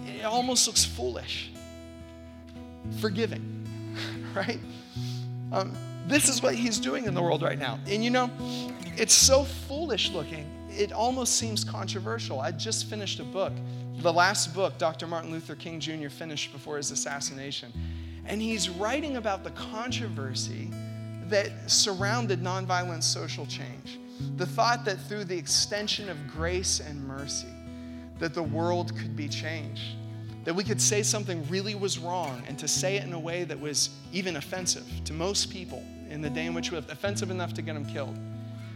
it 0.07 0.23
almost 0.23 0.67
looks 0.67 0.85
foolish. 0.85 1.51
Forgiving, 2.99 3.67
right? 4.35 4.59
Um, 5.51 5.73
this 6.07 6.29
is 6.29 6.41
what 6.41 6.55
he's 6.55 6.79
doing 6.79 7.05
in 7.05 7.13
the 7.13 7.21
world 7.21 7.41
right 7.41 7.59
now. 7.59 7.79
And 7.87 8.03
you 8.03 8.09
know, 8.09 8.29
it's 8.97 9.13
so 9.13 9.43
foolish 9.43 10.11
looking, 10.11 10.45
it 10.69 10.91
almost 10.91 11.35
seems 11.37 11.63
controversial. 11.63 12.39
I 12.39 12.51
just 12.51 12.89
finished 12.89 13.19
a 13.19 13.23
book, 13.23 13.53
the 13.99 14.11
last 14.11 14.53
book 14.53 14.77
Dr. 14.77 15.07
Martin 15.07 15.31
Luther 15.31 15.55
King 15.55 15.79
Jr. 15.79 16.09
finished 16.09 16.51
before 16.51 16.77
his 16.77 16.91
assassination. 16.91 17.71
And 18.25 18.41
he's 18.41 18.69
writing 18.69 19.17
about 19.17 19.43
the 19.43 19.51
controversy 19.51 20.69
that 21.27 21.49
surrounded 21.69 22.41
nonviolent 22.41 23.03
social 23.03 23.45
change. 23.45 23.99
The 24.37 24.45
thought 24.45 24.85
that 24.85 24.99
through 25.07 25.25
the 25.25 25.37
extension 25.37 26.09
of 26.09 26.17
grace 26.27 26.79
and 26.79 27.05
mercy, 27.07 27.47
that 28.21 28.35
the 28.35 28.43
world 28.43 28.95
could 28.95 29.15
be 29.15 29.27
changed. 29.27 29.95
That 30.45 30.53
we 30.53 30.63
could 30.63 30.79
say 30.79 31.03
something 31.03 31.45
really 31.49 31.75
was 31.75 31.99
wrong 31.99 32.41
and 32.47 32.57
to 32.59 32.67
say 32.67 32.95
it 32.95 33.03
in 33.03 33.13
a 33.13 33.19
way 33.19 33.43
that 33.43 33.59
was 33.59 33.89
even 34.13 34.37
offensive 34.37 34.85
to 35.05 35.13
most 35.13 35.51
people 35.51 35.83
in 36.09 36.21
the 36.21 36.29
day 36.29 36.45
in 36.45 36.53
which 36.53 36.71
we 36.71 36.77
live, 36.77 36.89
offensive 36.89 37.31
enough 37.31 37.53
to 37.55 37.61
get 37.61 37.73
them 37.73 37.85
killed. 37.85 38.17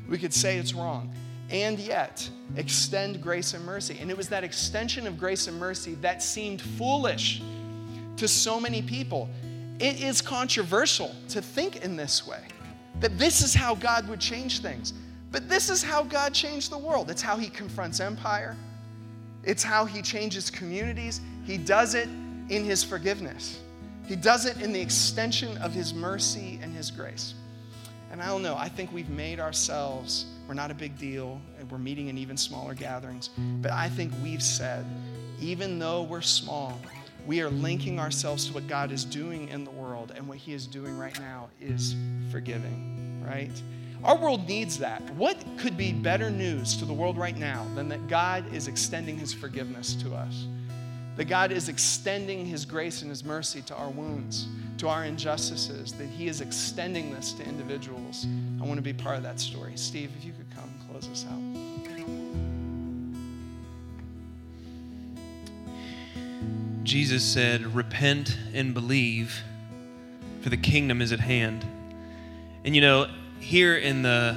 We 0.10 0.18
could 0.18 0.34
say 0.34 0.58
it's 0.58 0.74
wrong 0.74 1.14
and 1.52 1.78
yet 1.78 2.28
extend 2.58 3.22
grace 3.22 3.54
and 3.54 3.64
mercy. 3.64 4.00
And 4.02 4.10
it 4.10 4.18
was 4.18 4.30
that 4.30 4.44
extension 4.44 5.06
of 5.06 5.18
grace 5.20 5.48
and 5.48 5.60
mercy 5.60 5.94
that 6.02 6.24
seemed 6.24 6.62
foolish 6.62 7.42
to 8.18 8.28
so 8.28 8.60
many 8.60 8.82
people. 8.82 9.30
It 9.80 10.02
is 10.02 10.22
controversial 10.22 11.14
to 11.30 11.42
think 11.42 11.84
in 11.84 11.96
this 11.96 12.26
way 12.26 12.42
that 13.00 13.20
this 13.20 13.44
is 13.44 13.54
how 13.54 13.76
God 13.76 14.08
would 14.10 14.20
change 14.20 14.62
things. 14.62 14.94
But 15.32 15.50
this 15.50 15.70
is 15.70 15.84
how 15.84 16.04
God 16.04 16.34
changed 16.34 16.72
the 16.72 16.78
world. 16.78 17.12
It's 17.12 17.22
how 17.22 17.38
He 17.38 17.50
confronts 17.50 18.00
empire, 18.00 18.56
it's 19.46 19.64
how 19.64 19.86
he 19.86 20.02
changes 20.02 20.50
communities. 20.50 21.22
He 21.44 21.58
does 21.58 21.96
it 21.96 22.10
in 22.50 22.64
his 22.64 22.84
forgiveness, 22.84 23.62
he 24.08 24.16
does 24.16 24.46
it 24.46 24.62
in 24.62 24.72
the 24.72 24.82
extension 24.82 25.58
of 25.58 25.74
his 25.74 25.94
mercy 25.94 26.60
and 26.62 26.74
his 26.74 26.92
grace. 26.92 27.34
And 28.12 28.22
I 28.22 28.28
don't 28.28 28.44
know, 28.44 28.56
I 28.56 28.70
think 28.70 28.94
we've 28.94 29.10
made 29.10 29.40
ourselves, 29.40 30.26
we're 30.48 30.54
not 30.54 30.72
a 30.72 30.76
big 30.76 30.98
deal, 30.98 31.42
and 31.60 31.70
we're 31.70 31.80
meeting 31.80 32.08
in 32.08 32.18
even 32.18 32.38
smaller 32.38 32.74
gatherings. 32.74 33.30
But 33.62 33.72
I 33.72 33.90
think 33.90 34.14
we've 34.24 34.44
said, 34.44 34.86
even 35.42 35.80
though 35.80 36.04
we're 36.04 36.22
small, 36.22 36.80
we 37.26 37.42
are 37.42 37.50
linking 37.50 38.00
ourselves 38.00 38.48
to 38.48 38.54
what 38.54 38.68
God 38.68 38.92
is 38.92 39.04
doing 39.04 39.50
in 39.50 39.64
the 39.64 39.72
world, 39.72 40.14
and 40.16 40.28
what 40.28 40.38
He 40.38 40.54
is 40.54 40.68
doing 40.68 40.98
right 40.98 41.20
now 41.20 41.50
is 41.60 41.96
forgiving, 42.32 43.26
right? 43.28 43.52
Our 44.04 44.18
world 44.18 44.48
needs 44.48 44.78
that. 44.80 45.02
What 45.12 45.44
could 45.58 45.78
be 45.78 45.92
better 45.92 46.30
news 46.30 46.78
to 46.78 46.86
the 46.86 46.94
world 46.94 47.18
right 47.18 47.38
now 47.38 47.66
than 47.76 47.90
that 47.90 48.08
God 48.08 48.54
is 48.54 48.68
extending 48.68 49.18
his 49.18 49.34
forgiveness 49.34 49.96
to 49.96 50.14
us? 50.14 50.46
That 51.16 51.26
God 51.26 51.52
is 51.52 51.70
extending 51.70 52.46
his 52.46 52.66
grace 52.66 53.02
and 53.02 53.10
his 53.10 53.24
mercy 53.24 53.62
to 53.64 53.76
our 53.76 53.90
wounds, 53.90 54.48
to 54.80 54.90
our 54.90 55.06
injustices, 55.06 55.94
that 55.94 56.08
he 56.08 56.28
is 56.28 56.42
extending 56.42 57.14
this 57.14 57.32
to 57.34 57.46
individuals. 57.46 58.28
I 58.62 58.66
want 58.66 58.78
to 58.78 58.82
be 58.82 58.94
part 58.94 59.16
of 59.16 59.24
that 59.24 59.40
story. 59.40 59.74
Steve, 59.76 60.12
if 60.18 60.26
you 60.26 60.34
could 60.34 60.54
come 60.56 60.70
close 60.90 61.10
us 61.10 61.26
out. 61.32 61.76
Jesus 66.86 67.24
said, 67.24 67.74
Repent 67.74 68.38
and 68.54 68.74
believe, 68.74 69.42
for 70.42 70.50
the 70.50 70.58
kingdom 70.58 71.02
is 71.02 71.12
at 71.12 71.20
hand. 71.20 71.66
And 72.64 72.76
you 72.76 72.82
know, 72.82 73.08
here 73.46 73.76
in 73.76 74.02
the 74.02 74.36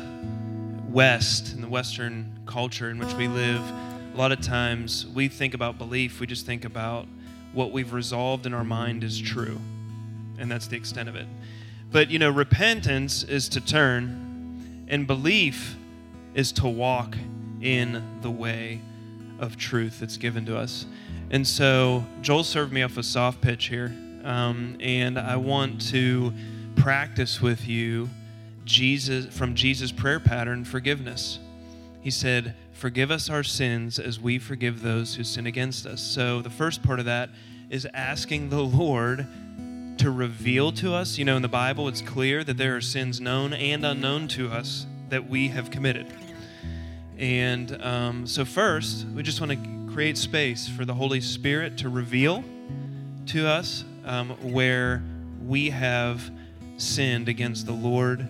West, 0.91 1.55
in 1.55 1.63
the 1.63 1.69
Western 1.69 2.31
culture 2.45 2.91
in 2.91 2.99
which 2.99 3.15
we 3.15 3.27
live, 3.27 3.63
a 3.63 4.17
lot 4.19 4.33
of 4.33 4.41
times 4.43 5.07
we 5.07 5.29
think 5.29 5.55
about 5.55 5.79
belief, 5.79 6.21
we 6.21 6.27
just 6.27 6.45
think 6.45 6.67
about 6.67 7.07
what 7.55 7.73
we've 7.73 7.95
resolved 7.95 8.45
in 8.45 8.53
our 8.53 8.65
mind 8.65 9.03
is 9.03 9.19
true. 9.19 9.59
And 10.39 10.51
that's 10.51 10.67
the 10.67 10.77
extent 10.77 11.09
of 11.09 11.17
it. 11.17 11.27
But, 11.91 12.11
you 12.11 12.19
know, 12.19 12.29
repentance 12.29 13.23
is 13.23 13.49
to 13.49 13.63
turn, 13.63 14.85
and 14.89 15.07
belief 15.07 15.77
is 16.35 16.53
to 16.53 16.69
walk 16.69 17.17
in 17.63 18.21
the 18.21 18.31
way 18.31 18.83
of 19.39 19.57
truth 19.57 20.01
that's 20.01 20.19
given 20.19 20.45
to 20.45 20.59
us. 20.59 20.85
And 21.31 21.47
so 21.47 22.05
Joel 22.21 22.45
served 22.45 22.75
me 22.75 22.83
off 22.83 22.99
a 22.99 23.03
soft 23.03 23.41
pitch 23.41 23.69
here, 23.69 23.91
um, 24.25 24.77
and 24.81 25.19
I 25.19 25.37
want 25.37 25.81
to 25.93 26.31
practice 26.77 27.41
with 27.41 27.67
you 27.67 28.11
Jesus 28.69 29.35
from 29.35 29.55
Jesus' 29.55 29.91
prayer 29.91 30.21
pattern 30.21 30.63
forgiveness. 30.65 31.39
He 32.03 32.11
said, 32.11 32.55
"Forgive 32.73 33.11
us 33.11 33.31
our 33.31 33.43
sins 33.43 33.99
as 33.99 34.21
we 34.21 34.39
forgive 34.39 34.83
those 34.83 35.15
who 35.15 35.25
sin 35.25 35.47
against 35.47 35.87
us." 35.87 36.01
So 36.01 36.43
the 36.43 36.51
first 36.51 36.83
part 36.83 37.01
of 37.01 37.07
that 37.07 37.31
is 37.71 37.87
asking 37.95 38.51
the 38.51 38.63
Lord 38.63 39.27
to 39.97 40.11
reveal 40.11 40.71
to 40.73 40.95
us. 40.95 41.19
You 41.19 41.25
know, 41.25 41.37
in 41.37 41.43
the 41.43 41.49
Bible, 41.49 41.89
it's 41.89 42.03
clear 42.03 42.45
that 42.45 42.59
there 42.59 42.77
are 42.77 42.81
sins 42.81 43.21
known 43.21 43.53
and 43.53 43.85
unknown 43.85 44.29
to 44.29 44.49
us 44.51 44.87
that 45.09 45.29
we 45.29 45.49
have 45.49 45.71
committed. 45.71 46.07
And 47.17 47.83
um, 47.83 48.27
so, 48.27 48.45
first, 48.45 49.07
we 49.15 49.23
just 49.23 49.41
want 49.41 49.53
to 49.53 49.93
create 49.93 50.19
space 50.19 50.69
for 50.69 50.85
the 50.85 50.95
Holy 50.95 51.21
Spirit 51.21 51.79
to 51.79 51.89
reveal 51.89 52.45
to 53.27 53.47
us 53.47 53.85
um, 54.05 54.31
where 54.53 55.03
we 55.45 55.71
have 55.71 56.31
sinned 56.77 57.29
against 57.29 57.67
the 57.67 57.73
Lord 57.73 58.29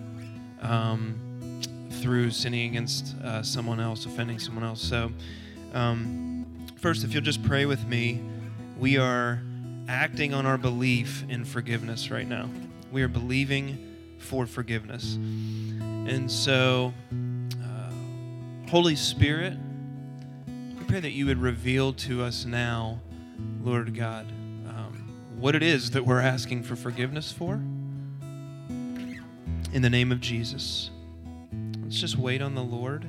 um, 0.61 1.61
through 2.01 2.31
sinning 2.31 2.69
against 2.69 3.15
uh, 3.23 3.43
someone 3.43 3.79
else, 3.79 4.05
offending 4.05 4.39
someone 4.39 4.63
else. 4.63 4.81
So, 4.81 5.11
um, 5.73 6.45
first, 6.77 7.03
if 7.03 7.13
you'll 7.13 7.23
just 7.23 7.43
pray 7.43 7.65
with 7.65 7.85
me, 7.85 8.21
we 8.77 8.97
are 8.97 9.41
acting 9.87 10.33
on 10.33 10.45
our 10.45 10.57
belief 10.57 11.23
in 11.29 11.43
forgiveness 11.43 12.11
right 12.11 12.27
now. 12.27 12.49
We 12.91 13.01
are 13.03 13.07
believing 13.07 14.15
for 14.17 14.45
forgiveness. 14.45 15.15
And 15.15 16.29
so, 16.29 16.93
uh, 17.63 17.91
Holy 18.69 18.95
Spirit, 18.95 19.57
we 20.77 20.83
pray 20.85 20.99
that 20.99 21.11
you 21.11 21.25
would 21.25 21.39
reveal 21.39 21.93
to 21.93 22.23
us 22.23 22.45
now, 22.45 22.99
Lord 23.61 23.95
God, 23.95 24.27
um, 24.67 25.37
what 25.39 25.55
it 25.55 25.63
is 25.63 25.91
that 25.91 26.05
we're 26.05 26.21
asking 26.21 26.63
for 26.63 26.75
forgiveness 26.75 27.31
for. 27.31 27.59
In 29.71 29.83
the 29.83 29.89
name 29.89 30.11
of 30.11 30.19
Jesus. 30.19 30.89
Let's 31.83 31.99
just 31.99 32.17
wait 32.17 32.41
on 32.41 32.55
the 32.55 32.63
Lord. 32.63 33.05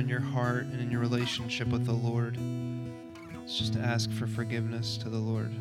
In 0.00 0.08
your 0.08 0.18
heart 0.18 0.64
and 0.64 0.80
in 0.80 0.90
your 0.90 1.00
relationship 1.00 1.68
with 1.68 1.84
the 1.84 1.92
Lord. 1.92 2.38
Let's 3.38 3.58
just 3.58 3.76
ask 3.76 4.10
for 4.10 4.26
forgiveness 4.26 4.96
to 4.96 5.10
the 5.10 5.18
Lord. 5.18 5.52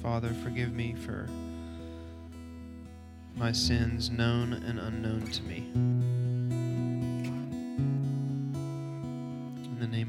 Father, 0.00 0.32
forgive 0.44 0.72
me 0.72 0.94
for 0.94 1.28
my 3.34 3.50
sins, 3.50 4.10
known 4.10 4.52
and 4.52 4.78
unknown 4.78 5.26
to 5.32 5.42
me. 5.42 5.89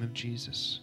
Name 0.02 0.10
of 0.10 0.14
Jesus. 0.14 0.80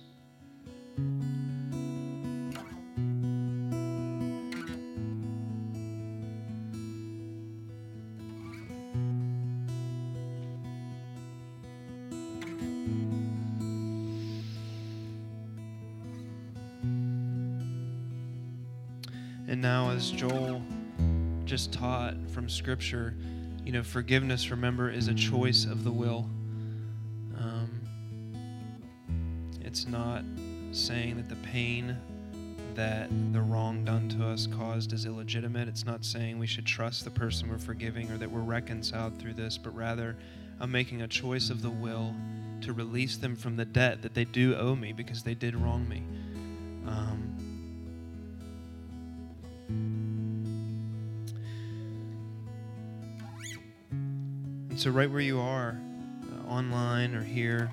And 19.51 19.63
now, 19.63 19.91
as 19.91 20.11
Joel 20.11 20.63
just 21.45 21.73
taught 21.73 22.15
from 22.29 22.51
Scripture, 22.51 23.17
you 23.65 23.73
know, 23.73 23.83
forgiveness, 23.83 24.51
remember, 24.51 24.91
is 24.91 25.09
a 25.09 25.15
choice 25.15 25.65
of 25.65 25.85
the 25.85 25.91
will. 25.91 26.29
Pain 31.53 31.97
that 32.75 33.09
the 33.33 33.41
wrong 33.41 33.85
done 33.85 34.09
to 34.09 34.25
us 34.25 34.47
caused 34.47 34.93
is 34.93 35.07
illegitimate. 35.07 35.67
It's 35.67 35.85
not 35.85 36.05
saying 36.05 36.39
we 36.39 36.47
should 36.47 36.67
trust 36.67 37.05
the 37.05 37.11
person 37.11 37.49
we're 37.49 37.59
forgiving 37.59 38.11
or 38.11 38.19
that 38.19 38.31
we're 38.31 38.41
reconciled 38.41 39.19
through 39.19 39.35
this, 39.35 39.59
but 39.59 39.75
rather, 39.75 40.17
I'm 40.61 40.71
making 40.71 41.03
a 41.03 41.09
choice 41.09 41.51
of 41.51 41.63
the 41.63 41.71
will 41.71 42.15
to 42.61 42.73
release 42.73 43.17
them 43.17 43.35
from 43.35 43.57
the 43.57 43.65
debt 43.65 44.03
that 44.03 44.15
they 44.15 44.25
do 44.25 44.55
owe 44.57 44.75
me 44.75 44.93
because 44.93 45.23
they 45.23 45.35
did 45.35 45.57
wrong 45.57 45.89
me. 45.89 46.03
Um, 46.87 47.35
and 54.71 54.79
so, 54.79 54.91
right 54.91 55.11
where 55.11 55.21
you 55.21 55.41
are, 55.41 55.81
uh, 56.23 56.49
online 56.49 57.15
or 57.15 57.23
here, 57.23 57.71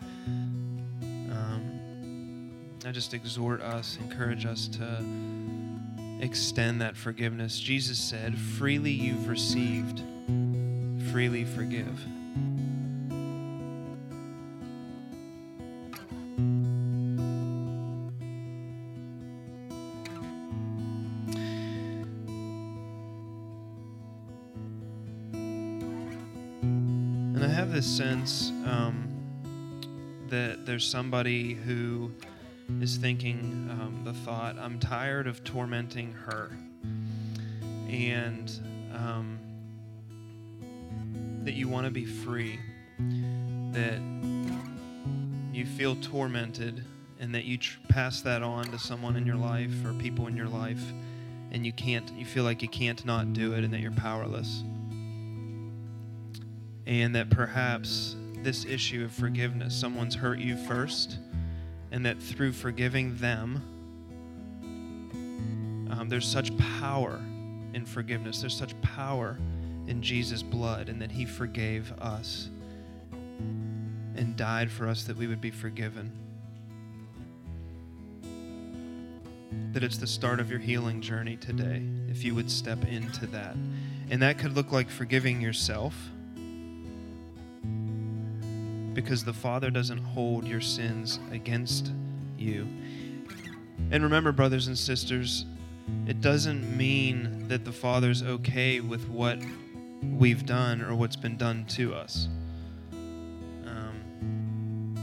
I 2.87 2.91
just 2.91 3.15
exhort 3.15 3.61
us, 3.61 3.97
encourage 3.99 4.45
us 4.45 4.67
to 4.67 5.03
extend 6.19 6.81
that 6.81 6.95
forgiveness. 6.95 7.59
Jesus 7.59 7.97
said, 7.97 8.37
Freely 8.37 8.91
you've 8.91 9.27
received, 9.27 10.03
freely 11.11 11.45
forgive. 11.45 11.99
And 27.33 27.43
I 27.43 27.47
have 27.47 27.73
this 27.73 27.87
sense 27.87 28.51
um, 28.67 29.07
that 30.29 30.67
there's 30.67 30.87
somebody 30.87 31.55
who 31.55 32.11
is 32.81 32.97
thinking 32.97 33.69
um, 33.71 34.01
the 34.03 34.13
thought, 34.13 34.57
I'm 34.57 34.79
tired 34.79 35.27
of 35.27 35.43
tormenting 35.43 36.13
her. 36.13 36.51
And 37.89 38.51
um, 38.93 39.39
that 41.43 41.53
you 41.53 41.67
want 41.67 41.85
to 41.85 41.91
be 41.91 42.05
free, 42.05 42.59
that 43.71 43.99
you 45.53 45.65
feel 45.65 45.95
tormented, 45.97 46.83
and 47.19 47.33
that 47.33 47.45
you 47.45 47.57
tr- 47.57 47.79
pass 47.87 48.21
that 48.21 48.43
on 48.43 48.65
to 48.65 48.79
someone 48.79 49.15
in 49.15 49.25
your 49.25 49.37
life 49.37 49.85
or 49.85 49.93
people 49.93 50.27
in 50.27 50.35
your 50.35 50.49
life, 50.49 50.83
and 51.51 51.65
you 51.65 51.71
can't, 51.71 52.11
you 52.13 52.25
feel 52.25 52.43
like 52.43 52.61
you 52.61 52.67
can't 52.67 53.05
not 53.05 53.33
do 53.33 53.53
it, 53.53 53.63
and 53.63 53.73
that 53.73 53.79
you're 53.79 53.91
powerless 53.91 54.63
and 56.87 57.15
that 57.15 57.29
perhaps 57.29 58.15
this 58.43 58.65
issue 58.65 59.03
of 59.03 59.11
forgiveness, 59.11 59.75
someone's 59.75 60.15
hurt 60.15 60.39
you 60.39 60.55
first, 60.55 61.17
and 61.95 62.05
that 62.05 62.21
through 62.21 62.51
forgiving 62.51 63.15
them, 63.15 63.61
um, 65.89 66.09
there's 66.09 66.27
such 66.27 66.55
power 66.57 67.21
in 67.73 67.85
forgiveness. 67.85 68.41
There's 68.41 68.57
such 68.57 68.79
power 68.81 69.37
in 69.87 70.01
Jesus' 70.01 70.43
blood, 70.43 70.89
and 70.89 71.01
that 71.01 71.09
He 71.09 71.23
forgave 71.23 71.93
us 71.93 72.49
and 74.17 74.35
died 74.35 74.69
for 74.69 74.89
us 74.89 75.05
that 75.05 75.15
we 75.15 75.25
would 75.25 75.39
be 75.39 75.51
forgiven. 75.51 76.11
That 79.71 79.81
it's 79.81 79.97
the 79.97 80.05
start 80.05 80.41
of 80.41 80.49
your 80.49 80.59
healing 80.59 80.99
journey 80.99 81.37
today, 81.37 81.81
if 82.09 82.25
you 82.25 82.35
would 82.35 82.51
step 82.51 82.83
into 82.83 83.25
that. 83.27 83.55
And 84.09 84.21
that 84.21 84.37
could 84.37 84.51
look 84.51 84.73
like 84.73 84.89
forgiving 84.89 85.39
yourself 85.39 85.95
because 89.05 89.23
the 89.23 89.31
Father 89.31 89.69
doesn't 89.69 89.99
hold 89.99 90.47
your 90.47 90.59
sins 90.59 91.19
against 91.31 91.91
you. 92.39 92.67
And 93.91 94.01
remember, 94.03 94.31
brothers 94.31 94.65
and 94.65 94.75
sisters, 94.75 95.45
it 96.07 96.21
doesn't 96.21 96.75
mean 96.75 97.47
that 97.47 97.65
the 97.65 97.71
Father's 97.71 98.23
okay 98.23 98.79
with 98.79 99.07
what 99.07 99.37
we've 100.01 100.43
done 100.43 100.81
or 100.81 100.95
what's 100.95 101.15
been 101.15 101.37
done 101.37 101.65
to 101.65 101.93
us. 101.93 102.29
Um, 103.67 104.95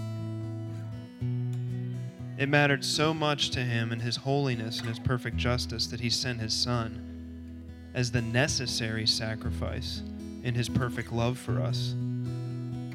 it 2.37 2.49
mattered 2.49 2.85
so 2.85 3.15
much 3.15 3.51
to 3.51 3.61
Him 3.61 3.93
and 3.93 4.03
His 4.03 4.17
holiness 4.17 4.81
and 4.81 4.89
His 4.89 4.99
perfect 4.99 5.37
justice 5.37 5.87
that 5.87 6.01
He 6.01 6.11
sent 6.11 6.41
His 6.41 6.53
Son 6.53 7.71
as 7.95 8.11
the 8.11 8.23
necessary 8.23 9.07
sacrifice 9.07 10.03
in 10.43 10.57
His 10.57 10.69
perfect 10.69 11.13
love 11.13 11.39
for 11.39 11.63
us 11.63 11.95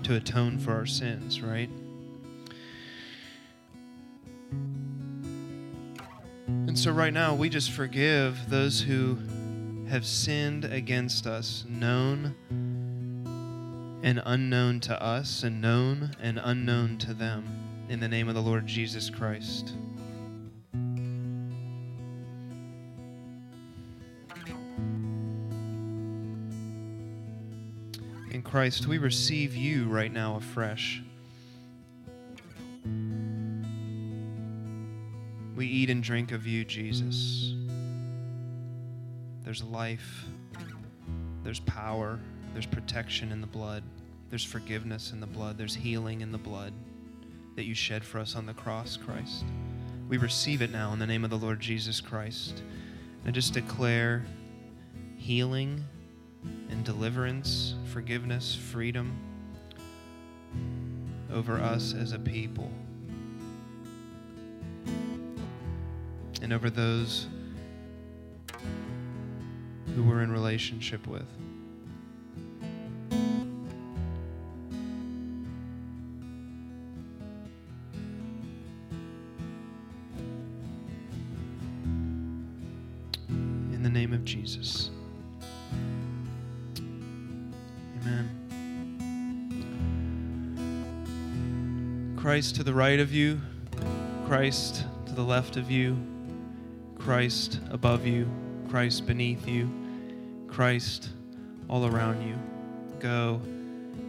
to 0.07 0.15
atone 0.15 0.57
for 0.57 0.71
our 0.71 0.85
sins, 0.85 1.41
right? 1.41 1.69
And 6.47 6.79
so, 6.79 6.93
right 6.93 7.11
now, 7.11 7.35
we 7.35 7.49
just 7.49 7.71
forgive 7.71 8.49
those 8.49 8.79
who 8.79 9.17
have 9.89 10.05
sinned 10.05 10.63
against 10.63 11.27
us, 11.27 11.65
known 11.67 12.33
and 14.01 14.21
unknown 14.25 14.79
to 14.81 15.03
us, 15.03 15.43
and 15.43 15.59
known 15.59 16.15
and 16.21 16.39
unknown 16.41 16.97
to 16.99 17.13
them, 17.13 17.43
in 17.89 17.99
the 17.99 18.07
name 18.07 18.29
of 18.29 18.35
the 18.35 18.41
Lord 18.41 18.65
Jesus 18.65 19.09
Christ. 19.09 19.73
Christ, 28.47 28.87
we 28.87 28.97
receive 28.97 29.55
you 29.55 29.89
right 29.89 30.11
now 30.11 30.37
afresh. 30.37 31.03
We 35.55 35.65
eat 35.65 35.89
and 35.89 36.01
drink 36.01 36.31
of 36.31 36.47
you, 36.47 36.63
Jesus. 36.63 37.53
There's 39.43 39.61
life, 39.63 40.25
there's 41.43 41.59
power, 41.59 42.19
there's 42.53 42.65
protection 42.65 43.33
in 43.33 43.41
the 43.41 43.47
blood, 43.47 43.83
there's 44.29 44.45
forgiveness 44.45 45.11
in 45.11 45.19
the 45.19 45.27
blood, 45.27 45.57
there's 45.57 45.75
healing 45.75 46.21
in 46.21 46.31
the 46.31 46.37
blood 46.37 46.73
that 47.55 47.65
you 47.65 47.73
shed 47.73 48.03
for 48.03 48.19
us 48.19 48.35
on 48.35 48.45
the 48.45 48.53
cross, 48.53 48.95
Christ. 48.95 49.43
We 50.07 50.17
receive 50.17 50.61
it 50.61 50.71
now 50.71 50.93
in 50.93 50.99
the 50.99 51.07
name 51.07 51.25
of 51.25 51.31
the 51.31 51.37
Lord 51.37 51.59
Jesus 51.59 51.99
Christ. 51.99 52.61
And 53.19 53.27
I 53.27 53.31
just 53.31 53.53
declare 53.53 54.25
healing 55.17 55.83
and 56.69 56.85
deliverance, 56.85 57.75
forgiveness, 57.87 58.55
freedom 58.55 59.17
over 61.31 61.59
us 61.59 61.93
as 61.93 62.11
a 62.11 62.19
people. 62.19 62.71
And 66.41 66.53
over 66.53 66.69
those 66.69 67.27
who 69.95 70.03
we're 70.03 70.21
in 70.21 70.31
relationship 70.31 71.07
with. 71.07 71.27
Christ 92.37 92.57
to 92.57 92.63
the 92.63 92.71
right 92.71 92.99
of 92.99 93.11
you, 93.11 93.41
Christ 94.27 94.85
to 95.07 95.15
the 95.15 95.23
left 95.23 95.57
of 95.57 95.71
you, 95.71 95.97
Christ 96.99 97.59
above 97.71 98.05
you, 98.05 98.29
Christ 98.69 99.07
beneath 99.07 99.47
you, 99.47 99.67
Christ 100.47 101.09
all 101.67 101.87
around 101.87 102.21
you. 102.21 102.37
Go 102.99 103.41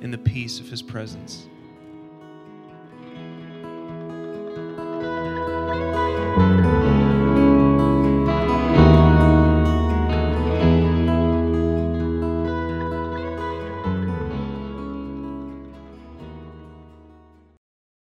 in 0.03 0.11
the 0.11 0.19
peace 0.19 0.61
of 0.61 0.69
his 0.69 0.83
presence. 0.83 1.48